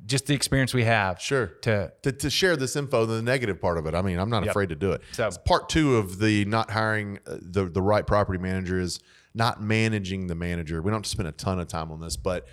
just 0.05 0.27
the 0.27 0.35
experience 0.35 0.75
we 0.75 0.83
have. 0.85 1.21
Sure. 1.21 1.47
To 1.63 1.93
to, 2.03 2.11
to 2.13 2.29
share 2.31 2.57
this 2.57 2.75
info, 2.75 3.07
the 3.07 3.23
negative 3.23 3.61
part 3.61 3.79
of 3.79 3.87
it. 3.87 3.95
I 3.95 4.03
mean, 4.03 4.19
I'm 4.19 4.31
not 4.31 4.43
Yep. 4.43 4.51
afraid 4.51 4.69
to 4.71 4.75
do 4.75 4.91
it. 4.93 5.03
So- 5.13 5.31
part 5.45 5.69
two 5.69 5.97
of 5.97 6.19
the 6.19 6.45
not 6.47 6.71
hiring 6.73 7.21
uh, 7.27 7.37
the 7.41 7.67
the 7.67 7.83
right 7.83 8.07
property 8.07 8.39
manager 8.41 8.81
is 8.81 8.99
not 9.35 9.63
managing 9.63 10.27
the 10.27 10.35
manager. 10.35 10.83
We 10.83 10.91
don't 10.91 11.07
spend 11.07 11.29
a 11.29 11.33
ton 11.33 11.61
of 11.61 11.69
time 11.69 11.93
on 11.93 12.01
this, 12.01 12.17
but 12.17 12.47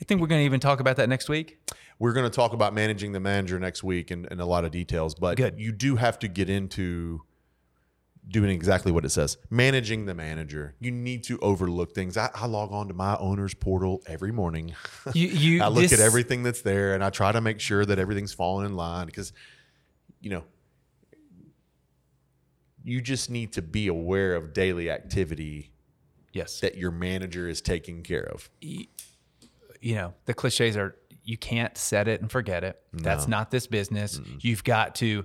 I 0.00 0.04
think 0.04 0.20
we're 0.20 0.26
going 0.26 0.40
to 0.40 0.44
even 0.44 0.60
talk 0.60 0.80
about 0.80 0.96
that 0.96 1.08
next 1.08 1.28
week. 1.28 1.58
we're 1.98 2.12
going 2.12 2.28
to 2.28 2.34
talk 2.34 2.52
about 2.52 2.74
managing 2.74 3.12
the 3.12 3.20
manager 3.20 3.58
next 3.58 3.82
week 3.84 4.10
in, 4.10 4.26
in 4.30 4.40
a 4.40 4.46
lot 4.46 4.64
of 4.64 4.70
details. 4.72 5.14
But 5.14 5.36
Good. 5.36 5.58
you 5.58 5.72
do 5.72 5.96
have 5.96 6.18
to 6.20 6.28
get 6.28 6.50
into 6.50 7.22
doing 8.26 8.48
exactly 8.50 8.90
what 8.90 9.04
it 9.04 9.10
says 9.10 9.36
managing 9.50 10.06
the 10.06 10.14
manager 10.14 10.74
you 10.80 10.90
need 10.90 11.22
to 11.22 11.38
overlook 11.40 11.94
things 11.94 12.16
i, 12.16 12.30
I 12.34 12.46
log 12.46 12.72
on 12.72 12.88
to 12.88 12.94
my 12.94 13.18
owner's 13.18 13.52
portal 13.52 14.00
every 14.06 14.32
morning 14.32 14.74
You, 15.12 15.28
you, 15.28 15.62
I 15.62 15.68
look 15.68 15.82
this- 15.82 15.92
at 15.92 16.00
everything 16.00 16.42
that's 16.42 16.62
there 16.62 16.94
and 16.94 17.04
I 17.04 17.10
try 17.10 17.32
to 17.32 17.42
make 17.42 17.60
sure 17.60 17.84
that 17.84 17.98
everything's 17.98 18.32
falling 18.32 18.64
in 18.64 18.76
line 18.76 19.04
because, 19.04 19.34
you 20.22 20.30
know, 20.30 20.44
you 22.82 23.02
just 23.02 23.28
need 23.28 23.52
to 23.52 23.62
be 23.62 23.88
aware 23.88 24.34
of 24.34 24.54
daily 24.54 24.90
activity 24.90 25.70
Yes. 26.32 26.60
that 26.60 26.76
your 26.78 26.90
manager 26.90 27.46
is 27.48 27.60
taking 27.60 28.02
care 28.02 28.24
of. 28.24 28.48
You 29.84 29.94
know, 29.94 30.14
the 30.24 30.32
cliches 30.32 30.76
are 30.76 30.96
you 31.24 31.36
can't 31.36 31.76
set 31.76 32.08
it 32.08 32.20
and 32.20 32.30
forget 32.30 32.64
it. 32.64 32.80
That's 32.92 33.28
not 33.28 33.50
this 33.50 33.66
business. 33.66 34.20
You've 34.40 34.64
got 34.64 34.94
to 34.96 35.24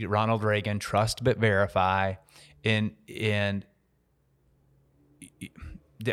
Ronald 0.00 0.44
Reagan 0.44 0.78
trust 0.78 1.24
but 1.24 1.38
verify 1.38 2.14
and 2.64 2.92
and 3.08 3.66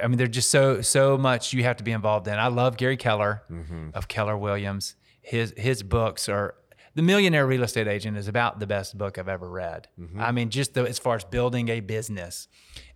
I 0.01 0.07
mean 0.07 0.17
there's 0.17 0.29
just 0.29 0.49
so 0.49 0.81
so 0.81 1.17
much 1.17 1.53
you 1.53 1.63
have 1.63 1.77
to 1.77 1.83
be 1.83 1.91
involved 1.91 2.27
in. 2.27 2.33
I 2.33 2.47
love 2.47 2.77
Gary 2.77 2.97
Keller 2.97 3.43
mm-hmm. 3.49 3.89
of 3.93 4.07
Keller 4.07 4.37
Williams. 4.37 4.95
His 5.21 5.53
his 5.57 5.83
books 5.83 6.29
are 6.29 6.55
the 6.95 7.01
Millionaire 7.03 7.45
Real 7.45 7.63
Estate 7.63 7.87
Agent 7.87 8.17
is 8.17 8.27
about 8.27 8.59
the 8.59 8.67
best 8.67 8.97
book 8.97 9.19
I've 9.19 9.27
ever 9.27 9.47
read. 9.47 9.87
Mm-hmm. 9.99 10.19
I 10.19 10.31
mean, 10.31 10.49
just 10.49 10.73
the, 10.73 10.83
as 10.83 10.97
far 10.97 11.15
as 11.15 11.23
building 11.23 11.69
a 11.69 11.79
business, 11.79 12.47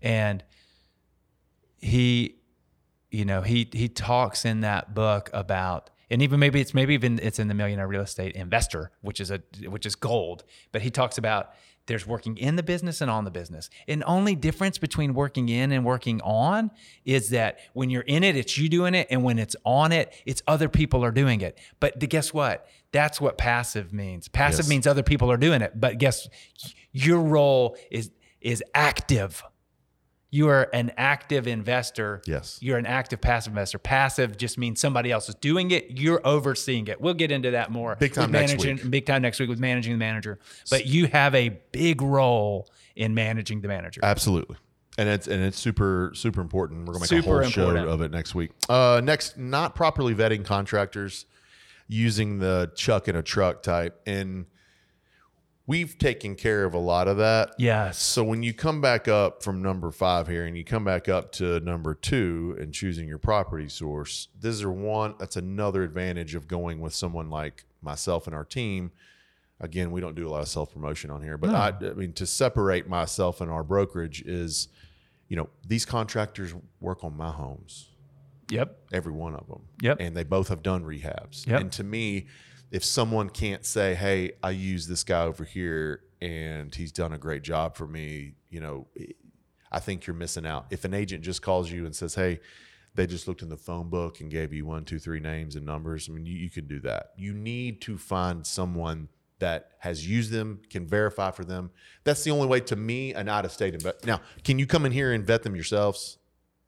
and 0.01 0.43
he 1.77 2.40
you 3.12 3.26
know, 3.26 3.41
he 3.41 3.69
he 3.71 3.88
talks 3.88 4.45
in 4.45 4.62
that 4.62 4.93
book 4.95 5.30
about 5.34 5.89
and 6.10 6.21
even 6.21 6.39
maybe 6.39 6.60
it's 6.60 6.74
maybe 6.74 6.93
even 6.93 7.19
it's 7.19 7.39
in 7.39 7.47
the 7.47 7.54
millionaire 7.54 7.88
real 7.88 8.02
estate 8.02 8.36
investor, 8.36 8.91
which 9.02 9.19
is 9.19 9.32
a 9.32 9.41
which 9.65 9.86
is 9.86 9.95
gold. 9.95 10.43
But 10.71 10.82
he 10.82 10.89
talks 10.89 11.17
about 11.17 11.52
there's 11.88 12.06
working 12.06 12.38
in 12.38 12.58
the 12.58 12.63
business 12.63 13.02
and 13.02 13.10
on 13.10 13.24
the 13.24 13.32
business. 13.32 13.69
And 13.88 14.04
only 14.06 14.36
difference 14.36 14.78
between 14.78 15.13
working 15.13 15.50
in 15.50 15.71
and 15.71 15.84
working 15.84 16.21
on 16.21 16.71
is 17.06 17.30
that 17.32 17.60
when 17.74 17.89
you're 17.89 18.04
in 18.04 18.24
it, 18.24 18.36
it's 18.36 18.58
you 18.58 18.69
doing 18.69 18.93
it, 18.93 19.08
and 19.10 19.24
when 19.24 19.39
it's 19.39 19.56
on 19.63 19.91
it, 19.91 20.13
it's 20.26 20.43
other 20.47 20.69
people 20.69 21.04
are 21.04 21.12
doing 21.12 21.41
it. 21.41 21.58
But 21.80 22.00
the, 22.00 22.08
guess 22.08 22.34
what? 22.34 22.67
That's 22.91 23.19
what 23.19 23.38
passive 23.38 23.93
means. 23.93 24.28
Passive 24.28 24.65
Yes. 24.65 24.69
means 24.69 24.88
other 24.88 25.04
people 25.04 25.32
are 25.32 25.38
doing 25.38 25.62
it. 25.62 25.80
But 25.80 25.97
guess 25.97 26.30
your 26.91 27.19
role 27.19 27.78
is 27.89 28.12
is 28.41 28.63
active. 28.74 29.43
You 30.34 30.48
are 30.48 30.70
an 30.74 30.94
active 30.96 31.46
investor. 31.46 32.22
Yes. 32.26 32.58
You're 32.62 32.78
an 32.78 32.86
active 32.86 33.20
passive 33.20 33.52
investor. 33.52 33.78
Passive 33.78 34.38
just 34.38 34.58
means 34.58 34.80
somebody 34.80 35.12
else 35.12 35.28
is 35.28 35.36
doing 35.36 35.72
it. 35.72 36.00
You're 36.00 36.22
overseeing 36.26 36.88
it. 36.88 37.02
We'll 37.02 37.13
get 37.13 37.32
into 37.32 37.52
that 37.52 37.70
more. 37.70 37.98
Big 37.98 38.13
time 38.13 38.32
next 38.32 38.58
week. 38.63 38.89
Big 38.89 39.06
time 39.06 39.22
next 39.22 39.41
week 39.41 39.50
with 39.50 39.60
managing 39.60 39.91
the 39.91 39.98
manager. 39.98 40.39
But 40.70 40.86
you 40.86 41.08
have 41.08 41.36
a 41.36 41.50
big 41.74 42.02
role 42.02 42.70
in 42.96 43.13
managing 43.13 43.60
the 43.60 43.67
manager. 43.67 44.00
Absolutely. 44.04 44.56
And 44.98 45.10
it's 45.10 45.28
and 45.28 45.44
it's 45.44 45.60
super 45.60 46.12
super 46.13 46.39
important. 46.39 46.82
We're 46.82 46.94
gonna 46.94 47.04
make 47.04 47.10
Super 47.10 47.41
a 47.41 47.50
whole 47.50 47.63
important. 47.65 47.86
show 47.88 47.94
of 47.94 48.02
it 48.02 48.12
next 48.12 48.34
week. 48.36 48.52
Uh, 48.70 49.02
next, 49.04 49.38
not 49.38 49.76
properly 49.76 50.13
vetting 50.13 50.46
contractors 50.46 51.26
using 51.88 52.39
the 52.39 52.72
chuck 52.76 53.08
in 53.08 53.15
a 53.15 53.24
truck 53.24 53.63
type, 53.63 54.02
and 54.06 54.46
we've 55.71 55.97
taken 55.97 56.36
care 56.36 56.65
of 56.65 56.73
a 56.73 56.77
lot 56.77 57.07
of 57.07 57.15
that. 57.15 57.55
yes. 57.57 57.97
So 57.97 58.25
when 58.25 58.43
you 58.43 58.53
come 58.53 58.81
back 58.81 59.07
up 59.07 59.41
from 59.41 59.62
number 59.62 59.89
five 59.89 60.27
here, 60.27 60.45
and 60.45 60.57
you 60.57 60.65
come 60.65 60.84
back 60.84 61.07
up 61.07 61.31
to 61.34 61.62
number 61.62 61.93
two 61.93 62.57
and 62.60 62.73
choosing 62.73 63.07
your 63.07 63.19
property 63.19 63.69
source, 63.69 64.27
this 64.38 64.55
is 64.55 64.65
one. 64.65 65.15
That's 65.17 65.38
another 65.38 65.84
advantage 65.84 66.36
of 66.36 66.49
going 66.49 66.81
with 66.81 66.93
someone 66.93 67.29
like 67.29 67.63
myself 67.81 68.27
and 68.27 68.36
our 68.36 68.43
team. 68.43 68.91
Again, 69.62 69.91
we 69.91 70.01
don't 70.01 70.15
do 70.15 70.27
a 70.27 70.31
lot 70.31 70.41
of 70.41 70.49
self 70.49 70.73
promotion 70.73 71.10
on 71.10 71.23
here, 71.23 71.38
but 71.38 71.51
I, 71.51 71.73
I 71.89 71.93
mean 71.93 72.12
to 72.13 72.25
separate 72.25 72.89
myself 72.89 73.39
and 73.39 73.49
our 73.49 73.63
brokerage 73.63 74.21
is, 74.23 74.67
you 75.29 75.38
know, 75.38 75.47
these 75.65 75.86
contractors 75.86 76.53
work 76.81 77.05
on 77.05 77.15
my 77.15 77.31
homes 77.31 77.88
Yep. 78.49 78.77
every 78.91 79.13
one 79.13 79.36
of 79.36 79.47
them. 79.47 79.62
Yep. 79.81 79.97
And 80.01 80.17
they 80.17 80.25
both 80.25 80.49
have 80.49 80.62
done 80.62 80.84
rehabs. 80.84 81.47
Yep. 81.47 81.62
And 81.62 81.71
to 81.71 81.86
me, 81.86 82.25
if 82.71 82.84
someone 82.84 83.29
can't 83.29 83.65
say, 83.65 83.95
"Hey, 83.95 84.31
I 84.41 84.51
use 84.51 84.88
this 84.88 85.03
guy 85.03 85.23
over 85.23 85.43
here 85.43 86.01
and 86.21 86.73
he's 86.73 86.91
done 86.91 87.13
a 87.13 87.17
great 87.17 87.43
job 87.43 87.75
for 87.75 87.86
me," 87.88 88.34
you 88.49 88.60
know, 88.60 88.88
I 89.71 89.79
think 89.79 90.07
you're 90.07 90.15
missing 90.15 90.45
out. 90.45 90.67
If 90.71 90.86
an 90.86 90.93
agent 90.93 91.23
just 91.23 91.41
calls 91.41 91.71
you 91.71 91.86
and 91.86 91.95
says, 91.95 92.15
"Hey," 92.15 92.39
they 92.95 93.07
just 93.07 93.27
looked 93.27 93.41
in 93.41 93.49
the 93.49 93.57
phone 93.57 93.89
book 93.89 94.19
and 94.19 94.29
gave 94.29 94.51
you 94.51 94.65
one, 94.65 94.86
two, 94.86 94.99
three 94.99 95.19
names 95.19 95.55
and 95.55 95.65
numbers. 95.65 96.10
I 96.10 96.13
mean, 96.13 96.25
you, 96.25 96.36
you 96.36 96.49
can 96.49 96.67
do 96.67 96.79
that. 96.81 97.12
You 97.15 97.34
need 97.34 97.81
to 97.81 97.97
find 97.97 98.45
someone 98.45 99.07
that 99.39 99.71
has 99.79 100.07
used 100.07 100.31
them, 100.31 100.62
can 100.69 100.86
verify 100.86 101.31
for 101.31 101.43
them. 101.43 101.71
That's 102.03 102.23
the 102.23 102.31
only 102.31 102.47
way 102.47 102.60
to 102.62 102.75
me 102.75 103.13
an 103.13 103.27
out 103.27 103.43
of 103.43 103.51
state 103.51 103.73
invest. 103.73 104.05
Now, 104.05 104.21
can 104.43 104.60
you 104.60 104.67
come 104.67 104.86
in 104.86 104.91
here 104.91 105.12
and 105.13 105.25
vet 105.25 105.43
them 105.43 105.55
yourselves? 105.55 106.17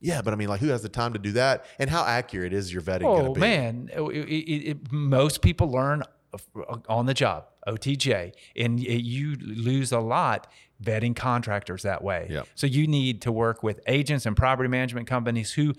Yeah, 0.03 0.21
but 0.21 0.33
I 0.33 0.35
mean, 0.35 0.49
like, 0.49 0.59
who 0.59 0.67
has 0.67 0.81
the 0.83 0.89
time 0.89 1.13
to 1.13 1.19
do 1.19 1.31
that? 1.31 1.65
And 1.79 1.89
how 1.89 2.03
accurate 2.05 2.51
is 2.53 2.71
your 2.73 2.81
vetting 2.81 3.01
going 3.03 3.23
to 3.23 3.29
Oh 3.29 3.33
be? 3.33 3.39
man, 3.39 3.89
It- 3.93 4.01
it- 4.01 4.69
it- 4.69 4.91
most 4.91 5.41
people 5.41 5.71
learn 5.71 6.03
uh, 6.33 6.77
on 6.89 7.05
the 7.05 7.13
job, 7.13 7.45
OTJ, 7.67 8.33
and 8.57 8.79
you 8.79 9.35
lose 9.39 9.91
a 9.93 9.99
lot 9.99 10.51
vetting 10.83 11.15
contractors 11.15 11.83
that 11.83 12.03
way. 12.03 12.27
Yep. 12.29 12.47
So 12.55 12.67
you 12.67 12.85
need 12.87 13.21
to 13.21 13.31
work 13.31 13.63
with 13.63 13.79
agents 13.87 14.25
and 14.25 14.35
property 14.35 14.67
management 14.67 15.07
companies 15.07 15.53
who 15.53 15.73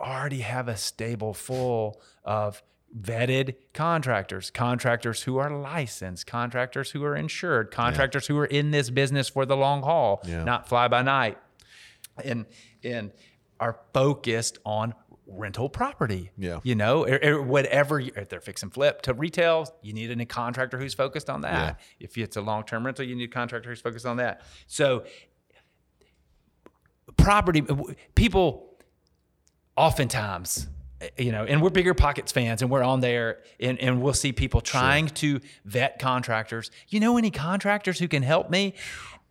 already 0.00 0.40
have 0.40 0.68
a 0.68 0.76
stable 0.76 1.32
full 1.32 2.02
of 2.24 2.62
vetted 3.00 3.54
contractors, 3.72 4.50
contractors 4.50 5.22
who 5.22 5.38
are 5.38 5.48
licensed, 5.50 6.26
contractors 6.26 6.90
who 6.90 7.02
are 7.04 7.16
insured, 7.16 7.70
contractors 7.70 8.26
who 8.26 8.36
are 8.38 8.44
in 8.46 8.72
this 8.72 8.90
business 8.90 9.28
for 9.30 9.46
the 9.46 9.56
long 9.56 9.82
haul, 9.82 10.20
Yeah. 10.26 10.44
not 10.44 10.68
fly 10.68 10.86
by 10.88 11.00
night 11.02 11.38
and 12.22 12.44
and 12.84 13.12
are 13.64 13.78
focused 13.94 14.58
on 14.66 14.92
rental 15.26 15.70
property. 15.70 16.30
Yeah. 16.36 16.60
You 16.62 16.74
know, 16.74 17.06
or, 17.06 17.18
or 17.24 17.42
whatever 17.42 17.98
you, 17.98 18.12
if 18.14 18.28
they're 18.28 18.42
fix 18.42 18.62
and 18.62 18.70
flip 18.70 19.00
to 19.02 19.14
retail, 19.14 19.66
you 19.80 19.94
need 19.94 20.10
a 20.10 20.26
contractor 20.26 20.78
who's 20.78 20.92
focused 20.92 21.30
on 21.30 21.40
that. 21.40 21.80
If 21.98 22.18
it's 22.18 22.36
a 22.36 22.42
long-term 22.42 22.84
rental, 22.84 23.06
you 23.06 23.16
need 23.16 23.30
a 23.30 23.32
contractor 23.32 23.70
who's 23.70 23.80
focused 23.80 24.04
on 24.04 24.18
that. 24.18 24.42
So 24.66 25.04
property 27.16 27.62
people 28.14 28.76
oftentimes 29.76 30.68
eh, 31.00 31.08
you 31.18 31.32
know 31.32 31.44
and 31.44 31.62
we're 31.62 31.70
BiggerPockets 31.70 32.32
fans 32.32 32.60
and 32.62 32.70
we're 32.70 32.82
on 32.82 33.00
there 33.00 33.40
and, 33.60 33.78
and 33.78 34.02
we'll 34.02 34.14
see 34.14 34.32
people 34.32 34.60
trying 34.60 35.06
to 35.08 35.40
vet 35.64 35.98
contractors 35.98 36.70
you 36.88 37.00
know 37.00 37.16
any 37.16 37.30
contractors 37.30 37.98
who 37.98 38.08
can 38.08 38.22
help 38.22 38.50
me 38.50 38.74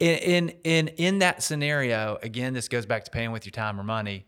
in, 0.04 0.50
in 0.50 0.50
in 0.64 0.88
in 0.98 1.20
that 1.20 1.42
scenario 1.42 2.18
again 2.22 2.54
this 2.54 2.68
goes 2.68 2.86
back 2.86 3.06
to 3.06 3.12
paying 3.12 3.32
with 3.32 3.46
your 3.46 3.52
time 3.52 3.80
or 3.80 3.84
money 3.84 4.26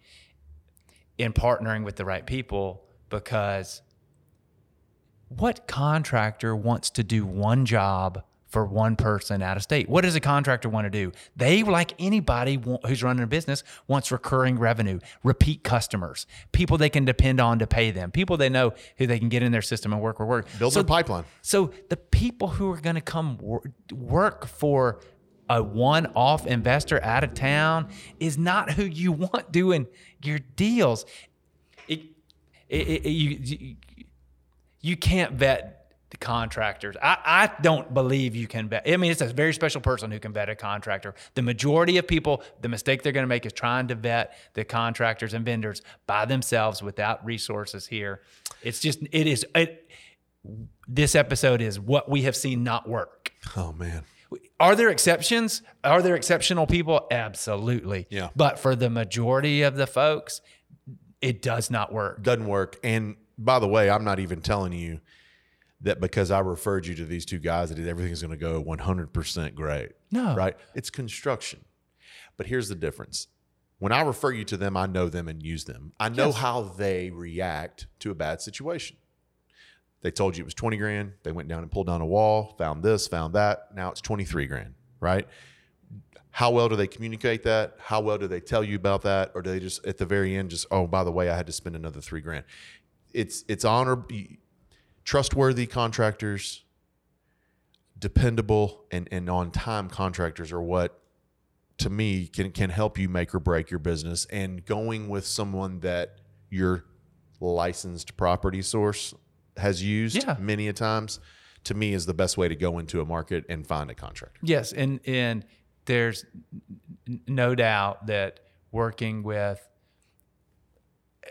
in 1.18 1.34
partnering 1.34 1.84
with 1.84 1.98
the 1.98 2.06
right 2.06 2.26
people 2.26 2.86
because 3.10 3.82
what 5.28 5.68
contractor 5.68 6.56
wants 6.56 6.90
to 6.92 7.04
do 7.04 7.26
one 7.26 7.66
job 7.66 8.24
for 8.56 8.66
one 8.66 8.96
person 8.96 9.42
out 9.42 9.58
of 9.58 9.64
state? 9.64 9.90
What 9.90 10.06
does 10.06 10.16
a 10.16 10.22
contractor 10.22 10.70
want 10.70 10.86
to 10.86 10.90
do? 10.90 11.12
They, 11.36 11.62
like 11.64 11.94
anybody 12.00 12.58
who's 12.86 13.04
running 13.04 13.22
a 13.22 13.28
business, 13.28 13.66
wants 13.86 14.14
recurring 14.14 14.58
revenue, 14.58 15.00
repeat 15.24 15.62
customers, 15.66 16.26
people 16.54 16.78
they 16.78 16.90
can 16.90 17.04
depend 17.04 17.42
on 17.42 17.60
to 17.60 17.68
pay 17.68 17.92
them, 17.92 18.12
people 18.12 18.38
they 18.38 18.48
know 18.48 18.74
who 18.98 19.08
they 19.08 19.20
can 19.20 19.28
get 19.28 19.44
in 19.44 19.52
their 19.52 19.62
system 19.62 19.92
and 19.92 20.02
work, 20.02 20.22
work, 20.22 20.30
work. 20.30 20.48
Build 20.58 20.72
so, 20.72 20.80
their 20.80 20.88
pipeline. 20.88 21.26
so 21.42 21.72
the 21.90 21.98
people 21.98 22.48
who 22.48 22.72
are 22.72 22.80
going 22.80 22.96
to 22.96 23.02
come 23.02 23.38
wor- 23.40 23.64
work 23.92 24.48
for 24.48 25.02
a 25.50 25.62
one-off 25.62 26.48
investor 26.48 27.02
out 27.04 27.24
of 27.24 27.34
town 27.34 27.88
is 28.20 28.38
not 28.38 28.72
who 28.72 28.84
you 28.86 29.12
want 29.12 29.52
doing 29.52 29.88
your 30.24 30.40
deals. 30.56 31.06
It, 31.88 32.02
it, 32.70 32.88
it- 33.06 33.10
you, 33.10 33.30
you 33.42 33.76
you 34.82 34.96
can't 34.96 35.34
vet 35.34 35.72
the 36.12 36.18
contractors. 36.18 36.96
I, 37.02 37.18
I 37.26 37.62
don't 37.64 37.92
believe 37.92 38.36
you 38.36 38.46
can 38.46 38.70
vet. 38.70 38.84
I 38.88 38.96
mean, 38.98 39.10
it's 39.12 39.22
a 39.22 39.26
very 39.26 39.52
special 39.52 39.82
person 39.82 40.12
who 40.12 40.20
can 40.20 40.32
vet 40.32 40.48
a 40.48 40.56
contractor. 40.56 41.16
The 41.34 41.42
majority 41.42 41.98
of 41.98 42.08
people, 42.08 42.44
the 42.62 42.70
mistake 42.70 43.02
they're 43.02 43.12
going 43.12 43.24
to 43.24 43.28
make 43.28 43.48
is 43.48 43.54
trying 43.54 43.88
to 43.88 43.96
vet 43.96 44.38
the 44.54 44.64
contractors 44.64 45.34
and 45.34 45.44
vendors 45.44 45.82
by 46.06 46.26
themselves 46.26 46.84
without 46.84 47.26
resources 47.26 47.88
here. 47.88 48.22
It's 48.62 48.80
just, 48.80 49.00
it 49.12 49.26
is, 49.26 49.44
it, 49.56 49.90
this 50.88 51.16
episode 51.16 51.62
is 51.64 51.80
what 51.80 52.08
we 52.08 52.22
have 52.22 52.36
seen 52.36 52.64
not 52.64 52.88
work. 52.88 53.32
Oh 53.58 53.74
man. 53.74 54.04
Are 54.60 54.76
there 54.76 54.90
exceptions? 54.90 55.62
Are 55.84 56.02
there 56.02 56.16
exceptional 56.16 56.66
people? 56.68 57.08
Absolutely. 57.12 58.08
Yeah. 58.10 58.30
But 58.36 58.60
for 58.60 58.76
the 58.76 58.90
majority 58.90 59.62
of 59.64 59.76
the 59.76 59.88
folks, 59.88 60.42
it 61.22 61.42
does 61.42 61.70
not 61.70 61.92
work. 61.94 62.24
Doesn't 62.24 62.48
work. 62.48 62.78
And 62.84 63.16
by 63.38 63.60
the 63.60 63.68
way, 63.68 63.90
I'm 63.90 64.04
not 64.04 64.20
even 64.20 64.42
telling 64.42 64.74
you 64.74 65.00
that 65.82 66.00
because 66.00 66.32
I 66.32 66.40
referred 66.40 66.88
you 66.88 66.96
to 66.96 67.06
these 67.06 67.26
two 67.26 67.40
guys 67.40 67.70
that 67.70 67.80
everything's 67.80 68.22
going 68.22 68.32
to 68.32 68.38
go 68.38 68.64
100% 68.64 69.56
great. 69.56 69.92
No. 70.12 70.36
Right? 70.36 70.56
It's 70.74 70.90
construction. 70.90 71.66
But 72.38 72.48
here's 72.48 72.70
the 72.70 72.76
difference. 72.76 73.28
When 73.80 73.92
I 73.92 74.02
refer 74.02 74.32
you 74.32 74.46
to 74.46 74.58
them, 74.58 74.78
I 74.78 74.86
know 74.86 75.10
them 75.10 75.28
and 75.28 75.44
use 75.44 75.66
them. 75.66 75.92
I 76.00 76.08
know 76.10 76.28
Yes. 76.28 76.36
how 76.38 76.62
they 76.64 77.10
react 77.12 77.88
to 78.00 78.10
a 78.12 78.16
bad 78.16 78.42
situation. 78.42 78.98
They 80.06 80.12
told 80.12 80.38
you 80.38 80.44
it 80.44 80.46
was 80.46 80.54
20 80.54 80.78
grand. 80.78 81.14
They 81.24 81.32
went 81.32 81.50
down 81.50 81.64
and 81.64 81.72
pulled 81.72 81.88
down 81.88 82.00
a 82.00 82.06
wall, 82.06 82.54
found 82.60 82.84
this, 82.84 83.08
found 83.08 83.34
that. 83.34 83.74
Now 83.74 83.90
it's 83.90 84.02
23 84.02 84.46
grand, 84.46 84.76
right? 85.00 85.28
How 86.30 86.52
well 86.52 86.70
do 86.70 86.76
they 86.76 86.86
communicate 86.86 87.42
that? 87.42 87.78
How 87.80 88.02
well 88.02 88.20
do 88.20 88.28
they 88.28 88.40
tell 88.40 88.64
you 88.64 88.76
about 88.76 89.02
that? 89.02 89.32
Or 89.34 89.42
do 89.42 89.50
they 89.50 89.60
just 89.60 89.84
at 89.84 89.98
the 89.98 90.06
very 90.06 90.36
end 90.36 90.52
just, 90.52 90.68
oh, 90.70 90.86
by 90.86 91.04
the 91.04 91.12
way, 91.12 91.28
I 91.28 91.36
had 91.36 91.48
to 91.48 91.52
spend 91.52 91.76
another 91.76 92.02
three 92.02 92.22
grand? 92.22 92.46
It's 93.14 93.44
it's 93.48 93.66
honor 93.66 94.06
trustworthy 95.06 95.66
contractors, 95.66 96.64
dependable 97.98 98.86
and, 98.92 99.10
and 99.12 99.28
on 99.28 99.50
time 99.50 99.90
contractors 99.90 100.52
are 100.52 100.62
what 100.62 101.02
to 101.80 101.90
me 101.90 102.28
can 102.28 102.52
can 102.52 102.70
help 102.70 103.00
you 103.00 103.10
make 103.10 103.34
or 103.34 103.40
break 103.40 103.72
your 103.72 103.80
business. 103.80 104.26
And 104.26 104.64
going 104.64 105.10
with 105.10 105.26
someone 105.26 105.80
that 105.80 106.20
your 106.52 106.86
licensed 107.40 108.16
property 108.18 108.62
source 108.62 109.16
has 109.58 109.82
used 109.84 110.24
Yeah. 110.24 110.36
many 110.40 110.68
a 110.68 110.74
times, 110.74 111.20
to 111.66 111.74
me 111.74 111.94
is 111.94 112.06
the 112.06 112.14
best 112.14 112.38
way 112.38 112.48
to 112.48 112.56
go 112.56 112.78
into 112.80 113.02
a 113.02 113.06
market 113.06 113.46
and 113.50 113.66
find 113.66 113.90
a 113.90 113.96
contractor. 113.96 114.40
Yes, 114.44 114.72
and 114.74 115.00
and 115.06 115.46
there's 115.86 116.26
no 117.28 117.56
doubt 117.56 118.08
that 118.08 118.40
working 118.72 119.24
with 119.24 119.60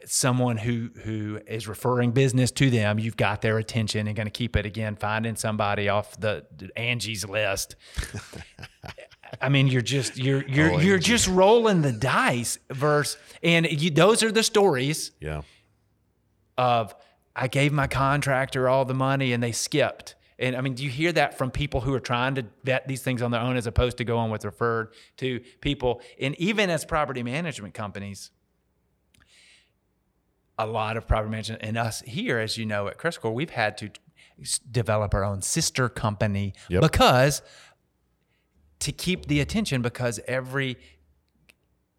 someone 0.07 0.57
who 0.57 0.91
who 1.05 1.41
is 1.47 1.69
referring 1.69 2.11
business 2.13 2.51
to 2.51 2.69
them, 2.71 2.99
you've 2.99 3.17
got 3.17 3.43
their 3.43 3.59
attention 3.59 4.07
and 4.07 4.17
going 4.17 4.27
to 4.27 4.31
keep 4.31 4.57
it 4.57 4.67
again. 4.67 4.97
Finding 4.97 5.37
somebody 5.37 5.89
off 5.89 6.19
the, 6.19 6.45
Angie's 6.77 7.25
List, 7.25 7.77
I 9.41 9.49
mean, 9.49 9.69
you're 9.69 9.83
just 9.83 10.17
you're 10.17 10.45
you're 10.49 10.73
Oh, 10.75 10.79
you're 10.81 10.97
Angie. 10.97 11.09
just 11.11 11.29
rolling 11.29 11.83
the 11.83 11.93
dice. 11.93 12.59
Verse, 12.71 13.17
and 13.43 13.71
you, 13.71 13.91
those 13.91 14.23
are 14.23 14.33
the 14.33 14.43
stories 14.43 15.13
Yeah. 15.21 15.43
of 16.59 16.95
I 17.37 17.49
gave 17.49 17.73
my 17.73 17.87
contractor 17.87 18.69
all 18.69 18.85
the 18.85 18.95
money 18.95 19.33
and 19.33 19.43
they 19.43 19.53
skipped. 19.53 20.15
And 20.39 20.57
I 20.57 20.61
mean, 20.61 20.75
do 20.75 20.83
you 20.85 20.91
hear 20.91 21.13
that 21.13 21.39
from 21.39 21.51
people 21.51 21.81
who 21.81 21.95
are 21.95 22.01
trying 22.01 22.35
to 22.37 22.47
vet 22.65 22.89
these 22.89 23.03
things 23.03 23.23
on 23.23 23.31
their 23.31 23.41
own 23.41 23.57
as 23.57 23.67
opposed 23.67 23.99
to 23.99 24.05
going 24.05 24.31
with 24.31 24.45
referred 24.45 24.93
to 25.19 25.41
people? 25.61 26.01
And 26.21 26.39
even 26.41 26.71
as 26.71 26.85
property 26.85 27.23
management 27.23 27.75
companies, 27.75 28.31
a 30.59 30.67
lot 30.67 30.97
of 30.97 31.07
property 31.07 31.31
management 31.31 31.63
and 31.63 31.77
us 31.77 32.01
here, 32.03 32.39
as 32.39 32.57
you 32.59 32.67
know, 32.67 32.89
at 32.89 32.99
CrestCore, 32.99 33.33
we've 33.33 33.51
had 33.51 33.79
to 33.79 33.91
develop 34.71 35.15
our 35.15 35.25
own 35.25 35.43
sister 35.43 35.89
company 35.89 36.55
Yep. 36.69 36.83
because 36.83 37.43
to 38.81 38.93
keep 38.93 39.27
the 39.27 39.41
attention, 39.41 39.83
because 39.83 40.21
every 40.27 40.77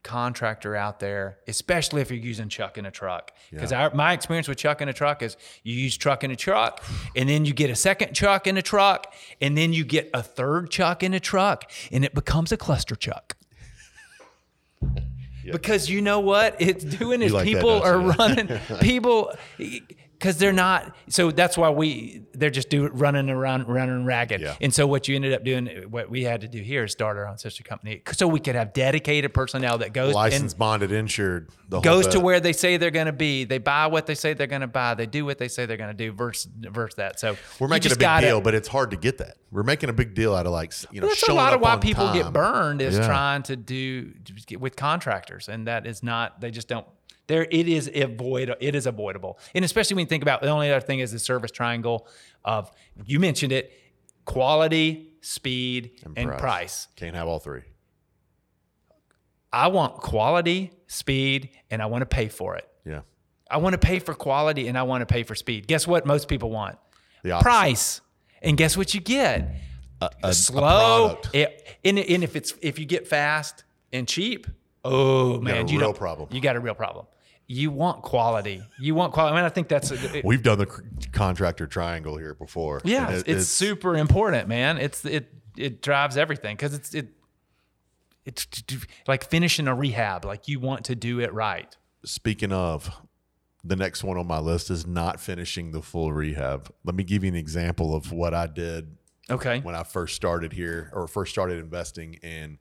contractor 0.05 0.75
out 0.75 0.99
there, 0.99 1.39
especially 1.47 2.01
if 2.01 2.09
you're 2.09 2.19
using 2.19 2.47
Chuck 2.47 2.77
in 2.77 2.85
a 2.85 2.91
truck. 2.91 3.31
Because 3.51 3.73
my 3.93 4.13
experience 4.13 4.47
with 4.47 4.57
Chuck 4.57 4.79
in 4.79 4.87
a 4.87 4.93
truck 4.93 5.21
is 5.21 5.35
you 5.63 5.73
use 5.75 5.97
Chuck 5.97 6.23
in 6.23 6.31
a 6.31 6.35
truck, 6.37 6.81
and 7.15 7.27
then 7.27 7.43
you 7.43 7.53
get 7.53 7.69
a 7.69 7.75
second 7.75 8.13
Chuck 8.13 8.47
in 8.47 8.55
a 8.55 8.61
truck, 8.61 9.13
and 9.41 9.57
then 9.57 9.73
you 9.73 9.83
get 9.83 10.09
a 10.13 10.21
third 10.23 10.69
Chuck 10.69 11.03
in 11.03 11.13
a 11.13 11.19
truck, 11.19 11.69
and 11.91 12.05
it 12.05 12.13
becomes 12.13 12.53
a 12.53 12.57
cluster 12.57 12.95
Chuck. 12.95 13.35
Because 15.51 15.91
you 15.91 16.01
know 16.01 16.21
what 16.21 16.55
it's 16.59 16.83
doing 16.83 17.21
is 17.21 17.31
like 17.31 17.45
people 17.45 17.79
don't 17.79 17.85
are 17.85 18.01
you? 18.01 18.11
running 18.13 18.47
people 18.81 19.31
because 20.25 20.39
they're 20.39 20.51
not 20.53 20.95
so 21.07 21.29
that's 21.29 21.55
why 21.55 21.69
we 21.69 22.23
they're 22.33 22.49
just 22.49 22.69
do 22.69 22.87
running 22.87 23.29
around 23.29 23.67
running 23.67 24.05
ragged 24.05 24.41
Yeah. 24.41 24.55
and 24.59 24.73
so 24.73 24.87
what 24.87 25.07
you 25.07 25.15
ended 25.15 25.33
up 25.33 25.43
doing 25.43 25.67
what 25.89 26.09
we 26.09 26.23
had 26.23 26.41
to 26.41 26.47
do 26.47 26.61
here 26.61 26.85
is 26.85 26.91
start 26.91 27.15
our 27.17 27.27
own 27.27 27.37
sister 27.37 27.63
company 27.63 28.01
so 28.13 28.27
we 28.27 28.39
could 28.39 28.55
have 28.55 28.73
dedicated 28.73 29.33
personnel 29.33 29.77
that 29.79 29.93
goes 29.93 30.15
Licensed, 30.15 30.57
bonded, 30.57 30.91
insured. 30.91 31.49
The 31.69 31.77
whole 31.77 31.83
goes 31.83 32.07
to 32.09 32.19
where 32.19 32.39
they 32.39 32.53
say 32.53 32.77
they're 32.77 32.91
going 32.91 33.07
to 33.07 33.11
be. 33.11 33.43
They 33.43 33.57
buy 33.57 33.87
what 33.87 34.05
they 34.05 34.13
say 34.15 34.33
they're 34.33 34.45
going 34.45 34.61
to 34.61 34.67
buy. 34.67 34.93
They 34.93 35.07
do 35.07 35.25
what 35.25 35.39
they 35.39 35.47
say 35.47 35.65
they're 35.65 35.77
going 35.77 35.89
to 35.89 35.93
do. 35.95 36.11
Versus, 36.11 36.47
versus 36.59 36.95
that. 36.97 37.19
So 37.19 37.37
We're 37.59 37.67
making 37.67 37.91
a 37.91 37.95
big 37.95 38.21
deal, 38.21 38.39
but 38.39 38.53
it's 38.53 38.67
hard 38.67 38.91
to 38.91 38.97
get 38.97 39.17
that. 39.17 39.37
We're 39.51 39.63
making 39.63 39.89
a 39.89 39.93
big 39.93 40.13
deal 40.13 40.35
out 40.35 40.45
of 40.45 40.51
like 40.51 40.73
you 40.91 41.01
know. 41.01 41.07
that's 41.07 41.27
a 41.27 41.33
lot 41.33 41.53
of 41.53 41.61
why 41.61 41.77
people 41.77 42.13
get 42.13 42.31
burned 42.31 42.81
is 42.81 42.97
Yeah. 42.97 43.07
trying 43.07 43.43
to 43.43 43.55
do 43.55 44.13
with 44.59 44.75
contractors, 44.75 45.49
and 45.49 45.67
that 45.67 45.87
is 45.87 46.03
not. 46.03 46.39
They 46.39 46.51
just 46.51 46.67
don't. 46.67 46.85
There, 47.27 47.47
it 47.49 47.67
is 47.67 47.89
avoid. 47.93 48.55
It 48.59 48.75
is 48.75 48.85
avoidable, 48.85 49.39
and 49.55 49.65
especially 49.65 49.95
when 49.95 50.05
you 50.05 50.09
think 50.09 50.23
about 50.23 50.41
the 50.41 50.49
only 50.49 50.71
other 50.71 50.85
thing 50.85 50.99
is 50.99 51.11
the 51.11 51.19
service 51.19 51.51
triangle 51.51 52.07
of 52.43 52.69
you 53.05 53.19
mentioned 53.19 53.51
it: 53.51 53.71
quality, 54.25 55.13
speed, 55.21 56.01
and, 56.15 56.29
price. 56.37 56.87
Can't 56.95 57.15
have 57.15 57.27
all 57.27 57.39
three. 57.39 57.61
I 59.51 59.67
want 59.67 59.95
quality, 59.97 60.71
speed, 60.87 61.49
and 61.71 61.81
I 61.81 61.85
want 61.85 62.01
to 62.01 62.05
pay 62.05 62.27
for 62.27 62.55
it. 62.57 62.67
Yeah. 62.85 63.01
I 63.49 63.57
want 63.57 63.73
to 63.73 63.77
pay 63.79 63.99
for 63.99 64.13
quality 64.13 64.67
and 64.67 64.77
I 64.77 64.83
want 64.83 65.01
to 65.01 65.05
pay 65.05 65.23
for 65.23 65.33
speed. 65.35 65.67
Guess 65.67 65.87
what? 65.87 66.05
Most 66.05 66.27
people 66.27 66.49
want 66.49 66.77
The 67.23 67.37
price, 67.39 68.01
and 68.41 68.57
guess 68.57 68.75
what 68.75 68.93
you 68.93 68.99
get? 68.99 69.55
A, 70.01 70.05
a- 70.23 70.27
a 70.29 70.33
Slow. 70.33 70.59
product. 71.15 71.29
It, 71.33 71.77
and, 71.85 71.97
and 71.97 72.23
if 72.23 72.35
it's 72.35 72.53
if 72.61 72.77
you 72.79 72.85
get 72.85 73.07
fast 73.07 73.63
and 73.93 74.07
cheap, 74.07 74.45
oh 74.85 75.39
man, 75.41 75.65
a 75.67 75.71
you 75.71 75.79
real 75.79 75.89
don't- 75.89 75.97
problem. 75.97 76.29
You 76.31 76.39
got 76.41 76.55
a 76.55 76.59
real 76.59 76.75
problem. 76.75 77.05
You 77.47 77.69
want 77.69 78.01
quality. 78.01 78.63
You 78.79 78.95
want 78.95 79.13
quality. 79.13 79.33
I 79.33 79.35
mean, 79.35 79.45
I 79.45 79.49
think 79.49 79.67
that's 79.67 79.91
a, 79.91 80.17
it, 80.17 80.25
We've 80.25 80.41
done 80.41 80.57
the 80.57 80.65
cr- 80.65 80.81
contractor 81.11 81.67
triangle 81.67 82.17
here 82.17 82.33
before. 82.33 82.81
yeah. 82.83 83.07
and 83.07 83.15
It's, 83.17 83.27
it's 83.29 83.47
super 83.47 83.95
important, 83.95 84.47
man. 84.47 84.77
It's 84.79 85.05
it 85.05 85.31
it 85.57 85.81
drives 85.81 86.17
everything 86.17 86.55
because 86.55 86.73
it's 86.73 86.93
it 86.95 87.09
it's 88.25 88.47
like 89.07 89.29
finishing 89.29 89.67
a 89.67 89.75
rehab. 89.75 90.25
Like 90.25 90.47
you 90.47 90.59
want 90.59 90.85
to 90.85 90.95
do 90.95 91.19
it 91.19 91.33
right. 91.33 91.75
Speaking 92.03 92.51
of, 92.51 92.89
the 93.63 93.75
next 93.75 94.03
one 94.03 94.17
on 94.17 94.27
my 94.27 94.39
list 94.39 94.69
is 94.71 94.85
not 94.87 95.19
finishing 95.19 95.71
the 95.71 95.81
full 95.81 96.13
rehab. 96.13 96.71
Let 96.83 96.95
me 96.95 97.03
give 97.03 97.23
you 97.23 97.29
an 97.29 97.35
example 97.35 97.95
of 97.95 98.11
what 98.11 98.33
I 98.33 98.47
did 98.47 98.95
Okay. 99.29 99.59
when 99.59 99.75
I 99.75 99.83
first 99.83 100.15
started 100.15 100.53
here 100.53 100.89
or 100.93 101.07
first 101.07 101.31
started 101.31 101.59
investing 101.59 102.17
and 102.23 102.57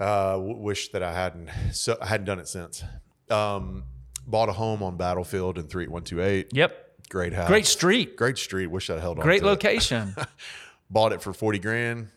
uh, 0.00 0.32
w- 0.32 0.56
wish 0.58 0.90
that 0.90 1.02
I 1.02 1.12
hadn't 1.12 1.50
so 1.72 1.96
I 2.00 2.06
hadn't 2.06 2.26
done 2.26 2.38
it 2.38 2.48
since. 2.48 2.82
Um, 3.30 3.84
bought 4.26 4.48
a 4.48 4.52
home 4.52 4.82
on 4.82 4.96
Battlefield 4.96 5.58
in 5.58 5.66
3128. 5.66 6.48
Yep. 6.52 6.80
Great 7.10 7.32
house. 7.32 7.48
Great 7.48 7.66
street. 7.66 8.16
Great 8.16 8.38
street. 8.38 8.66
Wish 8.68 8.90
I'd 8.90 9.00
held 9.00 9.18
on. 9.18 9.24
Great 9.24 9.40
to 9.40 9.46
it. 9.46 9.50
location. 9.50 10.14
Bought 10.90 11.12
it 11.12 11.22
for 11.22 11.32
40 11.32 11.58
grand. 11.60 12.08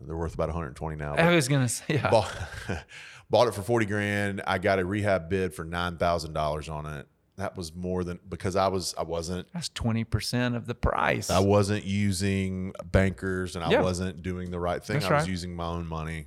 They're 0.00 0.16
worth 0.16 0.34
about 0.34 0.48
120 0.48 0.96
now. 0.96 1.14
I 1.14 1.34
was 1.34 1.48
gonna 1.48 1.68
say, 1.68 1.84
yeah. 1.88 2.10
bought, 2.10 2.32
bought 3.30 3.48
it 3.48 3.54
for 3.54 3.62
40 3.62 3.86
grand. 3.86 4.42
I 4.46 4.58
got 4.58 4.78
a 4.78 4.84
rehab 4.84 5.28
bid 5.28 5.54
for 5.54 5.64
$9,000 5.64 6.70
on 6.72 6.86
it. 6.86 7.06
That 7.36 7.56
was 7.56 7.74
more 7.74 8.04
than 8.04 8.20
because 8.28 8.54
I 8.54 8.68
was 8.68 8.94
I 8.96 9.02
wasn't 9.02 9.48
That's 9.52 9.68
twenty 9.68 10.04
percent 10.04 10.54
of 10.54 10.66
the 10.68 10.74
price. 10.76 11.30
I 11.30 11.40
wasn't 11.40 11.84
using 11.84 12.72
bankers 12.92 13.56
and 13.56 13.64
I 13.64 13.72
Yeah. 13.72 13.82
wasn't 13.82 14.22
doing 14.22 14.52
the 14.52 14.60
right 14.60 14.82
thing. 14.84 14.94
That's 15.00 15.06
I 15.06 15.14
was 15.14 15.22
right. 15.22 15.28
using 15.30 15.56
my 15.56 15.66
own 15.66 15.84
money. 15.88 16.26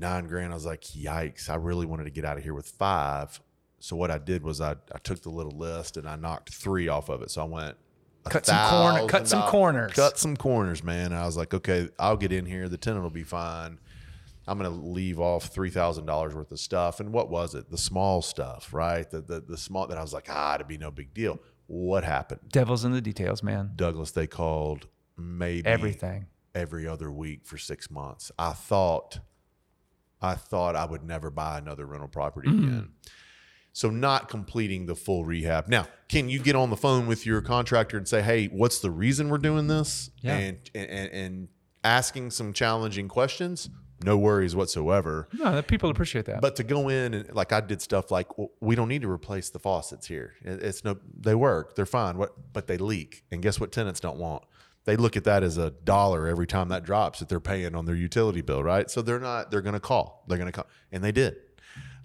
Nine 0.00 0.26
grand. 0.26 0.52
I 0.52 0.54
was 0.54 0.66
like, 0.66 0.82
yikes! 0.82 1.48
I 1.50 1.56
really 1.56 1.86
wanted 1.86 2.04
to 2.04 2.10
get 2.10 2.24
out 2.24 2.36
of 2.38 2.42
here 2.42 2.54
with 2.54 2.66
five. 2.68 3.40
So 3.78 3.96
what 3.96 4.10
I 4.10 4.18
did 4.18 4.42
was 4.42 4.60
I, 4.60 4.72
I 4.94 4.98
took 5.02 5.22
the 5.22 5.30
little 5.30 5.56
list 5.56 5.96
and 5.96 6.08
I 6.08 6.16
knocked 6.16 6.52
three 6.54 6.88
off 6.88 7.08
of 7.08 7.22
it. 7.22 7.30
So 7.30 7.42
I 7.42 7.44
went 7.44 7.76
Cut 8.28 8.44
some 8.44 8.68
corner- 8.68 9.06
cut 9.08 9.26
some 9.28 9.42
corners. 9.48 9.92
Cut 9.94 10.18
some 10.18 10.36
corners, 10.36 10.84
man. 10.84 11.06
And 11.06 11.14
I 11.14 11.24
was 11.24 11.36
like, 11.38 11.54
okay, 11.54 11.88
I'll 11.98 12.18
get 12.18 12.32
in 12.32 12.44
here. 12.44 12.68
The 12.68 12.76
tenant 12.76 13.02
will 13.02 13.10
be 13.10 13.22
fine. 13.22 13.78
I'm 14.46 14.58
gonna 14.58 14.68
leave 14.70 15.18
off 15.20 15.46
three 15.46 15.70
thousand 15.70 16.06
dollars 16.06 16.34
worth 16.34 16.50
of 16.52 16.58
stuff. 16.60 17.00
And 17.00 17.12
what 17.12 17.30
was 17.30 17.54
it? 17.54 17.70
The 17.70 17.78
small 17.78 18.20
stuff, 18.20 18.74
right? 18.74 19.08
The 19.10 19.20
the 19.22 19.40
the 19.40 19.56
small 19.56 19.86
that 19.86 19.96
I 19.98 20.02
was 20.02 20.12
like, 20.12 20.26
ah, 20.28 20.56
it'd 20.56 20.66
be 20.68 20.76
no 20.78 20.90
big 20.90 21.14
deal. 21.14 21.40
What 21.66 22.04
happened? 22.04 22.40
Devil's 22.48 22.84
in 22.84 22.92
the 22.92 23.00
details, 23.00 23.42
man. 23.42 23.72
Douglas, 23.76 24.10
they 24.10 24.26
called 24.26 24.88
maybe 25.16 25.66
Everything. 25.68 26.26
every 26.54 26.86
other 26.88 27.10
week 27.12 27.46
for 27.46 27.56
six 27.58 27.90
months. 27.90 28.32
I 28.38 28.52
thought, 28.52 29.20
I 30.22 30.34
thought 30.34 30.76
I 30.76 30.84
would 30.84 31.02
never 31.04 31.30
buy 31.30 31.58
another 31.58 31.86
rental 31.86 32.08
property 32.08 32.48
Mm-hmm. 32.48 32.68
again. 32.68 32.88
So 33.72 33.88
not 33.88 34.28
completing 34.28 34.86
the 34.86 34.96
full 34.96 35.24
rehab. 35.24 35.68
Now, 35.68 35.86
can 36.08 36.28
you 36.28 36.40
get 36.40 36.56
on 36.56 36.70
the 36.70 36.76
phone 36.76 37.06
with 37.06 37.24
your 37.24 37.40
contractor 37.40 37.96
and 37.96 38.06
say, 38.06 38.20
"Hey, 38.20 38.46
what's 38.48 38.80
the 38.80 38.90
reason 38.90 39.28
we're 39.28 39.38
doing 39.38 39.68
this?" 39.68 40.10
Yeah. 40.22 40.36
And, 40.36 40.70
and 40.74 40.90
and 41.12 41.48
asking 41.84 42.32
some 42.32 42.52
challenging 42.52 43.06
questions. 43.08 43.70
No 44.02 44.16
worries 44.18 44.56
whatsoever. 44.56 45.28
No, 45.34 45.60
people 45.62 45.88
appreciate 45.90 46.24
that. 46.24 46.40
But 46.40 46.56
to 46.56 46.64
go 46.64 46.88
in 46.88 47.14
and 47.14 47.32
like 47.34 47.52
I 47.52 47.60
did 47.60 47.80
stuff 47.80 48.10
like 48.10 48.36
well, 48.36 48.50
we 48.60 48.74
don't 48.74 48.88
need 48.88 49.02
to 49.02 49.10
replace 49.10 49.50
the 49.50 49.58
faucets 49.60 50.06
here. 50.06 50.32
It's 50.42 50.82
no, 50.84 50.96
they 51.18 51.34
work, 51.36 51.76
they're 51.76 51.86
fine. 51.86 52.16
What, 52.18 52.32
but 52.52 52.66
they 52.66 52.76
leak, 52.78 53.24
and 53.30 53.40
guess 53.42 53.60
what? 53.60 53.70
Tenants 53.72 54.00
don't 54.00 54.18
want. 54.18 54.42
They 54.84 54.96
look 54.96 55.16
at 55.16 55.24
that 55.24 55.42
as 55.42 55.58
a 55.58 55.70
dollar 55.70 56.26
every 56.26 56.46
time 56.46 56.68
that 56.68 56.84
drops 56.84 57.18
that 57.18 57.28
they're 57.28 57.40
paying 57.40 57.74
on 57.74 57.84
their 57.84 57.94
utility 57.94 58.40
bill, 58.40 58.62
right? 58.62 58.90
So 58.90 59.02
they're 59.02 59.20
not. 59.20 59.50
They're 59.50 59.60
going 59.60 59.74
to 59.74 59.80
call. 59.80 60.24
They're 60.26 60.38
going 60.38 60.50
to 60.50 60.52
call, 60.52 60.66
and 60.90 61.04
they 61.04 61.12
did. 61.12 61.36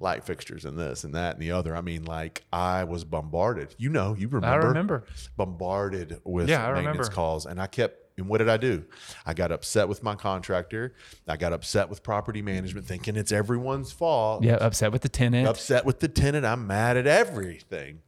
Light 0.01 0.25
fixtures 0.25 0.65
and 0.65 0.77
this 0.77 1.05
and 1.05 1.15
that 1.15 1.35
and 1.35 1.41
the 1.41 1.51
other. 1.51 1.73
I 1.73 1.79
mean, 1.79 2.03
like 2.03 2.43
I 2.51 2.83
was 2.83 3.05
bombarded. 3.05 3.75
You 3.77 3.89
know, 3.89 4.13
you 4.13 4.27
remember? 4.27 4.67
remember. 4.67 5.05
bombarded 5.37 6.19
with 6.25 6.49
Yeah, 6.49 6.65
maintenance 6.65 6.87
remember. 6.87 7.09
calls, 7.09 7.45
and 7.45 7.61
I 7.61 7.67
kept. 7.67 8.01
And 8.17 8.29
what 8.29 8.37
did 8.37 8.47
I 8.47 8.55
do? 8.55 8.85
I 9.25 9.33
got 9.33 9.51
upset 9.51 9.89
with 9.89 10.01
my 10.01 10.15
contractor. 10.15 10.95
I 11.27 11.35
got 11.35 11.51
upset 11.51 11.89
with 11.89 12.01
property 12.01 12.41
management, 12.41 12.85
thinking 12.85 13.17
it's 13.17 13.33
everyone's 13.33 13.91
fault 13.91 14.41
yeah, 14.41 14.55
upset 14.55 14.93
with 14.93 15.01
the 15.01 15.09
tenant. 15.09 15.47
upset 15.49 15.83
with 15.85 15.99
the 15.99 16.07
tenant. 16.07 16.45
I'm 16.45 16.65
mad 16.65 16.95
at 16.95 17.07
everything. 17.07 18.01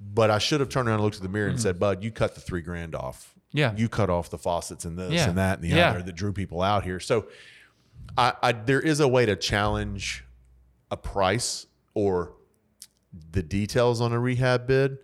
But 0.00 0.30
I 0.30 0.38
should 0.38 0.58
have 0.60 0.68
turned 0.68 0.88
around 0.88 0.96
and 0.96 1.04
looked 1.04 1.16
at 1.16 1.22
the 1.22 1.28
mirror 1.28 1.46
and 1.46 1.56
mm-hmm. 1.56 1.62
said, 1.62 1.78
Bud, 1.78 2.02
you 2.02 2.10
cut 2.10 2.34
the 2.34 2.40
three 2.40 2.60
grand 2.60 2.94
off. 2.96 3.35
Yeah. 3.56 3.72
You 3.76 3.88
cut 3.88 4.10
off 4.10 4.30
the 4.30 4.38
faucets 4.38 4.84
and 4.84 4.98
this 4.98 5.12
Yeah. 5.12 5.28
and 5.28 5.38
that 5.38 5.58
and 5.60 5.64
the 5.70 5.76
Yeah. 5.76 5.90
other 5.90 6.02
that 6.02 6.14
drew 6.14 6.32
people 6.32 6.60
out 6.62 6.84
here. 6.84 7.00
So 7.00 7.26
I, 8.18 8.32
I 8.42 8.52
there 8.52 8.80
is 8.80 9.00
a 9.00 9.08
way 9.08 9.26
to 9.26 9.34
challenge 9.36 10.24
a 10.90 10.96
price 10.96 11.66
or 11.94 12.34
the 13.32 13.42
details 13.42 14.00
on 14.00 14.12
a 14.12 14.18
rehab 14.20 14.66
bid. 14.66 14.98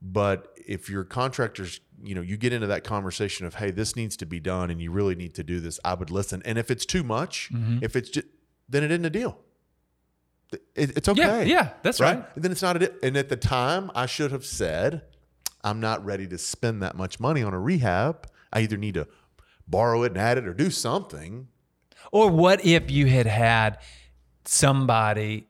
But 0.00 0.56
if 0.66 0.88
your 0.88 1.04
contractors, 1.04 1.80
you 2.02 2.14
know, 2.14 2.20
you 2.22 2.36
get 2.36 2.52
into 2.52 2.66
that 2.68 2.84
conversation 2.84 3.46
of, 3.46 3.56
hey, 3.56 3.70
this 3.70 3.94
needs 3.96 4.16
to 4.18 4.26
be 4.26 4.38
done 4.40 4.70
and 4.70 4.80
you 4.80 4.90
really 4.92 5.14
need 5.14 5.34
to 5.34 5.42
do 5.44 5.60
this, 5.60 5.78
I 5.84 5.94
would 5.94 6.10
listen. 6.10 6.40
And 6.44 6.56
if 6.58 6.70
it's 6.70 6.86
too 6.86 7.02
much, 7.02 7.50
Mm-hmm. 7.52 7.78
if 7.82 7.94
it's 7.96 8.08
just, 8.10 8.26
then 8.68 8.82
it 8.84 8.90
isn't 8.90 9.04
a 9.04 9.10
deal. 9.10 9.38
It- 10.52 10.96
it's 10.96 11.08
okay. 11.08 11.46
yeah, 11.46 11.70
that's 11.82 12.00
right. 12.00 12.24
And 12.34 12.42
then 12.44 12.52
it's 12.52 12.62
not 12.62 12.82
a 12.82 12.92
and 13.04 13.16
at 13.16 13.28
the 13.28 13.36
time 13.36 13.90
I 13.94 14.06
should 14.06 14.30
have 14.32 14.46
said, 14.46 15.02
I'm 15.68 15.80
not 15.80 16.04
ready 16.04 16.26
to 16.28 16.38
spend 16.38 16.82
that 16.82 16.96
much 16.96 17.20
money 17.20 17.42
on 17.42 17.52
a 17.54 17.58
rehab. 17.60 18.26
I 18.52 18.60
either 18.60 18.76
need 18.76 18.94
to 18.94 19.06
borrow 19.66 20.02
it 20.02 20.08
and 20.12 20.18
add 20.18 20.38
it 20.38 20.46
or 20.48 20.54
do 20.54 20.70
something. 20.70 21.48
Or 22.10 22.30
what 22.30 22.64
if 22.64 22.90
you 22.90 23.06
had 23.06 23.26
had 23.26 23.78
somebody 24.44 25.46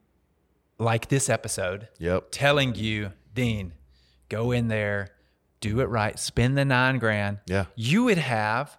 like 0.78 1.08
this 1.08 1.28
episode 1.28 1.88
Yep. 1.98 2.28
telling 2.30 2.74
you, 2.74 3.12
Dean, 3.34 3.72
go 4.28 4.50
in 4.50 4.68
there, 4.68 5.08
do 5.60 5.80
it 5.80 5.86
right, 5.86 6.18
spend 6.18 6.56
the 6.58 6.64
nine 6.64 6.98
grand. 6.98 7.38
Yeah. 7.46 7.66
You 7.76 8.04
would 8.04 8.18
have 8.18 8.76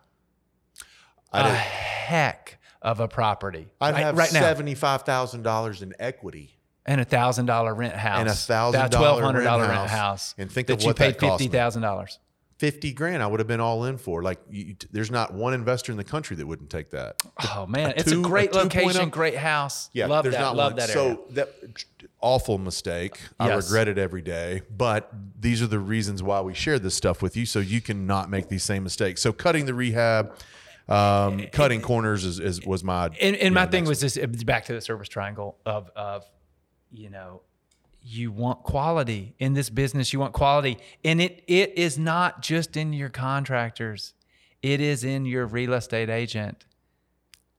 a 1.32 1.44
did. 1.44 1.54
heck 1.54 2.58
of 2.82 3.00
a 3.00 3.08
property 3.08 3.68
I'd 3.82 3.94
right, 3.94 4.04
have 4.04 4.18
right 4.18 4.34
now 4.34 4.40
seventy-five 4.42 5.04
thousand 5.04 5.44
dollars 5.44 5.82
in 5.82 5.94
equity. 6.00 6.58
And 6.90 7.00
a 7.00 7.06
thousand 7.06 7.46
dollar 7.46 7.74
rent 7.74 7.94
house 7.94 8.20
And 8.20 8.28
a 8.28 8.32
$1,000 8.32 8.72
that 8.74 8.92
twelve 8.92 9.22
hundred 9.22 9.44
dollar 9.44 9.68
rent 9.68 9.78
rent 9.78 9.90
house. 9.92 10.34
And 10.38 10.52
think 10.52 10.68
that 10.68 10.74
of 10.74 10.84
you 10.84 10.94
paid 10.94 11.20
fifty 11.20 11.48
thousand 11.48 11.84
dollars. 11.84 12.20
Fifty 12.58 12.92
grand, 12.92 13.24
I 13.24 13.28
would 13.28 13.40
have 13.40 13.48
been 13.48 13.62
all 13.62 13.86
in 13.86 13.98
for. 13.98 14.22
Like, 14.22 14.40
you, 14.50 14.76
there's 14.92 15.10
not 15.10 15.34
one 15.34 15.54
investor 15.54 15.94
in 15.94 15.98
the 15.98 16.04
country 16.04 16.36
that 16.36 16.46
wouldn't 16.46 16.70
take 16.70 16.90
that. 16.90 17.16
Oh 17.56 17.66
man, 17.66 17.94
it's 17.96 18.12
two- 18.12 18.18
a 18.18 18.22
a 18.22 18.24
great 18.28 18.52
2.0 18.52 18.64
location, 18.64 19.10
great 19.10 19.38
house. 19.38 19.90
Yeah, 19.94 20.08
love 20.08 20.24
there's 20.24 20.36
that. 20.36 20.42
not 20.42 20.56
love 20.58 20.74
one. 20.74 20.80
that 20.80 20.90
so 20.90 21.24
that 21.30 21.54
awful 22.20 22.58
mistake. 22.58 23.22
I 23.40 23.54
regret 23.54 23.88
it 23.88 23.98
every 23.98 24.22
day. 24.22 24.64
But 24.76 25.10
these 25.40 25.62
are 25.62 25.68
the 25.68 25.80
reasons 25.80 26.22
why 26.22 26.42
we 26.42 26.54
share 26.54 26.80
this 26.80 26.96
stuff 26.96 27.22
with 27.22 27.38
you, 27.38 27.46
so 27.46 27.60
you 27.60 27.80
can 27.80 28.06
not 28.06 28.30
make 28.30 28.50
these 28.50 28.64
same 28.64 28.84
mistakes. 28.84 29.22
So 29.22 29.32
cutting 29.32 29.66
the 29.66 29.74
rehab, 29.74 30.34
um, 30.90 31.46
cutting 31.54 31.80
corners 31.80 32.26
is, 32.26 32.40
is 32.40 32.66
was 32.66 32.84
my 32.84 33.10
and, 33.22 33.38
and 33.38 33.54
my 33.54 33.62
yeah, 33.62 33.68
thing 33.68 33.86
was 33.86 34.02
this 34.02 34.18
back 34.44 34.66
to 34.66 34.74
the 34.74 34.82
service 34.82 35.08
triangle 35.08 35.56
of 35.66 35.90
of 35.96 36.26
you 36.92 37.10
know 37.10 37.42
you 38.02 38.32
want 38.32 38.64
quality 38.64 39.36
in 39.40 39.54
this 39.54 39.70
business 39.70 40.14
you 40.14 40.20
want 40.20 40.34
quality. 40.34 40.78
And 41.04 41.22
it 41.22 41.44
it 41.48 41.78
is 41.78 41.98
not 42.00 42.42
just 42.42 42.78
in 42.78 42.94
your 42.94 43.10
contractors. 43.10 44.14
It 44.62 44.80
is 44.82 45.04
in 45.04 45.26
your 45.26 45.46
real 45.46 45.74
estate 45.74 46.10
agent. 46.10 46.66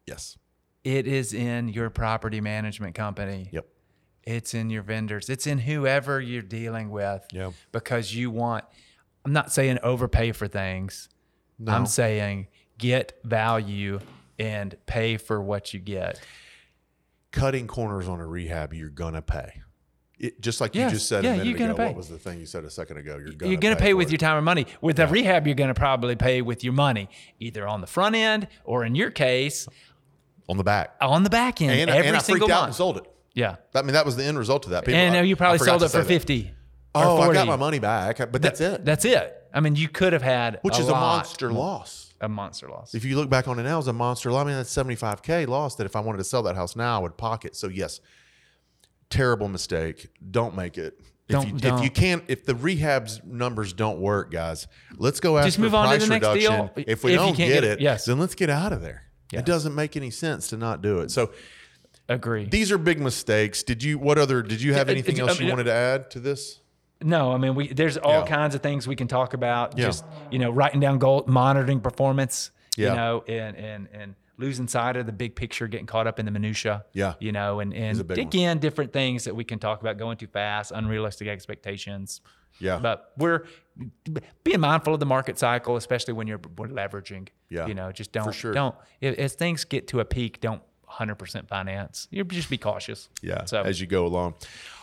Yes, 0.06 0.38
it 0.84 1.06
is 1.06 1.32
in 1.34 1.68
your 1.68 1.90
property 1.90 2.40
management 2.40 2.94
company. 2.94 3.48
Yep, 3.52 3.66
it's 4.24 4.54
in 4.54 4.70
your 4.70 4.82
vendors. 4.82 5.28
It's 5.28 5.46
in 5.46 5.58
whoever 5.58 6.20
you're 6.20 6.42
dealing 6.42 6.90
with 6.90 7.26
Yeah. 7.32 7.50
because 7.72 8.14
you 8.14 8.30
want 8.30 8.64
i'm 9.24 9.32
not 9.34 9.52
saying 9.52 9.78
overpay 9.82 10.32
for 10.32 10.48
things. 10.48 11.08
No, 11.58 11.72
i'm 11.72 11.86
saying 11.86 12.48
get 12.78 13.12
value 13.24 14.00
and 14.38 14.74
pay 14.86 15.18
for 15.18 15.40
what 15.42 15.74
you 15.74 15.80
get 15.80 16.18
cutting 17.32 17.66
corners 17.66 18.08
on 18.08 18.20
a 18.20 18.26
rehab, 18.26 18.74
you're 18.74 18.88
gonna 18.90 19.22
pay. 19.22 19.62
It, 20.18 20.40
just 20.42 20.60
like 20.60 20.74
Yes. 20.74 20.90
you 20.92 20.96
just 20.98 21.08
said 21.08 21.24
Yeah, 21.24 21.30
a 21.30 21.32
minute 21.38 21.46
you're 21.48 21.58
gonna 21.58 21.70
ago. 21.72 21.78
pay. 21.82 21.86
What 21.88 21.96
was 21.96 22.08
the 22.08 22.18
thing 22.18 22.40
you 22.40 22.46
said 22.46 22.64
a 22.64 22.70
second 22.70 22.98
ago? 22.98 23.16
You're 23.16 23.32
gonna 23.34 23.52
you're 23.52 23.60
to 23.74 23.76
pay 23.76 23.92
for 23.92 23.96
with 23.96 24.08
it. 24.08 24.12
your 24.12 24.18
time 24.18 24.36
and 24.36 24.44
money. 24.44 24.66
With 24.82 24.96
the 24.96 25.06
rehab, 25.06 25.46
you're 25.46 25.56
to 25.68 25.74
probably 25.74 26.14
pay 26.16 26.42
with 26.42 26.62
your 26.62 26.74
money, 26.74 27.08
either 27.38 27.66
on 27.66 27.80
the 27.80 27.86
front 27.86 28.14
end 28.16 28.48
or 28.64 28.84
in 28.84 28.94
your 28.94 29.10
case, 29.10 29.66
on 30.48 30.56
the 30.58 30.64
back. 30.64 30.94
on 31.00 31.22
the 31.24 31.30
back 31.30 31.62
end 31.62 31.70
And, 31.72 31.88
every 31.90 32.08
and 32.08 32.16
I 32.16 32.20
single 32.20 32.48
freaked 32.48 32.58
out 32.58 32.64
and 32.66 32.74
sold 32.74 32.98
it. 32.98 33.04
yeah. 33.34 33.56
I 33.74 33.80
mean, 33.82 33.94
that 33.94 34.04
was 34.04 34.16
the 34.16 34.24
end 34.24 34.38
result 34.38 34.64
of 34.66 34.72
that. 34.72 34.84
People, 34.84 35.00
And 35.00 35.16
I- 35.16 35.22
you 35.22 35.36
probably 35.36 35.58
sold 35.58 35.82
it 35.82 35.88
for 35.90 35.98
that. 35.98 36.06
50 36.06 36.52
Oh, 36.94 37.20
I 37.20 37.32
got 37.32 37.46
my 37.46 37.54
money 37.56 37.78
back, 37.78 38.18
but 38.32 38.42
that's 38.42 38.60
it. 38.60 38.84
That's 38.84 39.04
it. 39.04 39.36
I 39.54 39.60
mean, 39.60 39.76
you 39.76 39.88
could 39.88 40.12
have 40.12 40.22
had 40.22 40.58
Which 40.62 40.76
a 40.76 40.80
is 40.80 40.88
a 40.88 40.92
lot. 40.92 41.00
monster 41.00 41.50
loss. 41.52 42.09
A 42.22 42.28
monster 42.28 42.68
loss. 42.68 42.94
If 42.94 43.04
you 43.04 43.16
look 43.16 43.30
back 43.30 43.48
on 43.48 43.58
it 43.58 43.62
now, 43.62 43.78
it's 43.78 43.88
a 43.88 43.92
monster 43.92 44.30
loss. 44.30 44.42
I 44.42 44.46
mean, 44.46 44.56
that's 44.56 44.74
75K 44.74 45.46
loss 45.48 45.76
that 45.76 45.86
if 45.86 45.96
I 45.96 46.00
wanted 46.00 46.18
to 46.18 46.24
sell 46.24 46.42
that 46.42 46.54
house 46.56 46.76
now, 46.76 46.96
I 46.96 46.98
would 47.02 47.16
pocket. 47.16 47.56
So, 47.56 47.68
yes, 47.68 48.00
terrible 49.08 49.48
mistake. 49.48 50.08
Don't 50.30 50.54
make 50.54 50.78
it. 50.78 50.98
If, 51.28 51.32
Don't- 51.34 51.48
you, 51.48 51.54
if 51.56 51.60
don't. 51.62 51.82
you 51.84 51.90
can't, 51.90 52.24
if 52.28 52.44
the 52.44 52.54
rehab's 52.54 53.20
numbers 53.24 53.72
don't 53.72 54.00
work, 54.00 54.30
guys, 54.32 54.66
let's 54.98 55.20
go 55.20 55.38
ask 55.38 55.46
Just 55.46 55.58
move 55.60 55.74
on 55.74 55.84
to 55.84 55.88
price 55.90 56.02
the 56.02 56.08
next 56.08 56.26
reduction. 56.26 56.52
deal. 56.74 56.84
If 56.88 57.04
we 57.04 57.12
If 57.12 57.18
don't 57.18 57.36
get, 57.36 57.48
get 57.48 57.64
it, 57.64 57.80
yes. 57.80 58.04
then 58.04 58.18
let's 58.18 58.34
get 58.34 58.50
out 58.50 58.72
of 58.72 58.82
there. 58.82 59.04
It 59.32 59.44
doesn't 59.46 59.74
make 59.76 59.96
any 59.96 60.10
sense 60.10 60.48
to 60.48 60.56
not 60.56 60.82
do 60.82 60.98
it. 60.98 61.12
So 61.12 61.30
Agree. 62.08 62.46
these 62.46 62.72
are 62.72 62.78
big 62.78 62.98
mistakes. 63.00 63.62
Did 63.62 63.80
you? 63.82 63.96
What 63.96 64.18
other? 64.18 64.42
Did 64.42 64.60
you 64.60 64.74
have 64.74 64.88
anything 64.88 65.20
else 65.20 65.38
um, 65.38 65.44
you 65.46 65.50
wanted 65.52 65.64
to 65.64 65.72
add 65.72 66.10
to 66.10 66.20
this? 66.20 66.59
No, 67.02 67.32
I 67.32 67.38
mean 67.38 67.54
we 67.54 67.68
there's 67.72 67.96
all 67.96 68.20
Yeah. 68.20 68.26
kinds 68.26 68.54
of 68.54 68.62
things 68.62 68.86
we 68.86 68.96
can 68.96 69.08
talk 69.08 69.34
about. 69.34 69.76
Yeah. 69.78 69.86
Just 69.86 70.04
you 70.30 70.38
know, 70.38 70.50
writing 70.50 70.80
down 70.80 70.98
goal, 70.98 71.24
monitoring 71.26 71.80
performance. 71.80 72.50
Yeah. 72.76 72.90
You 72.90 72.96
know, 72.96 73.24
and 73.28 73.56
and 73.56 73.88
and 73.92 74.14
losing 74.36 74.66
sight 74.68 74.96
of 74.96 75.04
the 75.06 75.12
big 75.12 75.34
picture, 75.36 75.68
getting 75.68 75.86
caught 75.86 76.06
up 76.06 76.18
in 76.18 76.24
the 76.24 76.30
minutia. 76.30 76.84
Yeah. 76.92 77.14
You 77.20 77.32
know, 77.32 77.60
and 77.60 77.74
and 77.74 78.00
a 78.00 78.04
one. 78.04 78.18
again, 78.18 78.58
different 78.58 78.92
things 78.92 79.24
that 79.24 79.34
we 79.36 79.44
can 79.44 79.58
talk 79.58 79.80
about: 79.80 79.98
going 79.98 80.16
too 80.18 80.26
fast, 80.28 80.72
unrealistic 80.72 81.28
expectations. 81.28 82.20
Yeah. 82.58 82.78
But 82.78 83.12
we're 83.16 83.46
being 84.44 84.60
mindful 84.60 84.92
of 84.94 85.00
the 85.00 85.06
market 85.06 85.38
cycle, 85.38 85.76
especially 85.76 86.14
when 86.14 86.26
you're 86.26 86.40
we're 86.58 86.68
leveraging. 86.68 87.28
Yeah, 87.48 87.66
You 87.66 87.74
know, 87.74 87.92
just 87.92 88.12
don't 88.12 88.32
sure. 88.34 88.52
don't 88.52 88.74
if, 89.00 89.18
as 89.18 89.34
things 89.34 89.64
get 89.64 89.88
to 89.88 90.00
a 90.00 90.04
peak, 90.04 90.40
don't 90.40 90.62
100% 90.90 91.46
finance. 91.48 92.08
You 92.10 92.24
just 92.24 92.50
be 92.50 92.58
cautious. 92.58 93.08
Yeah. 93.22 93.44
So 93.44 93.62
as 93.62 93.80
you 93.80 93.86
go 93.86 94.06
along. 94.06 94.34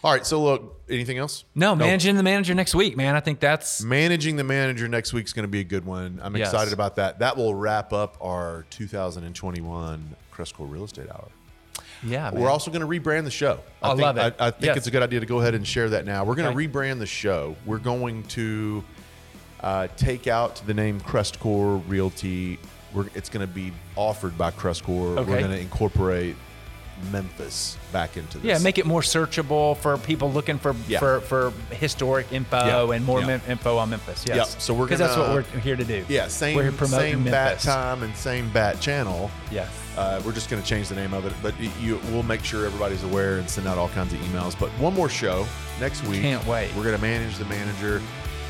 All 0.03 0.11
right. 0.13 0.25
So 0.25 0.41
look, 0.41 0.81
anything 0.89 1.17
else? 1.17 1.43
no, 1.55 1.75
managing 1.75 2.15
the 2.15 2.23
manager 2.23 2.53
next 2.55 2.73
week, 2.75 2.95
man. 2.95 3.15
I 3.15 3.19
think 3.19 3.39
that's 3.39 3.83
Managing 3.83 4.35
the 4.37 4.43
manager 4.43 4.87
next 4.87 5.11
week 5.13 5.25
is 5.25 5.33
going 5.33 5.43
to 5.43 5.51
be 5.51 5.59
a 5.59 5.63
good 5.65 5.85
one. 5.85 6.19
I'm 6.23 6.35
Yes. 6.37 6.47
excited 6.49 6.73
about 6.73 6.95
that. 6.95 7.19
That 7.19 7.35
will 7.37 7.53
wrap 7.55 7.91
up 7.93 8.17
our 8.21 8.65
2021 8.69 10.15
CrestCore 10.33 10.69
Real 10.71 10.83
Estate 10.85 11.09
Hour. 11.11 11.27
yeah. 12.03 12.29
Man. 12.31 12.41
We're 12.41 12.49
also 12.49 12.71
going 12.71 12.81
to 12.81 12.87
rebrand 12.87 13.23
the 13.25 13.31
show. 13.31 13.59
I 13.81 13.89
think, 13.89 14.01
love 14.01 14.17
it. 14.17 14.35
I, 14.39 14.47
I 14.47 14.51
think 14.51 14.65
Yes. 14.65 14.77
it's 14.77 14.87
a 14.87 14.91
good 14.91 15.03
idea 15.03 15.19
to 15.19 15.25
go 15.25 15.39
ahead 15.39 15.55
and 15.55 15.65
share 15.67 15.89
that 15.89 16.05
now. 16.05 16.23
We're 16.23 16.35
going 16.35 16.47
Okay. 16.55 16.67
to 16.67 16.69
rebrand 16.69 16.99
the 16.99 17.05
show. 17.05 17.55
We're 17.65 17.79
going 17.79 18.23
to 18.23 18.83
uh, 19.61 19.87
take 19.97 20.27
out 20.27 20.61
the 20.67 20.73
name 20.73 21.01
CrestCore 21.01 21.81
Realty. 21.87 22.59
We're, 22.97 23.07
it's 23.13 23.29
going 23.29 23.45
to 23.45 23.53
be 23.53 23.71
offered 23.95 24.37
by 24.37 24.49
CrestCore. 24.51 25.15
We're 25.17 25.23
going 25.25 25.51
to 25.51 25.59
incorporate 25.59 26.35
Memphis 27.11 27.77
back 27.93 28.17
into 28.17 28.39
this. 28.39 28.45
Yeah, 28.47 28.57
make 28.57 28.79
it 28.79 28.87
more 28.87 29.01
searchable 29.01 29.77
for 29.77 29.99
people 29.99 30.31
looking 30.31 30.57
for 30.57 30.75
Yeah. 30.87 30.97
for, 30.97 31.21
for 31.21 31.53
historic 31.69 32.33
info 32.33 32.87
Yeah. 32.89 32.95
and 32.95 33.05
more 33.05 33.19
Yeah. 33.19 33.27
mem- 33.27 33.41
info 33.47 33.77
on 33.77 33.91
Memphis. 33.91 34.25
Yes. 34.27 34.35
Yep. 34.53 34.61
So 34.61 34.73
we're 34.73 34.85
because 34.85 34.97
that's 34.99 35.15
what 35.15 35.29
we're 35.31 35.59
here 35.61 35.75
to 35.75 35.83
do. 35.83 36.03
Yeah, 36.09 36.27
same 36.27 36.55
We're 36.57 36.71
promoting 36.71 37.13
same 37.13 37.23
bat 37.25 37.49
Memphis. 37.49 37.65
time 37.65 38.01
and 38.01 38.15
same 38.17 38.49
bat 38.51 38.81
channel. 38.81 39.29
Yes. 39.51 39.69
Uh, 39.95 40.19
we're 40.25 40.31
just 40.31 40.49
going 40.49 40.61
to 40.61 40.67
change 40.67 40.89
the 40.89 40.95
name 40.95 41.13
of 41.13 41.25
it, 41.27 41.33
but 41.43 41.53
you, 41.79 41.99
we'll 42.11 42.23
make 42.23 42.43
sure 42.43 42.65
everybody's 42.65 43.03
aware 43.03 43.37
and 43.37 43.47
send 43.47 43.67
out 43.67 43.77
all 43.77 43.89
kinds 43.89 44.13
of 44.13 44.19
emails. 44.21 44.59
But 44.59 44.69
one 44.79 44.95
more 44.95 45.09
show 45.09 45.45
next 45.79 46.03
week. 46.05 46.21
Can't 46.21 46.45
wait. 46.47 46.73
We're 46.75 46.83
going 46.83 46.95
to 46.95 47.01
manage 47.01 47.37
the 47.37 47.45
manager. 47.45 48.01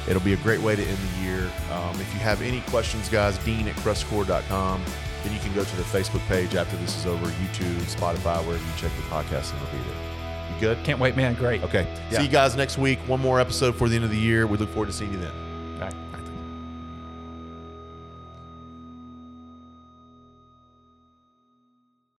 It'll 0.07 0.21
be 0.21 0.33
a 0.33 0.37
great 0.37 0.61
way 0.61 0.75
to 0.75 0.81
end 0.83 0.97
the 0.97 1.23
year. 1.23 1.51
Um, 1.71 1.99
if 1.99 2.13
you 2.13 2.19
have 2.19 2.41
any 2.41 2.61
questions, 2.61 3.09
guys, 3.09 3.37
dean 3.39 3.67
at 3.67 3.75
crestcore.com. 3.77 4.83
Then 5.23 5.33
you 5.33 5.39
can 5.39 5.53
go 5.53 5.63
to 5.63 5.75
the 5.75 5.83
Facebook 5.83 6.25
page 6.27 6.55
after 6.55 6.77
this 6.77 6.95
is 6.95 7.05
over, 7.05 7.25
YouTube, 7.25 7.75
Spotify, 7.93 8.43
wherever 8.45 8.63
you 8.63 8.71
check 8.77 8.91
the 8.95 9.01
podcast, 9.03 9.51
and 9.53 9.61
it'll 9.61 9.77
be 9.77 9.83
there. 9.89 10.53
You 10.53 10.59
good? 10.61 10.83
Can't 10.85 10.99
wait, 10.99 11.15
man. 11.17 11.33
Great. 11.33 11.63
Okay. 11.63 11.87
Yeah. 12.09 12.19
See 12.19 12.23
you 12.25 12.29
guys 12.29 12.55
next 12.55 12.77
week. 12.77 12.99
One 13.07 13.19
more 13.19 13.39
episode 13.39 13.75
for 13.75 13.89
the 13.89 13.95
end 13.95 14.05
of 14.05 14.11
the 14.11 14.17
year. 14.17 14.47
We 14.47 14.57
look 14.57 14.69
forward 14.69 14.87
to 14.87 14.93
seeing 14.93 15.11
you 15.11 15.19
then. 15.19 15.46